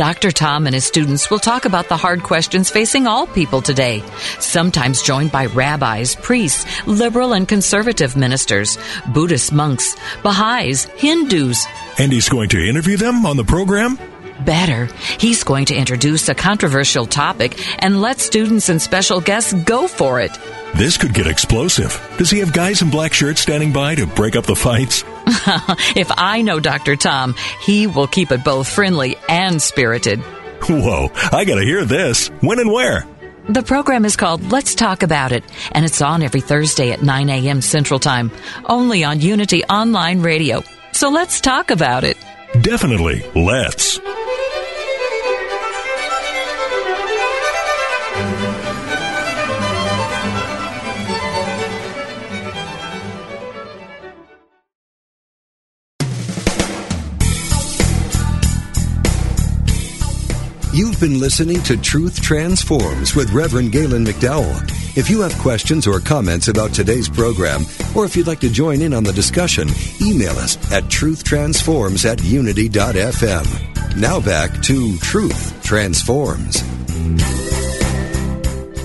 Dr. 0.00 0.30
Tom 0.30 0.64
and 0.64 0.72
his 0.74 0.86
students 0.86 1.30
will 1.30 1.38
talk 1.38 1.66
about 1.66 1.90
the 1.90 1.96
hard 1.98 2.22
questions 2.22 2.70
facing 2.70 3.06
all 3.06 3.26
people 3.26 3.60
today, 3.60 4.02
sometimes 4.38 5.02
joined 5.02 5.30
by 5.30 5.44
rabbis, 5.44 6.14
priests, 6.14 6.64
liberal 6.86 7.34
and 7.34 7.46
conservative 7.46 8.16
ministers, 8.16 8.78
Buddhist 9.12 9.52
monks, 9.52 9.94
Baha'is, 10.22 10.84
Hindus. 10.96 11.66
And 11.98 12.10
he's 12.10 12.30
going 12.30 12.48
to 12.48 12.66
interview 12.66 12.96
them 12.96 13.26
on 13.26 13.36
the 13.36 13.44
program? 13.44 13.98
Better, 14.44 14.86
he's 15.18 15.44
going 15.44 15.66
to 15.66 15.74
introduce 15.74 16.28
a 16.28 16.34
controversial 16.34 17.06
topic 17.06 17.58
and 17.78 18.00
let 18.00 18.20
students 18.20 18.68
and 18.68 18.80
special 18.80 19.20
guests 19.20 19.52
go 19.52 19.86
for 19.86 20.20
it. 20.20 20.32
This 20.76 20.96
could 20.96 21.14
get 21.14 21.26
explosive. 21.26 22.00
Does 22.16 22.30
he 22.30 22.38
have 22.38 22.52
guys 22.52 22.80
in 22.80 22.90
black 22.90 23.12
shirts 23.12 23.40
standing 23.40 23.72
by 23.72 23.96
to 23.96 24.06
break 24.06 24.36
up 24.36 24.46
the 24.46 24.54
fights? 24.56 25.04
if 25.96 26.10
I 26.16 26.42
know 26.42 26.60
Dr. 26.60 26.96
Tom, 26.96 27.34
he 27.60 27.86
will 27.86 28.06
keep 28.06 28.30
it 28.30 28.44
both 28.44 28.68
friendly 28.68 29.16
and 29.28 29.60
spirited. 29.60 30.20
Whoa, 30.68 31.10
I 31.32 31.44
gotta 31.44 31.64
hear 31.64 31.84
this. 31.84 32.28
When 32.40 32.60
and 32.60 32.70
where? 32.70 33.06
The 33.48 33.62
program 33.62 34.04
is 34.04 34.16
called 34.16 34.52
Let's 34.52 34.74
Talk 34.74 35.02
About 35.02 35.32
It, 35.32 35.42
and 35.72 35.84
it's 35.84 36.00
on 36.02 36.22
every 36.22 36.40
Thursday 36.40 36.92
at 36.92 37.02
9 37.02 37.28
a.m. 37.30 37.62
Central 37.62 37.98
Time, 37.98 38.30
only 38.66 39.02
on 39.02 39.20
Unity 39.20 39.64
Online 39.64 40.20
Radio. 40.20 40.62
So 40.92 41.08
let's 41.08 41.40
talk 41.40 41.70
about 41.70 42.04
it. 42.04 42.16
Definitely, 42.60 43.24
let's. 43.34 43.98
You've 60.72 61.00
been 61.00 61.18
listening 61.18 61.60
to 61.64 61.76
Truth 61.76 62.22
Transforms 62.22 63.16
with 63.16 63.32
Reverend 63.32 63.72
Galen 63.72 64.04
McDowell. 64.04 64.96
If 64.96 65.10
you 65.10 65.20
have 65.20 65.36
questions 65.38 65.84
or 65.84 65.98
comments 65.98 66.46
about 66.46 66.72
today's 66.72 67.08
program, 67.08 67.62
or 67.96 68.04
if 68.04 68.14
you'd 68.14 68.28
like 68.28 68.38
to 68.38 68.48
join 68.48 68.80
in 68.80 68.94
on 68.94 69.02
the 69.02 69.12
discussion, 69.12 69.68
email 70.00 70.30
us 70.30 70.56
at 70.70 70.84
truthtransforms 70.84 72.08
at 72.08 72.22
unity.fm. 72.22 73.96
Now 73.96 74.20
back 74.20 74.62
to 74.62 74.96
Truth 74.98 75.60
Transforms. 75.64 76.62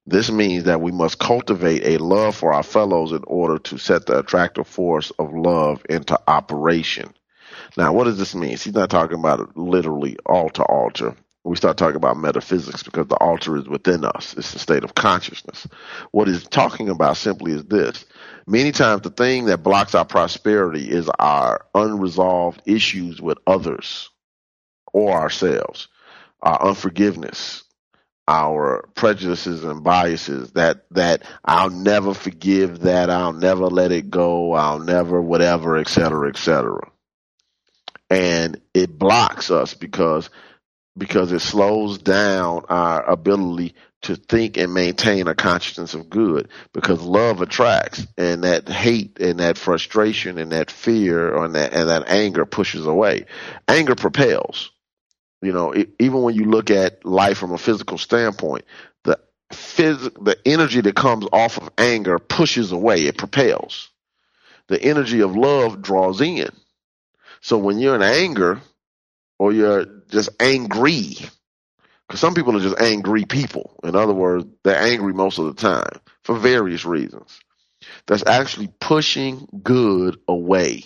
This 0.07 0.31
means 0.31 0.65
that 0.65 0.81
we 0.81 0.93
must 0.93 1.19
cultivate 1.19 1.85
a 1.85 2.03
love 2.03 2.35
for 2.35 2.53
our 2.53 2.63
fellows 2.63 3.13
in 3.13 3.23
order 3.27 3.59
to 3.59 3.79
set 3.79 4.07
the 4.07 4.19
attractive 4.19 4.67
force 4.67 5.11
of 5.19 5.33
love 5.35 5.85
into 5.89 6.19
operation. 6.27 7.13
Now, 7.77 7.93
what 7.93 8.05
does 8.05 8.19
this 8.19 8.35
mean? 8.35 8.51
He's 8.51 8.75
not 8.75 8.91
talking 8.91 9.19
about 9.19 9.57
literally 9.57 10.17
altar 10.27 10.65
altar. 10.65 11.15
We 11.45 11.57
start 11.57 11.79
talking 11.79 11.97
about 11.97 12.19
metaphysics 12.19 12.83
because 12.83 13.07
the 13.07 13.17
altar 13.17 13.57
is 13.57 13.67
within 13.67 14.05
us. 14.05 14.35
It's 14.37 14.53
the 14.53 14.59
state 14.59 14.85
of 14.85 14.95
consciousness. 14.95 15.67
What 16.11 16.29
he's 16.29 16.47
talking 16.47 16.91
about 16.91 17.17
simply 17.17 17.53
is 17.53 17.65
this. 17.65 18.05
Many 18.47 18.73
times 18.73 19.03
the 19.03 19.11
thing 19.11 19.47
that 19.47 19.63
blocks 19.63 19.95
our 19.95 20.05
prosperity 20.05 20.91
is 20.91 21.09
our 21.19 21.65
unresolved 21.75 22.63
issues 22.67 23.23
with 23.23 23.39
others 23.47 24.11
or 24.93 25.13
ourselves, 25.13 25.89
our 26.43 26.69
unforgiveness, 26.69 27.65
our 28.29 28.89
prejudices 28.95 29.65
and 29.65 29.83
biases 29.83 30.53
that 30.53 30.85
that 30.93 31.25
I'll 31.45 31.71
never 31.71 32.15
forgive 32.15 32.81
that, 32.81 33.11
I'll 33.11 33.33
never 33.33 33.67
let 33.67 33.93
it 33.93 34.11
go, 34.11 34.53
I'll 34.53 34.79
never 34.81 35.21
whatever, 35.21 35.77
et 35.77 35.89
cetera, 35.89 36.29
et 36.29 36.37
cetera 36.37 36.91
and 38.11 38.61
it 38.75 38.99
blocks 38.99 39.51
us 39.51 39.75
because 39.75 40.29
because 40.99 41.33
it 41.33 41.41
slows 41.41 41.99
down 41.99 42.65
our 42.69 43.09
ability 43.09 43.75
to 44.03 44.17
think 44.17 44.57
and 44.57 44.75
maintain 44.75 45.29
a 45.29 45.35
consciousness 45.35 45.95
of 45.95 46.11
good 46.11 46.49
because 46.73 47.01
love 47.01 47.41
attracts 47.41 48.07
and 48.19 48.45
that 48.45 48.69
hate 48.69 49.19
and 49.21 49.39
that 49.39 49.57
frustration 49.57 50.39
and 50.39 50.53
that 50.53 50.71
fear 50.71 51.37
and 51.45 51.55
that, 51.55 51.73
and 51.73 51.89
that 51.89 52.09
anger 52.09 52.45
pushes 52.45 52.87
away. 52.87 53.27
Anger 53.69 53.95
propels. 53.95 54.71
You 55.43 55.53
know, 55.53 55.73
it, 55.73 55.91
even 55.99 56.23
when 56.23 56.35
you 56.35 56.45
look 56.45 56.71
at 56.71 57.05
life 57.05 57.39
from 57.39 57.53
a 57.53 57.59
physical 57.59 57.99
standpoint, 57.99 58.65
the 59.05 59.19
phys- 59.53 60.25
the 60.25 60.37
energy 60.45 60.81
that 60.83 60.95
comes 60.97 61.27
off 61.33 61.59
of 61.59 61.71
anger 61.79 62.19
pushes 62.19 62.73
away, 62.73 63.07
it 63.07 63.17
propels. 63.19 63.91
The 64.69 64.83
energy 64.83 65.21
of 65.21 65.37
love 65.37 65.83
draws 65.83 66.21
in. 66.21 66.51
So 67.41 67.59
when 67.59 67.79
you're 67.79 67.97
in 67.97 68.03
anger 68.03 68.61
or 69.39 69.53
you're 69.53 69.87
just 70.11 70.31
angry, 70.41 71.17
because 72.07 72.21
some 72.21 72.35
people 72.35 72.57
are 72.57 72.61
just 72.61 72.81
angry 72.81 73.25
people. 73.25 73.79
In 73.83 73.97
other 73.97 74.13
words, 74.13 74.45
they're 74.63 74.81
angry 74.81 75.13
most 75.15 75.39
of 75.39 75.47
the 75.47 75.55
time 75.55 76.01
for 76.25 76.37
various 76.37 76.85
reasons. 76.85 77.41
That's 78.07 78.27
actually 78.27 78.69
pushing 78.81 79.49
good 79.63 80.19
away. 80.29 80.85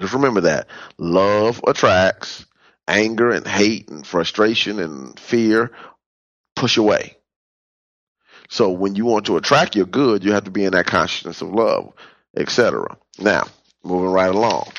Just 0.00 0.14
remember 0.14 0.42
that. 0.42 0.68
Love 0.98 1.62
attracts, 1.66 2.46
anger 2.92 3.30
and 3.30 3.46
hate 3.46 3.88
and 3.88 4.06
frustration 4.06 4.78
and 4.78 5.18
fear 5.18 5.72
push 6.54 6.76
away. 6.76 7.16
So 8.50 8.70
when 8.70 8.94
you 8.94 9.06
want 9.06 9.26
to 9.26 9.38
attract 9.38 9.74
your 9.76 9.86
good, 9.86 10.22
you 10.22 10.32
have 10.32 10.44
to 10.44 10.50
be 10.50 10.64
in 10.64 10.72
that 10.72 10.86
consciousness 10.86 11.40
of 11.40 11.48
love, 11.48 11.94
etc. 12.36 12.98
Now, 13.18 13.46
moving 13.82 14.10
right 14.10 14.32
along. 14.34 14.70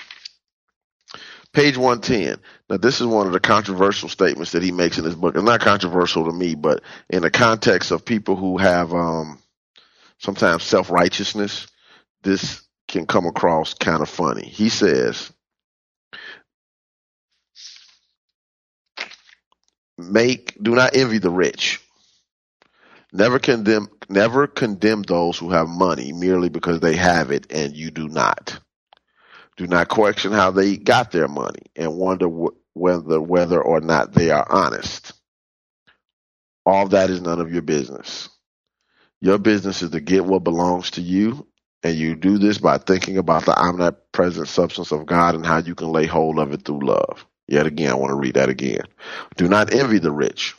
Page 1.54 1.76
110. 1.76 2.40
Now, 2.70 2.78
this 2.78 3.02
is 3.02 3.08
one 3.08 3.28
of 3.28 3.34
the 3.34 3.40
controversial 3.40 4.10
statements 4.10 4.52
that 4.52 4.64
he 4.64 4.72
makes 4.72 5.00
in 5.00 5.04
this 5.04 5.16
book. 5.16 5.36
It's 5.36 5.44
not 5.44 5.62
controversial 5.62 6.26
to 6.26 6.32
me, 6.32 6.54
but 6.56 6.84
in 7.10 7.24
the 7.24 7.32
context 7.32 7.92
of 7.92 8.06
people 8.06 8.36
who 8.36 8.58
have 8.60 8.94
um, 8.94 9.40
sometimes 10.20 10.64
self 10.64 10.92
righteousness, 10.92 11.68
this 12.22 12.62
can 12.88 13.08
come 13.08 13.26
across 13.26 13.74
kind 13.74 14.02
of 14.02 14.10
funny. 14.10 14.46
He 14.48 14.70
says, 14.70 15.33
Make 20.12 20.58
do 20.62 20.76
not 20.76 20.96
envy 20.96 21.20
the 21.20 21.32
rich. 21.32 21.82
Never 23.14 23.40
condemn 23.40 23.90
never 24.10 24.48
condemn 24.48 25.04
those 25.04 25.38
who 25.38 25.52
have 25.52 25.68
money 25.70 26.14
merely 26.14 26.50
because 26.50 26.80
they 26.82 26.96
have 26.96 27.32
it 27.32 27.52
and 27.52 27.76
you 27.76 27.92
do 27.92 28.08
not. 28.10 28.60
Do 29.58 29.68
not 29.68 29.90
question 29.90 30.32
how 30.32 30.52
they 30.52 30.78
got 30.78 31.12
their 31.12 31.28
money 31.28 31.64
and 31.76 31.96
wonder 31.98 32.28
wh- 32.28 32.56
whether 32.78 33.22
whether 33.22 33.62
or 33.62 33.82
not 33.82 34.14
they 34.14 34.32
are 34.32 34.46
honest. 34.52 35.14
All 36.66 36.88
that 36.90 37.10
is 37.12 37.22
none 37.22 37.42
of 37.42 37.54
your 37.54 37.64
business. 37.64 38.30
Your 39.22 39.38
business 39.40 39.82
is 39.82 39.92
to 39.92 40.00
get 40.00 40.26
what 40.26 40.44
belongs 40.44 40.92
to 40.92 41.02
you, 41.02 41.48
and 41.84 41.96
you 41.96 42.16
do 42.16 42.38
this 42.38 42.60
by 42.60 42.78
thinking 42.78 43.18
about 43.18 43.46
the 43.46 43.58
omnipresent 43.60 44.48
substance 44.48 44.92
of 44.92 45.06
God 45.08 45.36
and 45.36 45.46
how 45.46 45.58
you 45.58 45.76
can 45.76 45.92
lay 45.92 46.06
hold 46.06 46.38
of 46.40 46.54
it 46.54 46.64
through 46.66 46.86
love. 46.86 47.26
Yet 47.48 47.66
again, 47.66 47.92
I 47.92 47.96
want 47.96 48.12
to 48.12 48.16
read 48.16 48.36
that 48.36 48.50
again. 48.50 48.84
Do 49.38 49.48
not 49.48 49.74
envy 49.74 50.00
the 50.00 50.12
rich. 50.12 50.56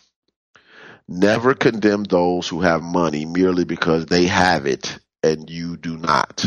Never 1.09 1.55
condemn 1.55 2.05
those 2.05 2.49
who 2.49 2.61
have 2.61 2.83
money 2.83 3.27
merely 3.27 3.65
because 3.65 4.07
they 4.07 4.27
have 4.27 4.67
it 4.67 4.99
and 5.23 5.51
you 5.51 5.77
do 5.77 5.97
not. 5.97 6.47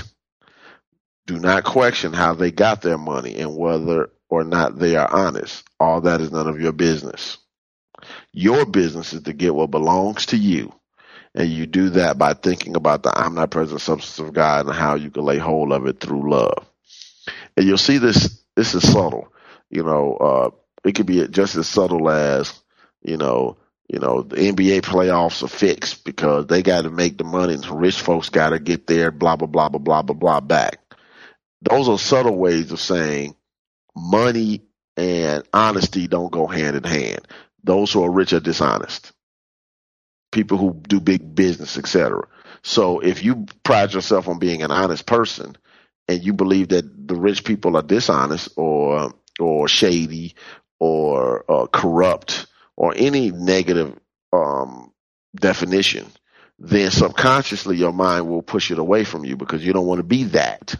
Do 1.27 1.39
not 1.39 1.63
question 1.63 2.13
how 2.13 2.33
they 2.33 2.51
got 2.51 2.81
their 2.81 2.97
money 2.97 3.37
and 3.37 3.55
whether 3.55 4.09
or 4.29 4.43
not 4.43 4.79
they 4.79 4.95
are 4.95 5.11
honest. 5.11 5.63
All 5.79 6.01
that 6.01 6.21
is 6.21 6.31
none 6.31 6.47
of 6.47 6.59
your 6.61 6.71
business. 6.71 7.37
Your 8.33 8.65
business 8.65 9.13
is 9.13 9.23
to 9.23 9.33
get 9.33 9.55
what 9.55 9.71
belongs 9.71 10.27
to 10.27 10.37
you. 10.37 10.73
And 11.35 11.49
you 11.49 11.67
do 11.67 11.89
that 11.91 12.17
by 12.17 12.33
thinking 12.33 12.75
about 12.75 13.03
the 13.03 13.15
omnipresent 13.15 13.81
substance 13.81 14.19
of 14.19 14.33
God 14.33 14.65
and 14.65 14.75
how 14.75 14.95
you 14.95 15.11
can 15.11 15.23
lay 15.23 15.37
hold 15.37 15.71
of 15.71 15.85
it 15.85 15.99
through 15.99 16.31
love. 16.31 16.65
And 17.55 17.65
you'll 17.67 17.77
see 17.77 17.97
this, 17.99 18.43
this 18.55 18.73
is 18.73 18.89
subtle. 18.91 19.31
You 19.69 19.83
know, 19.83 20.15
uh, 20.15 20.49
it 20.83 20.95
could 20.95 21.05
be 21.05 21.27
just 21.27 21.55
as 21.55 21.67
subtle 21.67 22.09
as, 22.09 22.53
you 23.01 23.17
know, 23.17 23.57
you 23.89 23.99
know, 23.99 24.21
the 24.21 24.35
NBA 24.35 24.81
playoffs 24.81 25.43
are 25.43 25.47
fixed 25.47 26.03
because 26.03 26.47
they 26.47 26.61
got 26.61 26.83
to 26.83 26.89
make 26.89 27.17
the 27.17 27.23
money 27.23 27.53
and 27.53 27.65
rich 27.81 28.01
folks 28.01 28.29
got 28.29 28.49
to 28.49 28.59
get 28.59 28.87
their 28.87 29.11
blah, 29.11 29.35
blah, 29.35 29.47
blah, 29.47 29.69
blah, 29.69 29.79
blah, 29.79 30.01
blah, 30.01 30.15
blah 30.15 30.39
back 30.41 30.79
those 31.61 31.89
are 31.89 31.97
subtle 31.97 32.37
ways 32.37 32.71
of 32.71 32.79
saying 32.79 33.35
money 33.95 34.61
and 34.95 35.43
honesty 35.53 36.07
don't 36.07 36.31
go 36.31 36.47
hand 36.47 36.75
in 36.75 36.83
hand. 36.83 37.27
Those 37.63 37.91
who 37.91 38.03
are 38.03 38.11
rich 38.11 38.33
are 38.33 38.39
dishonest. 38.39 39.11
People 40.31 40.57
who 40.57 40.73
do 40.73 40.99
big 40.99 41.35
business, 41.35 41.77
etc. 41.77 42.27
So 42.63 42.99
if 42.99 43.23
you 43.23 43.45
pride 43.63 43.93
yourself 43.93 44.27
on 44.27 44.39
being 44.39 44.61
an 44.61 44.71
honest 44.71 45.05
person 45.05 45.55
and 46.07 46.23
you 46.23 46.33
believe 46.33 46.69
that 46.69 47.07
the 47.07 47.15
rich 47.15 47.43
people 47.43 47.75
are 47.77 47.83
dishonest 47.83 48.49
or 48.55 49.13
or 49.39 49.67
shady 49.67 50.35
or 50.79 51.45
uh, 51.49 51.67
corrupt 51.67 52.47
or 52.75 52.93
any 52.95 53.31
negative 53.31 53.97
um, 54.33 54.91
definition, 55.35 56.05
then 56.59 56.91
subconsciously 56.91 57.77
your 57.77 57.93
mind 57.93 58.27
will 58.27 58.41
push 58.41 58.71
it 58.71 58.79
away 58.79 59.03
from 59.03 59.25
you 59.25 59.35
because 59.35 59.65
you 59.65 59.73
don't 59.73 59.87
want 59.87 59.99
to 59.99 60.03
be 60.03 60.25
that. 60.25 60.75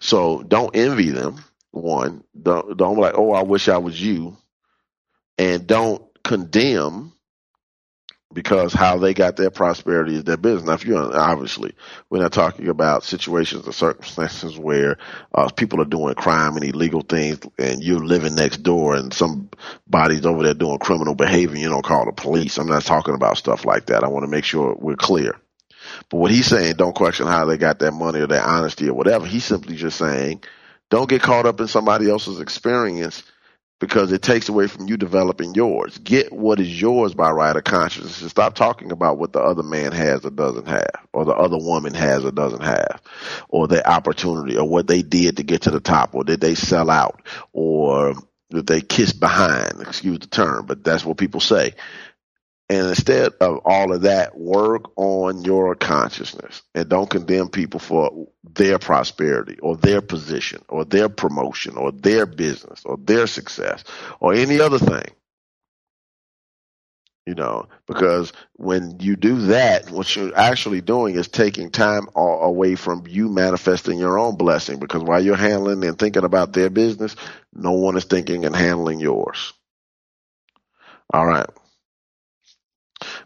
So 0.00 0.42
don't 0.42 0.74
envy 0.74 1.10
them. 1.10 1.44
One, 1.70 2.24
don't 2.40 2.76
don't 2.76 2.98
like, 2.98 3.14
oh, 3.16 3.32
I 3.32 3.42
wish 3.42 3.68
I 3.68 3.78
was 3.78 4.00
you, 4.00 4.36
and 5.36 5.66
don't 5.66 6.02
condemn 6.24 7.12
because 8.32 8.74
how 8.74 8.98
they 8.98 9.14
got 9.14 9.36
their 9.36 9.50
prosperity 9.50 10.16
is 10.16 10.24
their 10.24 10.36
business. 10.36 10.64
Now, 10.64 10.74
if 10.74 10.84
you're 10.84 11.16
obviously, 11.18 11.74
we're 12.10 12.20
not 12.20 12.32
talking 12.32 12.68
about 12.68 13.04
situations 13.04 13.66
or 13.66 13.72
circumstances 13.72 14.58
where 14.58 14.98
uh, 15.34 15.48
people 15.48 15.80
are 15.80 15.86
doing 15.86 16.14
crime 16.14 16.56
and 16.56 16.64
illegal 16.64 17.00
things, 17.00 17.40
and 17.58 17.82
you're 17.82 18.04
living 18.04 18.34
next 18.34 18.58
door, 18.58 18.94
and 18.96 19.14
somebody's 19.14 20.26
over 20.26 20.42
there 20.42 20.54
doing 20.54 20.78
criminal 20.78 21.14
behavior. 21.14 21.56
You 21.56 21.70
don't 21.70 21.84
call 21.84 22.04
the 22.04 22.12
police. 22.12 22.58
I'm 22.58 22.68
not 22.68 22.84
talking 22.84 23.14
about 23.14 23.38
stuff 23.38 23.64
like 23.64 23.86
that. 23.86 24.04
I 24.04 24.08
want 24.08 24.24
to 24.24 24.30
make 24.30 24.44
sure 24.44 24.76
we're 24.78 24.96
clear. 24.96 25.34
But 26.10 26.18
what 26.18 26.30
he's 26.30 26.46
saying, 26.46 26.76
don't 26.76 26.94
question 26.94 27.26
how 27.26 27.46
they 27.46 27.56
got 27.56 27.78
that 27.78 27.92
money 27.92 28.20
or 28.20 28.26
their 28.26 28.42
honesty 28.42 28.88
or 28.88 28.94
whatever. 28.94 29.26
He's 29.26 29.44
simply 29.44 29.76
just 29.76 29.96
saying, 29.96 30.42
don't 30.90 31.08
get 31.08 31.22
caught 31.22 31.46
up 31.46 31.60
in 31.60 31.68
somebody 31.68 32.10
else's 32.10 32.40
experience 32.40 33.22
because 33.80 34.10
it 34.12 34.22
takes 34.22 34.48
away 34.48 34.66
from 34.66 34.88
you 34.88 34.96
developing 34.96 35.54
yours. 35.54 35.98
Get 35.98 36.32
what 36.32 36.60
is 36.60 36.80
yours 36.80 37.14
by 37.14 37.30
right 37.30 37.54
of 37.54 37.64
conscience 37.64 38.20
and 38.20 38.30
stop 38.30 38.54
talking 38.54 38.92
about 38.92 39.18
what 39.18 39.32
the 39.32 39.40
other 39.40 39.62
man 39.62 39.92
has 39.92 40.24
or 40.24 40.30
doesn't 40.30 40.66
have, 40.66 41.06
or 41.12 41.24
the 41.24 41.34
other 41.34 41.58
woman 41.58 41.94
has 41.94 42.24
or 42.24 42.32
doesn't 42.32 42.62
have, 42.62 43.00
or 43.48 43.68
their 43.68 43.86
opportunity, 43.86 44.56
or 44.56 44.68
what 44.68 44.86
they 44.86 45.02
did 45.02 45.36
to 45.36 45.42
get 45.42 45.62
to 45.62 45.70
the 45.70 45.80
top, 45.80 46.14
or 46.14 46.24
did 46.24 46.40
they 46.40 46.54
sell 46.54 46.90
out, 46.90 47.22
or 47.52 48.14
did 48.50 48.66
they 48.66 48.80
kiss 48.80 49.12
behind, 49.12 49.80
excuse 49.80 50.18
the 50.18 50.26
term, 50.26 50.66
but 50.66 50.82
that's 50.82 51.04
what 51.04 51.18
people 51.18 51.40
say. 51.40 51.74
And 52.70 52.88
instead 52.88 53.32
of 53.40 53.60
all 53.64 53.92
of 53.94 54.02
that, 54.02 54.38
work 54.38 54.90
on 54.96 55.42
your 55.42 55.74
consciousness 55.74 56.62
and 56.74 56.88
don't 56.88 57.08
condemn 57.08 57.48
people 57.48 57.80
for 57.80 58.28
their 58.44 58.78
prosperity 58.78 59.58
or 59.60 59.76
their 59.76 60.02
position 60.02 60.62
or 60.68 60.84
their 60.84 61.08
promotion 61.08 61.76
or 61.78 61.92
their 61.92 62.26
business 62.26 62.82
or 62.84 62.98
their 62.98 63.26
success 63.26 63.84
or 64.20 64.34
any 64.34 64.60
other 64.60 64.78
thing. 64.78 65.06
You 67.24 67.34
know, 67.34 67.68
because 67.86 68.32
when 68.54 69.00
you 69.00 69.14
do 69.14 69.36
that, 69.48 69.90
what 69.90 70.16
you're 70.16 70.34
actually 70.36 70.80
doing 70.80 71.14
is 71.14 71.28
taking 71.28 71.70
time 71.70 72.08
away 72.16 72.74
from 72.74 73.04
you 73.06 73.28
manifesting 73.28 73.98
your 73.98 74.18
own 74.18 74.36
blessing. 74.36 74.78
Because 74.78 75.02
while 75.02 75.22
you're 75.22 75.36
handling 75.36 75.84
and 75.84 75.98
thinking 75.98 76.24
about 76.24 76.54
their 76.54 76.70
business, 76.70 77.16
no 77.52 77.72
one 77.72 77.98
is 77.98 78.04
thinking 78.04 78.46
and 78.46 78.56
handling 78.56 78.98
yours. 78.98 79.52
All 81.12 81.26
right. 81.26 81.46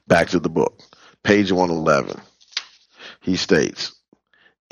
Back 0.07 0.29
to 0.31 0.41
the 0.41 0.51
book. 0.51 0.81
Page 1.23 1.53
111. 1.53 2.21
He 3.21 3.37
states, 3.37 3.95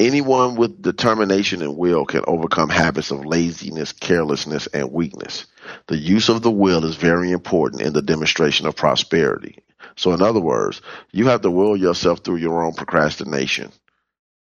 Anyone 0.01 0.57
with 0.57 0.81
determination 0.81 1.61
and 1.61 1.77
will 1.77 2.07
can 2.07 2.25
overcome 2.27 2.71
habits 2.71 3.11
of 3.11 3.27
laziness, 3.27 3.93
carelessness, 3.93 4.67
and 4.69 4.91
weakness. 4.91 5.47
The 5.89 5.99
use 5.99 6.31
of 6.31 6.41
the 6.41 6.51
will 6.51 6.87
is 6.87 6.97
very 6.97 7.31
important 7.31 7.83
in 7.83 7.93
the 7.93 8.01
demonstration 8.01 8.67
of 8.67 8.77
prosperity. 8.77 9.59
So, 9.97 10.13
in 10.13 10.23
other 10.23 10.41
words, 10.41 10.81
you 11.13 11.27
have 11.27 11.43
to 11.43 11.51
will 11.51 11.77
yourself 11.77 12.21
through 12.21 12.37
your 12.37 12.65
own 12.65 12.73
procrastination, 12.73 13.73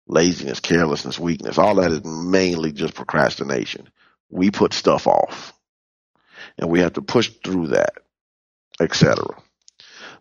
laziness, 0.06 0.60
carelessness, 0.60 1.18
weakness. 1.18 1.56
All 1.56 1.76
that 1.76 1.92
is 1.92 2.04
mainly 2.04 2.72
just 2.72 2.94
procrastination. 2.94 3.88
We 4.28 4.50
put 4.50 4.74
stuff 4.74 5.06
off, 5.06 5.54
and 6.58 6.68
we 6.68 6.80
have 6.80 6.92
to 6.94 7.02
push 7.02 7.30
through 7.42 7.68
that, 7.68 7.94
etc. 8.80 9.24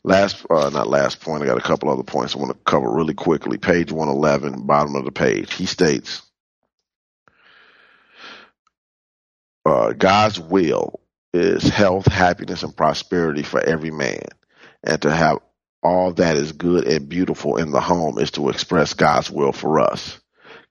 Last, 0.08 0.46
uh, 0.50 0.70
not 0.70 0.88
last 0.88 1.20
point. 1.20 1.44
I 1.44 1.48
got 1.48 1.58
a 1.58 1.62
couple 1.62 1.90
other 1.90 2.02
points 2.02 2.34
I 2.34 2.40
want 2.40 2.52
to 2.52 2.64
cover 2.64 2.90
really 2.90 3.14
quickly. 3.14 3.58
Page 3.58 3.92
111, 3.92 4.66
bottom 4.66 4.96
of 4.96 5.04
the 5.04 5.12
page. 5.12 5.54
He 5.54 5.66
states, 5.66 6.22
uh, 9.66 9.92
God's 9.92 10.40
will 10.40 11.02
is 11.34 11.64
health, 11.68 12.06
happiness, 12.06 12.64
and 12.64 12.74
prosperity 12.74 13.44
for 13.44 13.60
every 13.60 13.92
man. 13.92 14.24
And 14.82 15.02
to 15.02 15.12
have 15.12 15.40
all 15.84 16.14
that 16.14 16.38
is 16.38 16.54
good 16.54 16.88
and 16.88 17.10
beautiful 17.10 17.58
in 17.58 17.72
the 17.72 17.82
home 17.82 18.18
is 18.18 18.32
to 18.32 18.48
express 18.48 18.94
God's 18.94 19.30
will 19.30 19.52
for 19.52 19.82
us. 19.82 20.22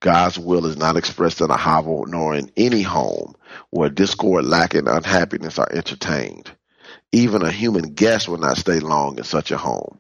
God's 0.01 0.39
will 0.39 0.65
is 0.65 0.79
not 0.79 0.97
expressed 0.97 1.43
in 1.43 1.51
a 1.51 1.59
hovel 1.59 2.07
nor 2.07 2.35
in 2.35 2.51
any 2.57 2.81
home 2.81 3.35
where 3.69 3.91
discord, 3.91 4.47
lack, 4.47 4.73
and 4.73 4.89
unhappiness 4.89 5.59
are 5.59 5.71
entertained. 5.71 6.51
Even 7.13 7.43
a 7.43 7.51
human 7.51 7.95
guest 7.95 8.29
will 8.29 8.39
not 8.39 8.57
stay 8.57 8.81
long 8.81 9.19
in 9.19 9.25
such 9.25 9.51
a 9.51 9.57
home. 9.57 9.99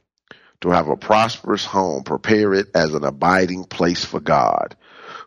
To 0.62 0.70
have 0.70 0.88
a 0.88 0.96
prosperous 0.96 1.64
home, 1.64 2.02
prepare 2.02 2.54
it 2.54 2.68
as 2.74 2.94
an 2.94 3.04
abiding 3.04 3.64
place 3.64 4.04
for 4.04 4.20
God, 4.20 4.76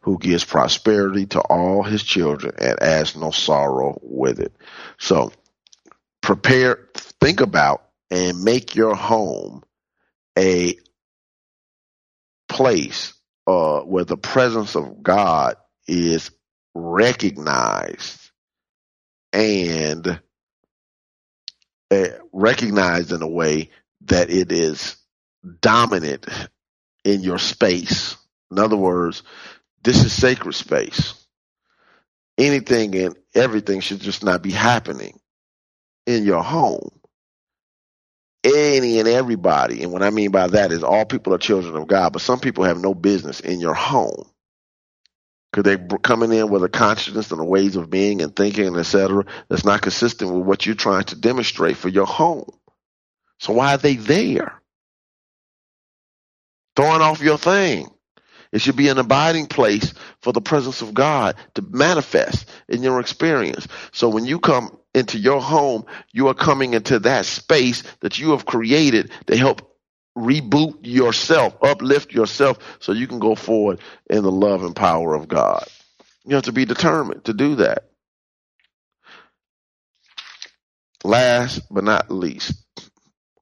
who 0.02 0.18
gives 0.18 0.44
prosperity 0.44 1.28
to 1.28 1.42
all 1.42 1.84
his 1.84 2.04
children 2.04 2.56
and 2.58 2.82
adds 2.82 3.16
no 3.16 3.32
sorrow 3.32 4.00
with 4.02 4.40
it. 4.40 4.56
So 4.98 5.32
prepare, 6.22 6.90
think 6.96 7.42
about 7.42 7.84
and 8.12 8.44
make 8.44 8.76
your 8.76 8.96
home 8.96 9.64
a 10.38 10.76
place 12.48 13.14
uh, 13.48 13.82
where 13.82 14.06
the 14.06 14.18
presence 14.18 14.76
of 14.76 15.02
God 15.04 15.56
is 15.88 16.32
recognized 16.74 18.32
and 19.34 20.20
Eh, 21.92 22.12
recognized 22.34 23.12
in 23.12 23.22
a 23.22 23.28
way 23.28 23.72
that 24.06 24.30
it 24.30 24.52
is 24.52 24.98
dominant 25.62 26.28
in 27.04 27.22
your 27.22 27.40
space. 27.40 28.16
In 28.52 28.60
other 28.60 28.78
words, 28.78 29.24
this 29.84 30.04
is 30.04 30.14
sacred 30.14 30.54
space. 30.54 31.14
Anything 32.38 32.96
and 32.96 33.16
everything 33.34 33.80
should 33.80 34.02
just 34.02 34.24
not 34.24 34.44
be 34.44 34.52
happening 34.52 35.20
in 36.06 36.26
your 36.26 36.44
home. 36.44 36.90
Any 38.44 39.00
and 39.00 39.08
everybody, 39.08 39.84
and 39.84 39.92
what 39.92 40.04
I 40.04 40.12
mean 40.12 40.32
by 40.32 40.48
that 40.48 40.72
is 40.72 40.84
all 40.84 41.06
people 41.06 41.34
are 41.34 41.40
children 41.40 41.76
of 41.76 41.88
God, 41.88 42.14
but 42.14 42.22
some 42.22 42.40
people 42.40 42.64
have 42.66 42.80
no 42.80 42.94
business 42.94 43.40
in 43.40 43.60
your 43.60 43.74
home. 43.74 44.30
Could 45.52 45.66
they're 45.66 45.78
coming 45.78 46.32
in 46.32 46.50
with 46.50 46.64
a 46.64 46.70
consciousness 46.70 47.32
and 47.32 47.42
a 47.42 47.46
ways 47.46 47.76
of 47.76 47.90
being 47.90 48.22
and 48.22 48.36
thinking 48.36 48.68
and 48.68 48.78
etc. 48.78 49.26
that's 49.48 49.66
not 49.66 49.82
consistent 49.82 50.32
with 50.32 50.46
what 50.46 50.66
you're 50.66 50.76
trying 50.76 51.06
to 51.06 51.16
demonstrate 51.16 51.78
for 51.78 51.90
your 51.90 52.06
home? 52.06 52.52
So 53.40 53.54
why 53.54 53.74
are 53.74 53.78
they 53.78 53.96
there? 53.96 54.62
Throwing 56.76 57.02
off 57.02 57.22
your 57.22 57.38
thing. 57.38 57.90
It 58.52 58.62
should 58.62 58.76
be 58.76 58.90
an 58.90 58.98
abiding 58.98 59.48
place 59.48 59.94
for 60.22 60.34
the 60.34 60.42
presence 60.42 60.82
of 60.82 60.94
God 60.94 61.36
to 61.56 61.62
manifest 61.62 62.50
in 62.68 62.82
your 62.82 63.00
experience. 63.00 63.68
So 63.92 64.10
when 64.10 64.26
you 64.26 64.40
come 64.40 64.78
into 64.94 65.20
your 65.20 65.42
home, 65.42 65.86
you 66.12 66.28
are 66.30 66.34
coming 66.34 66.74
into 66.74 67.00
that 67.00 67.26
space 67.26 67.84
that 68.00 68.18
you 68.18 68.32
have 68.32 68.46
created 68.46 69.12
to 69.28 69.38
help 69.38 69.69
reboot 70.18 70.80
yourself, 70.82 71.56
uplift 71.62 72.14
yourself 72.14 72.58
so 72.80 72.92
you 72.92 73.08
can 73.08 73.20
go 73.20 73.36
forward 73.36 73.80
in 74.10 74.24
the 74.24 74.32
love 74.32 74.64
and 74.64 74.76
power 74.76 75.14
of 75.14 75.28
God. 75.28 75.66
You 76.26 76.36
have 76.36 76.46
to 76.46 76.52
be 76.52 76.66
determined 76.66 77.26
to 77.26 77.34
do 77.34 77.56
that. 77.56 77.86
Last 81.04 81.62
but 81.72 81.86
not 81.86 82.12
least, 82.12 82.54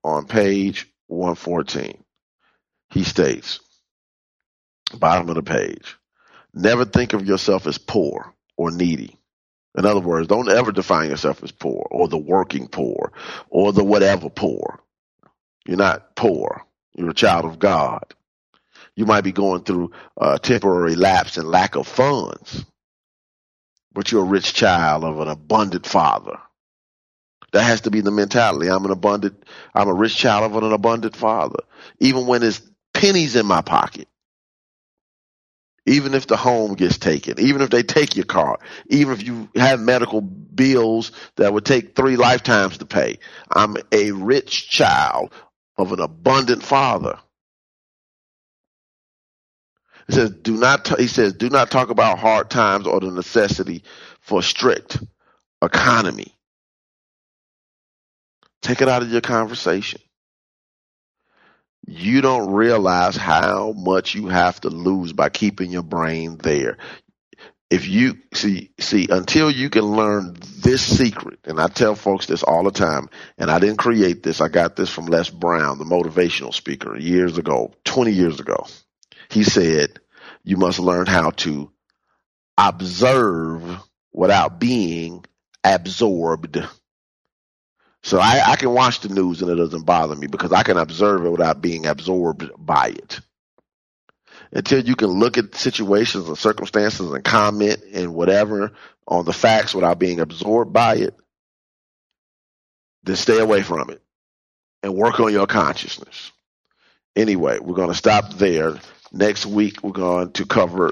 on 0.03 0.25
page 0.25 0.87
114, 1.07 2.03
he 2.91 3.03
states, 3.03 3.59
bottom 4.93 5.29
of 5.29 5.35
the 5.35 5.43
page, 5.43 5.97
never 6.53 6.85
think 6.85 7.13
of 7.13 7.25
yourself 7.25 7.65
as 7.65 7.77
poor 7.77 8.33
or 8.57 8.71
needy. 8.71 9.17
In 9.75 9.85
other 9.85 9.99
words, 9.99 10.27
don't 10.27 10.49
ever 10.49 10.71
define 10.71 11.09
yourself 11.09 11.43
as 11.43 11.51
poor 11.51 11.87
or 11.91 12.07
the 12.07 12.17
working 12.17 12.67
poor 12.67 13.11
or 13.49 13.73
the 13.73 13.83
whatever 13.83 14.29
poor. 14.29 14.79
You're 15.67 15.77
not 15.77 16.15
poor. 16.15 16.63
You're 16.95 17.11
a 17.11 17.13
child 17.15 17.45
of 17.45 17.59
God. 17.59 18.13
You 18.95 19.05
might 19.05 19.21
be 19.21 19.31
going 19.31 19.63
through 19.63 19.91
a 20.19 20.39
temporary 20.39 20.95
lapse 20.95 21.37
and 21.37 21.47
lack 21.47 21.75
of 21.75 21.87
funds, 21.87 22.65
but 23.93 24.11
you're 24.11 24.23
a 24.23 24.27
rich 24.27 24.53
child 24.53 25.03
of 25.03 25.19
an 25.19 25.27
abundant 25.27 25.85
father. 25.85 26.39
That 27.51 27.63
has 27.63 27.81
to 27.81 27.91
be 27.91 28.01
the 28.01 28.11
mentality. 28.11 28.69
I'm 28.69 28.85
an 28.85 28.91
abundant, 28.91 29.43
I'm 29.75 29.87
a 29.87 29.93
rich 29.93 30.15
child 30.15 30.51
of 30.51 30.63
an 30.63 30.71
abundant 30.71 31.15
father. 31.15 31.59
Even 31.99 32.25
when 32.25 32.41
there's 32.41 32.61
pennies 32.93 33.35
in 33.35 33.45
my 33.45 33.61
pocket. 33.61 34.07
Even 35.85 36.13
if 36.13 36.27
the 36.27 36.35
home 36.35 36.73
gets 36.73 36.97
taken, 36.97 37.39
even 37.39 37.61
if 37.61 37.69
they 37.69 37.81
take 37.81 38.17
your 38.17 38.25
car, 38.25 38.59
even 38.87 39.13
if 39.13 39.25
you 39.25 39.47
have 39.55 39.79
medical 39.79 40.19
bills 40.19 41.13
that 41.37 41.53
would 41.53 41.63
take 41.63 41.95
three 41.95 42.17
lifetimes 42.17 42.79
to 42.79 42.85
pay, 42.85 43.19
I'm 43.49 43.77
a 43.93 44.11
rich 44.11 44.69
child 44.69 45.31
of 45.77 45.91
an 45.93 45.99
abundant 45.99 46.63
father. 46.63 47.19
He 50.07 50.13
says, 50.13 50.31
do 50.31 50.57
not, 50.57 50.85
t- 50.85 50.95
he 50.99 51.07
says, 51.07 51.33
do 51.33 51.49
not 51.49 51.71
talk 51.71 51.89
about 51.89 52.19
hard 52.19 52.49
times 52.49 52.87
or 52.87 52.99
the 52.99 53.11
necessity 53.11 53.83
for 54.21 54.41
strict 54.41 54.99
economy. 55.61 56.33
Take 58.61 58.81
it 58.81 58.89
out 58.89 59.01
of 59.03 59.11
your 59.11 59.21
conversation. 59.21 60.01
You 61.87 62.21
don't 62.21 62.51
realize 62.53 63.15
how 63.15 63.73
much 63.73 64.15
you 64.15 64.27
have 64.27 64.61
to 64.61 64.69
lose 64.69 65.13
by 65.13 65.29
keeping 65.29 65.71
your 65.71 65.83
brain 65.83 66.37
there 66.37 66.77
if 67.69 67.87
you 67.87 68.17
see 68.33 68.71
see 68.79 69.07
until 69.09 69.51
you 69.51 69.69
can 69.69 69.83
learn 69.83 70.35
this 70.59 70.81
secret 70.81 71.39
and 71.45 71.59
i 71.59 71.67
tell 71.67 71.95
folks 71.95 72.25
this 72.25 72.43
all 72.43 72.63
the 72.63 72.71
time 72.71 73.09
and 73.37 73.51
i 73.51 73.59
didn't 73.59 73.77
create 73.77 74.23
this 74.23 74.41
i 74.41 74.47
got 74.47 74.75
this 74.75 74.89
from 74.89 75.05
les 75.07 75.29
brown 75.29 75.77
the 75.77 75.85
motivational 75.85 76.53
speaker 76.53 76.97
years 76.97 77.37
ago 77.37 77.73
20 77.97 78.11
years 78.11 78.39
ago. 78.39 78.67
He 79.29 79.43
said 79.43 79.99
you 80.43 80.57
must 80.57 80.77
learn 80.77 81.07
how 81.07 81.31
to 81.31 81.71
observe 82.57 83.63
without 84.13 84.59
being 84.59 85.25
absorbed. 85.63 86.63
So 88.03 88.19
I, 88.19 88.51
I 88.51 88.55
can 88.55 88.71
watch 88.71 88.99
the 89.01 89.09
news 89.09 89.41
and 89.41 89.49
it 89.49 89.55
doesn't 89.55 89.85
bother 89.85 90.15
me 90.15 90.27
because 90.27 90.53
i 90.53 90.63
can 90.63 90.77
observe 90.77 91.25
it 91.25 91.29
without 91.31 91.61
being 91.61 91.87
absorbed 91.87 92.49
by 92.57 92.89
it 92.89 93.19
until 94.51 94.83
you 94.83 94.95
can 94.95 95.09
look 95.09 95.37
at 95.37 95.55
situations 95.55 96.27
and 96.27 96.37
circumstances 96.37 97.11
and 97.11 97.23
comment 97.23 97.79
and 97.93 98.13
whatever 98.13 98.73
on 99.07 99.25
the 99.25 99.33
facts 99.33 99.73
without 99.73 99.99
being 99.99 100.19
absorbed 100.19 100.73
by 100.73 100.95
it, 100.95 101.15
then 103.03 103.15
stay 103.15 103.39
away 103.39 103.61
from 103.61 103.89
it 103.89 104.01
and 104.83 104.93
work 104.93 105.19
on 105.19 105.31
your 105.31 105.47
consciousness. 105.47 106.31
Anyway, 107.15 107.59
we're 107.59 107.75
going 107.75 107.89
to 107.89 107.95
stop 107.95 108.33
there. 108.33 108.75
Next 109.11 109.45
week, 109.45 109.83
we're 109.83 109.91
going 109.91 110.31
to 110.33 110.45
cover 110.45 110.91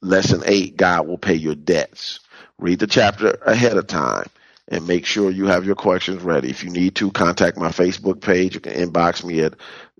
lesson 0.00 0.42
eight 0.44 0.76
God 0.76 1.06
will 1.06 1.18
pay 1.18 1.34
your 1.34 1.54
debts. 1.54 2.20
Read 2.58 2.80
the 2.80 2.86
chapter 2.86 3.30
ahead 3.46 3.76
of 3.76 3.86
time 3.86 4.26
and 4.72 4.86
make 4.86 5.04
sure 5.04 5.30
you 5.30 5.46
have 5.46 5.66
your 5.66 5.74
questions 5.74 6.22
ready. 6.22 6.48
If 6.48 6.64
you 6.64 6.70
need 6.70 6.96
to, 6.96 7.12
contact 7.12 7.58
my 7.58 7.68
Facebook 7.68 8.22
page. 8.22 8.54
You 8.54 8.60
can 8.60 8.72
inbox 8.72 9.22
me 9.22 9.40
at 9.40 9.54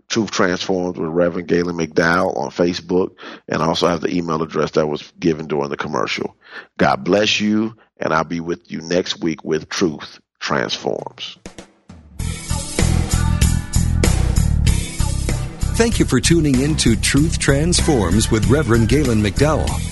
Truth 0.09 0.31
Transforms 0.31 0.99
with 0.99 1.11
Reverend 1.11 1.47
Galen 1.47 1.77
McDowell 1.77 2.37
on 2.37 2.51
Facebook, 2.51 3.15
and 3.49 3.63
I 3.63 3.67
also 3.67 3.87
have 3.87 4.01
the 4.01 4.13
email 4.15 4.43
address 4.43 4.73
that 4.73 4.87
was 4.87 5.13
given 5.21 5.47
during 5.47 5.69
the 5.69 5.77
commercial. 5.77 6.37
God 6.79 7.05
bless 7.05 7.39
you, 7.39 7.77
and 7.99 8.15
I'll 8.15 8.25
be 8.25 8.41
with 8.41 8.71
you 8.71 8.81
next 8.81 9.21
week 9.21 9.45
with 9.45 9.69
Truth 9.69 10.21
Transforms. 10.41 11.37
Thank 15.75 15.99
you 15.99 16.07
for 16.07 16.21
tuning 16.21 16.61
in 16.61 16.77
to 16.77 16.97
Truth 16.97 17.39
Transforms 17.39 18.31
with 18.31 18.49
Reverend 18.49 18.89
Galen 18.89 19.23
McDowell. 19.23 19.92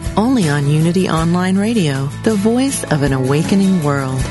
only 0.17 0.49
on 0.49 0.67
Unity 0.67 1.09
Online 1.09 1.57
Radio, 1.57 2.07
the 2.23 2.35
voice 2.35 2.83
of 2.85 3.03
an 3.03 3.13
awakening 3.13 3.83
world. 3.83 4.21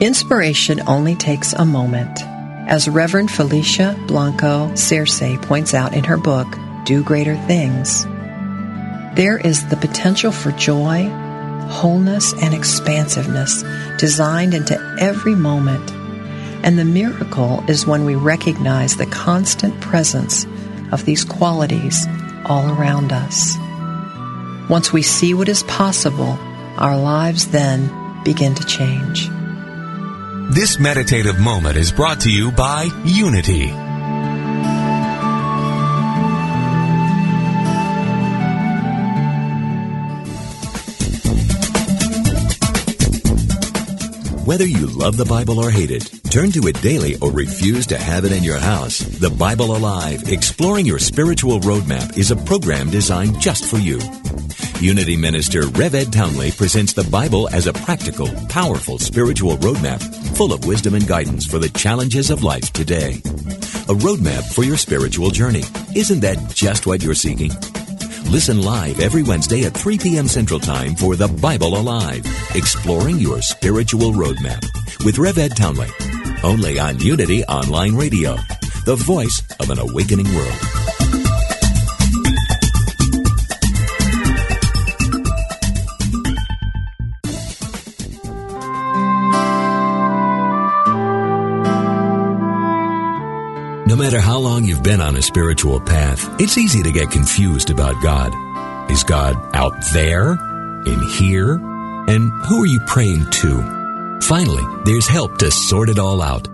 Inspiration 0.00 0.80
only 0.86 1.16
takes 1.16 1.52
a 1.52 1.64
moment. 1.64 2.22
As 2.68 2.88
Reverend 2.88 3.30
Felicia 3.30 3.96
Blanco 4.06 4.68
Searcy 4.72 5.40
points 5.42 5.74
out 5.74 5.94
in 5.94 6.04
her 6.04 6.16
book, 6.16 6.46
Do 6.84 7.02
Greater 7.02 7.36
Things, 7.46 8.04
there 9.16 9.38
is 9.38 9.66
the 9.68 9.76
potential 9.76 10.30
for 10.30 10.52
joy, 10.52 11.08
wholeness, 11.68 12.32
and 12.40 12.54
expansiveness 12.54 13.64
designed 13.98 14.54
into 14.54 14.78
every 15.00 15.34
moment 15.34 15.97
and 16.68 16.78
the 16.78 16.84
miracle 16.84 17.64
is 17.66 17.86
when 17.86 18.04
we 18.04 18.14
recognize 18.14 18.98
the 18.98 19.06
constant 19.06 19.80
presence 19.80 20.46
of 20.92 21.02
these 21.06 21.24
qualities 21.24 22.06
all 22.44 22.68
around 22.68 23.10
us. 23.10 23.56
Once 24.68 24.92
we 24.92 25.00
see 25.00 25.32
what 25.32 25.48
is 25.48 25.62
possible, 25.62 26.38
our 26.76 27.00
lives 27.00 27.46
then 27.52 27.88
begin 28.22 28.54
to 28.54 28.66
change. 28.66 29.30
This 30.50 30.78
meditative 30.78 31.40
moment 31.40 31.78
is 31.78 31.90
brought 31.90 32.20
to 32.20 32.30
you 32.30 32.52
by 32.52 32.90
Unity. 33.06 33.68
Whether 44.44 44.66
you 44.66 44.86
love 44.86 45.16
the 45.16 45.26
Bible 45.26 45.58
or 45.58 45.70
hate 45.70 45.90
it, 45.90 46.18
turn 46.28 46.52
to 46.52 46.68
it 46.68 46.80
daily 46.82 47.16
or 47.22 47.30
refuse 47.30 47.86
to 47.86 47.98
have 47.98 48.24
it 48.24 48.32
in 48.32 48.42
your 48.42 48.58
house, 48.58 48.98
The 48.98 49.30
Bible 49.30 49.76
Alive, 49.76 50.28
Exploring 50.28 50.84
Your 50.84 50.98
Spiritual 50.98 51.60
Roadmap 51.60 52.18
is 52.18 52.30
a 52.30 52.36
program 52.36 52.90
designed 52.90 53.40
just 53.40 53.64
for 53.64 53.78
you. 53.78 53.98
Unity 54.80 55.16
Minister 55.16 55.66
Rev 55.68 55.94
Ed 55.94 56.12
Townley 56.12 56.52
presents 56.52 56.92
the 56.92 57.04
Bible 57.04 57.48
as 57.48 57.66
a 57.66 57.72
practical, 57.72 58.28
powerful 58.48 58.98
spiritual 58.98 59.56
roadmap 59.56 60.02
full 60.36 60.52
of 60.52 60.66
wisdom 60.66 60.94
and 60.94 61.06
guidance 61.06 61.46
for 61.46 61.58
the 61.58 61.70
challenges 61.70 62.30
of 62.30 62.42
life 62.42 62.72
today. 62.72 63.14
A 63.88 63.94
roadmap 63.94 64.52
for 64.54 64.64
your 64.64 64.76
spiritual 64.76 65.30
journey. 65.30 65.64
Isn't 65.96 66.20
that 66.20 66.50
just 66.54 66.86
what 66.86 67.02
you're 67.02 67.14
seeking? 67.14 67.50
Listen 68.30 68.60
live 68.60 69.00
every 69.00 69.22
Wednesday 69.22 69.64
at 69.64 69.72
3 69.72 69.98
p.m. 69.98 70.28
Central 70.28 70.60
Time 70.60 70.94
for 70.94 71.16
The 71.16 71.28
Bible 71.28 71.78
Alive, 71.78 72.24
exploring 72.54 73.18
your 73.18 73.40
spiritual 73.40 74.12
roadmap 74.12 74.62
with 75.04 75.18
Rev 75.18 75.38
Ed 75.38 75.56
Townley. 75.56 75.88
Only 76.44 76.78
on 76.78 77.00
Unity 77.00 77.44
Online 77.44 77.94
Radio, 77.94 78.36
the 78.84 78.94
voice 78.96 79.42
of 79.60 79.70
an 79.70 79.78
awakening 79.78 80.32
world. 80.34 80.58
No 93.86 93.96
matter 93.96 94.20
how 94.20 94.38
long 94.38 94.64
you've 94.64 94.82
been 94.82 95.00
on 95.00 95.16
a 95.16 95.22
spiritual 95.22 95.80
path, 95.80 96.40
it's 96.40 96.56
easy 96.56 96.82
to 96.82 96.92
get 96.92 97.10
confused 97.10 97.70
about 97.70 98.00
God. 98.02 98.32
Is 98.90 99.02
God 99.02 99.36
out 99.54 99.74
there? 99.92 100.32
In 100.86 101.00
here? 101.18 101.54
And 102.08 102.30
who 102.46 102.62
are 102.62 102.66
you 102.66 102.80
praying 102.86 103.28
to? 103.30 103.87
Finally, 104.22 104.64
there's 104.84 105.06
help 105.06 105.38
to 105.38 105.50
sort 105.50 105.88
it 105.88 105.98
all 105.98 106.22
out. 106.22 106.44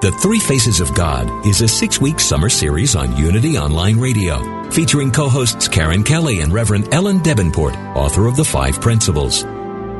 The 0.00 0.16
Three 0.20 0.38
Faces 0.38 0.80
of 0.80 0.94
God 0.94 1.46
is 1.46 1.60
a 1.60 1.68
six 1.68 2.00
week 2.00 2.20
summer 2.20 2.48
series 2.48 2.94
on 2.94 3.16
Unity 3.16 3.56
Online 3.56 3.98
Radio, 3.98 4.70
featuring 4.70 5.10
co 5.10 5.28
hosts 5.28 5.68
Karen 5.68 6.04
Kelly 6.04 6.40
and 6.40 6.52
Reverend 6.52 6.92
Ellen 6.92 7.20
Debenport, 7.20 7.76
author 7.96 8.26
of 8.26 8.36
The 8.36 8.44
Five 8.44 8.80
Principles. 8.80 9.44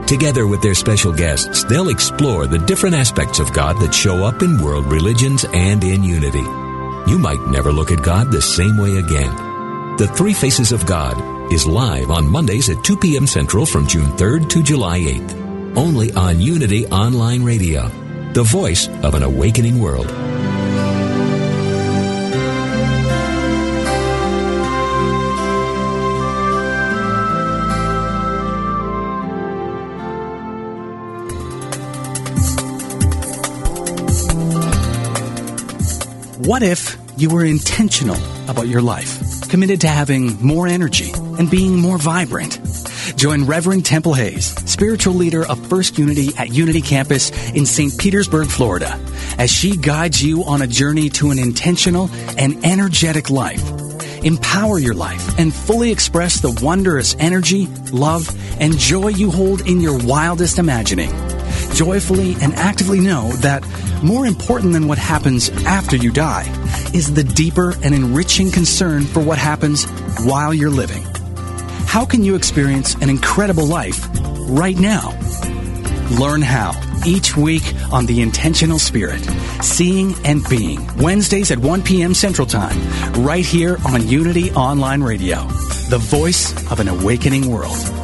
Together 0.06 0.46
with 0.46 0.60
their 0.60 0.74
special 0.74 1.12
guests, 1.12 1.64
they'll 1.64 1.88
explore 1.88 2.46
the 2.46 2.58
different 2.58 2.94
aspects 2.94 3.38
of 3.38 3.52
God 3.52 3.78
that 3.80 3.94
show 3.94 4.24
up 4.24 4.42
in 4.42 4.62
world 4.62 4.86
religions 4.86 5.46
and 5.54 5.82
in 5.82 6.04
unity 6.04 6.44
you 7.06 7.18
might 7.18 7.40
never 7.46 7.72
look 7.72 7.90
at 7.90 8.02
God 8.02 8.30
the 8.30 8.40
same 8.40 8.76
way 8.76 8.96
again. 8.96 9.96
The 9.96 10.08
Three 10.08 10.32
Faces 10.32 10.72
of 10.72 10.86
God 10.86 11.52
is 11.52 11.66
live 11.66 12.10
on 12.10 12.30
Mondays 12.30 12.70
at 12.70 12.82
2 12.82 12.96
p.m. 12.96 13.26
Central 13.26 13.66
from 13.66 13.86
June 13.86 14.10
3rd 14.16 14.48
to 14.50 14.62
July 14.62 15.00
8th. 15.00 15.43
Only 15.76 16.12
on 16.12 16.40
Unity 16.40 16.86
Online 16.86 17.42
Radio, 17.42 17.88
the 18.32 18.44
voice 18.44 18.88
of 19.02 19.14
an 19.14 19.24
awakening 19.24 19.80
world. 19.80 20.06
What 36.46 36.62
if 36.62 36.96
you 37.16 37.30
were 37.30 37.44
intentional 37.44 38.18
about 38.48 38.68
your 38.68 38.82
life, 38.82 39.48
committed 39.48 39.80
to 39.80 39.88
having 39.88 40.40
more 40.40 40.68
energy 40.68 41.10
and 41.12 41.50
being 41.50 41.76
more 41.80 41.98
vibrant? 41.98 42.60
Join 43.16 43.44
Reverend 43.44 43.84
Temple 43.84 44.14
Hayes, 44.14 44.46
spiritual 44.70 45.14
leader 45.14 45.46
of 45.46 45.64
First 45.68 45.98
Unity 45.98 46.30
at 46.36 46.52
Unity 46.52 46.80
Campus 46.80 47.30
in 47.52 47.66
St. 47.66 47.96
Petersburg, 47.98 48.48
Florida, 48.48 48.98
as 49.38 49.50
she 49.50 49.76
guides 49.76 50.22
you 50.22 50.44
on 50.44 50.62
a 50.62 50.66
journey 50.66 51.08
to 51.10 51.30
an 51.30 51.38
intentional 51.38 52.10
and 52.38 52.64
energetic 52.64 53.30
life. 53.30 53.62
Empower 54.24 54.78
your 54.78 54.94
life 54.94 55.38
and 55.38 55.52
fully 55.52 55.92
express 55.92 56.40
the 56.40 56.58
wondrous 56.62 57.14
energy, 57.18 57.66
love, 57.92 58.28
and 58.60 58.78
joy 58.78 59.08
you 59.08 59.30
hold 59.30 59.66
in 59.68 59.80
your 59.80 59.98
wildest 60.04 60.58
imagining 60.58 61.10
joyfully 61.74 62.36
and 62.40 62.54
actively 62.54 63.00
know 63.00 63.32
that 63.38 63.66
more 64.02 64.26
important 64.26 64.72
than 64.72 64.86
what 64.86 64.98
happens 64.98 65.50
after 65.66 65.96
you 65.96 66.10
die 66.10 66.44
is 66.94 67.12
the 67.12 67.24
deeper 67.24 67.74
and 67.82 67.94
enriching 67.94 68.50
concern 68.50 69.04
for 69.04 69.20
what 69.20 69.38
happens 69.38 69.84
while 70.20 70.54
you're 70.54 70.70
living. 70.70 71.04
How 71.94 72.04
can 72.04 72.24
you 72.24 72.34
experience 72.34 72.96
an 72.96 73.08
incredible 73.08 73.66
life 73.66 74.08
right 74.50 74.76
now? 74.76 75.16
Learn 76.18 76.42
how 76.42 76.72
each 77.06 77.36
week 77.36 77.62
on 77.92 78.06
The 78.06 78.20
Intentional 78.20 78.80
Spirit, 78.80 79.20
Seeing 79.62 80.12
and 80.24 80.42
Being, 80.48 80.84
Wednesdays 80.96 81.52
at 81.52 81.58
1 81.60 81.82
p.m. 81.82 82.12
Central 82.12 82.48
Time, 82.48 82.76
right 83.22 83.46
here 83.46 83.78
on 83.86 84.08
Unity 84.08 84.50
Online 84.54 85.04
Radio, 85.04 85.44
the 85.88 86.00
voice 86.00 86.50
of 86.72 86.80
an 86.80 86.88
awakening 86.88 87.48
world. 87.48 88.03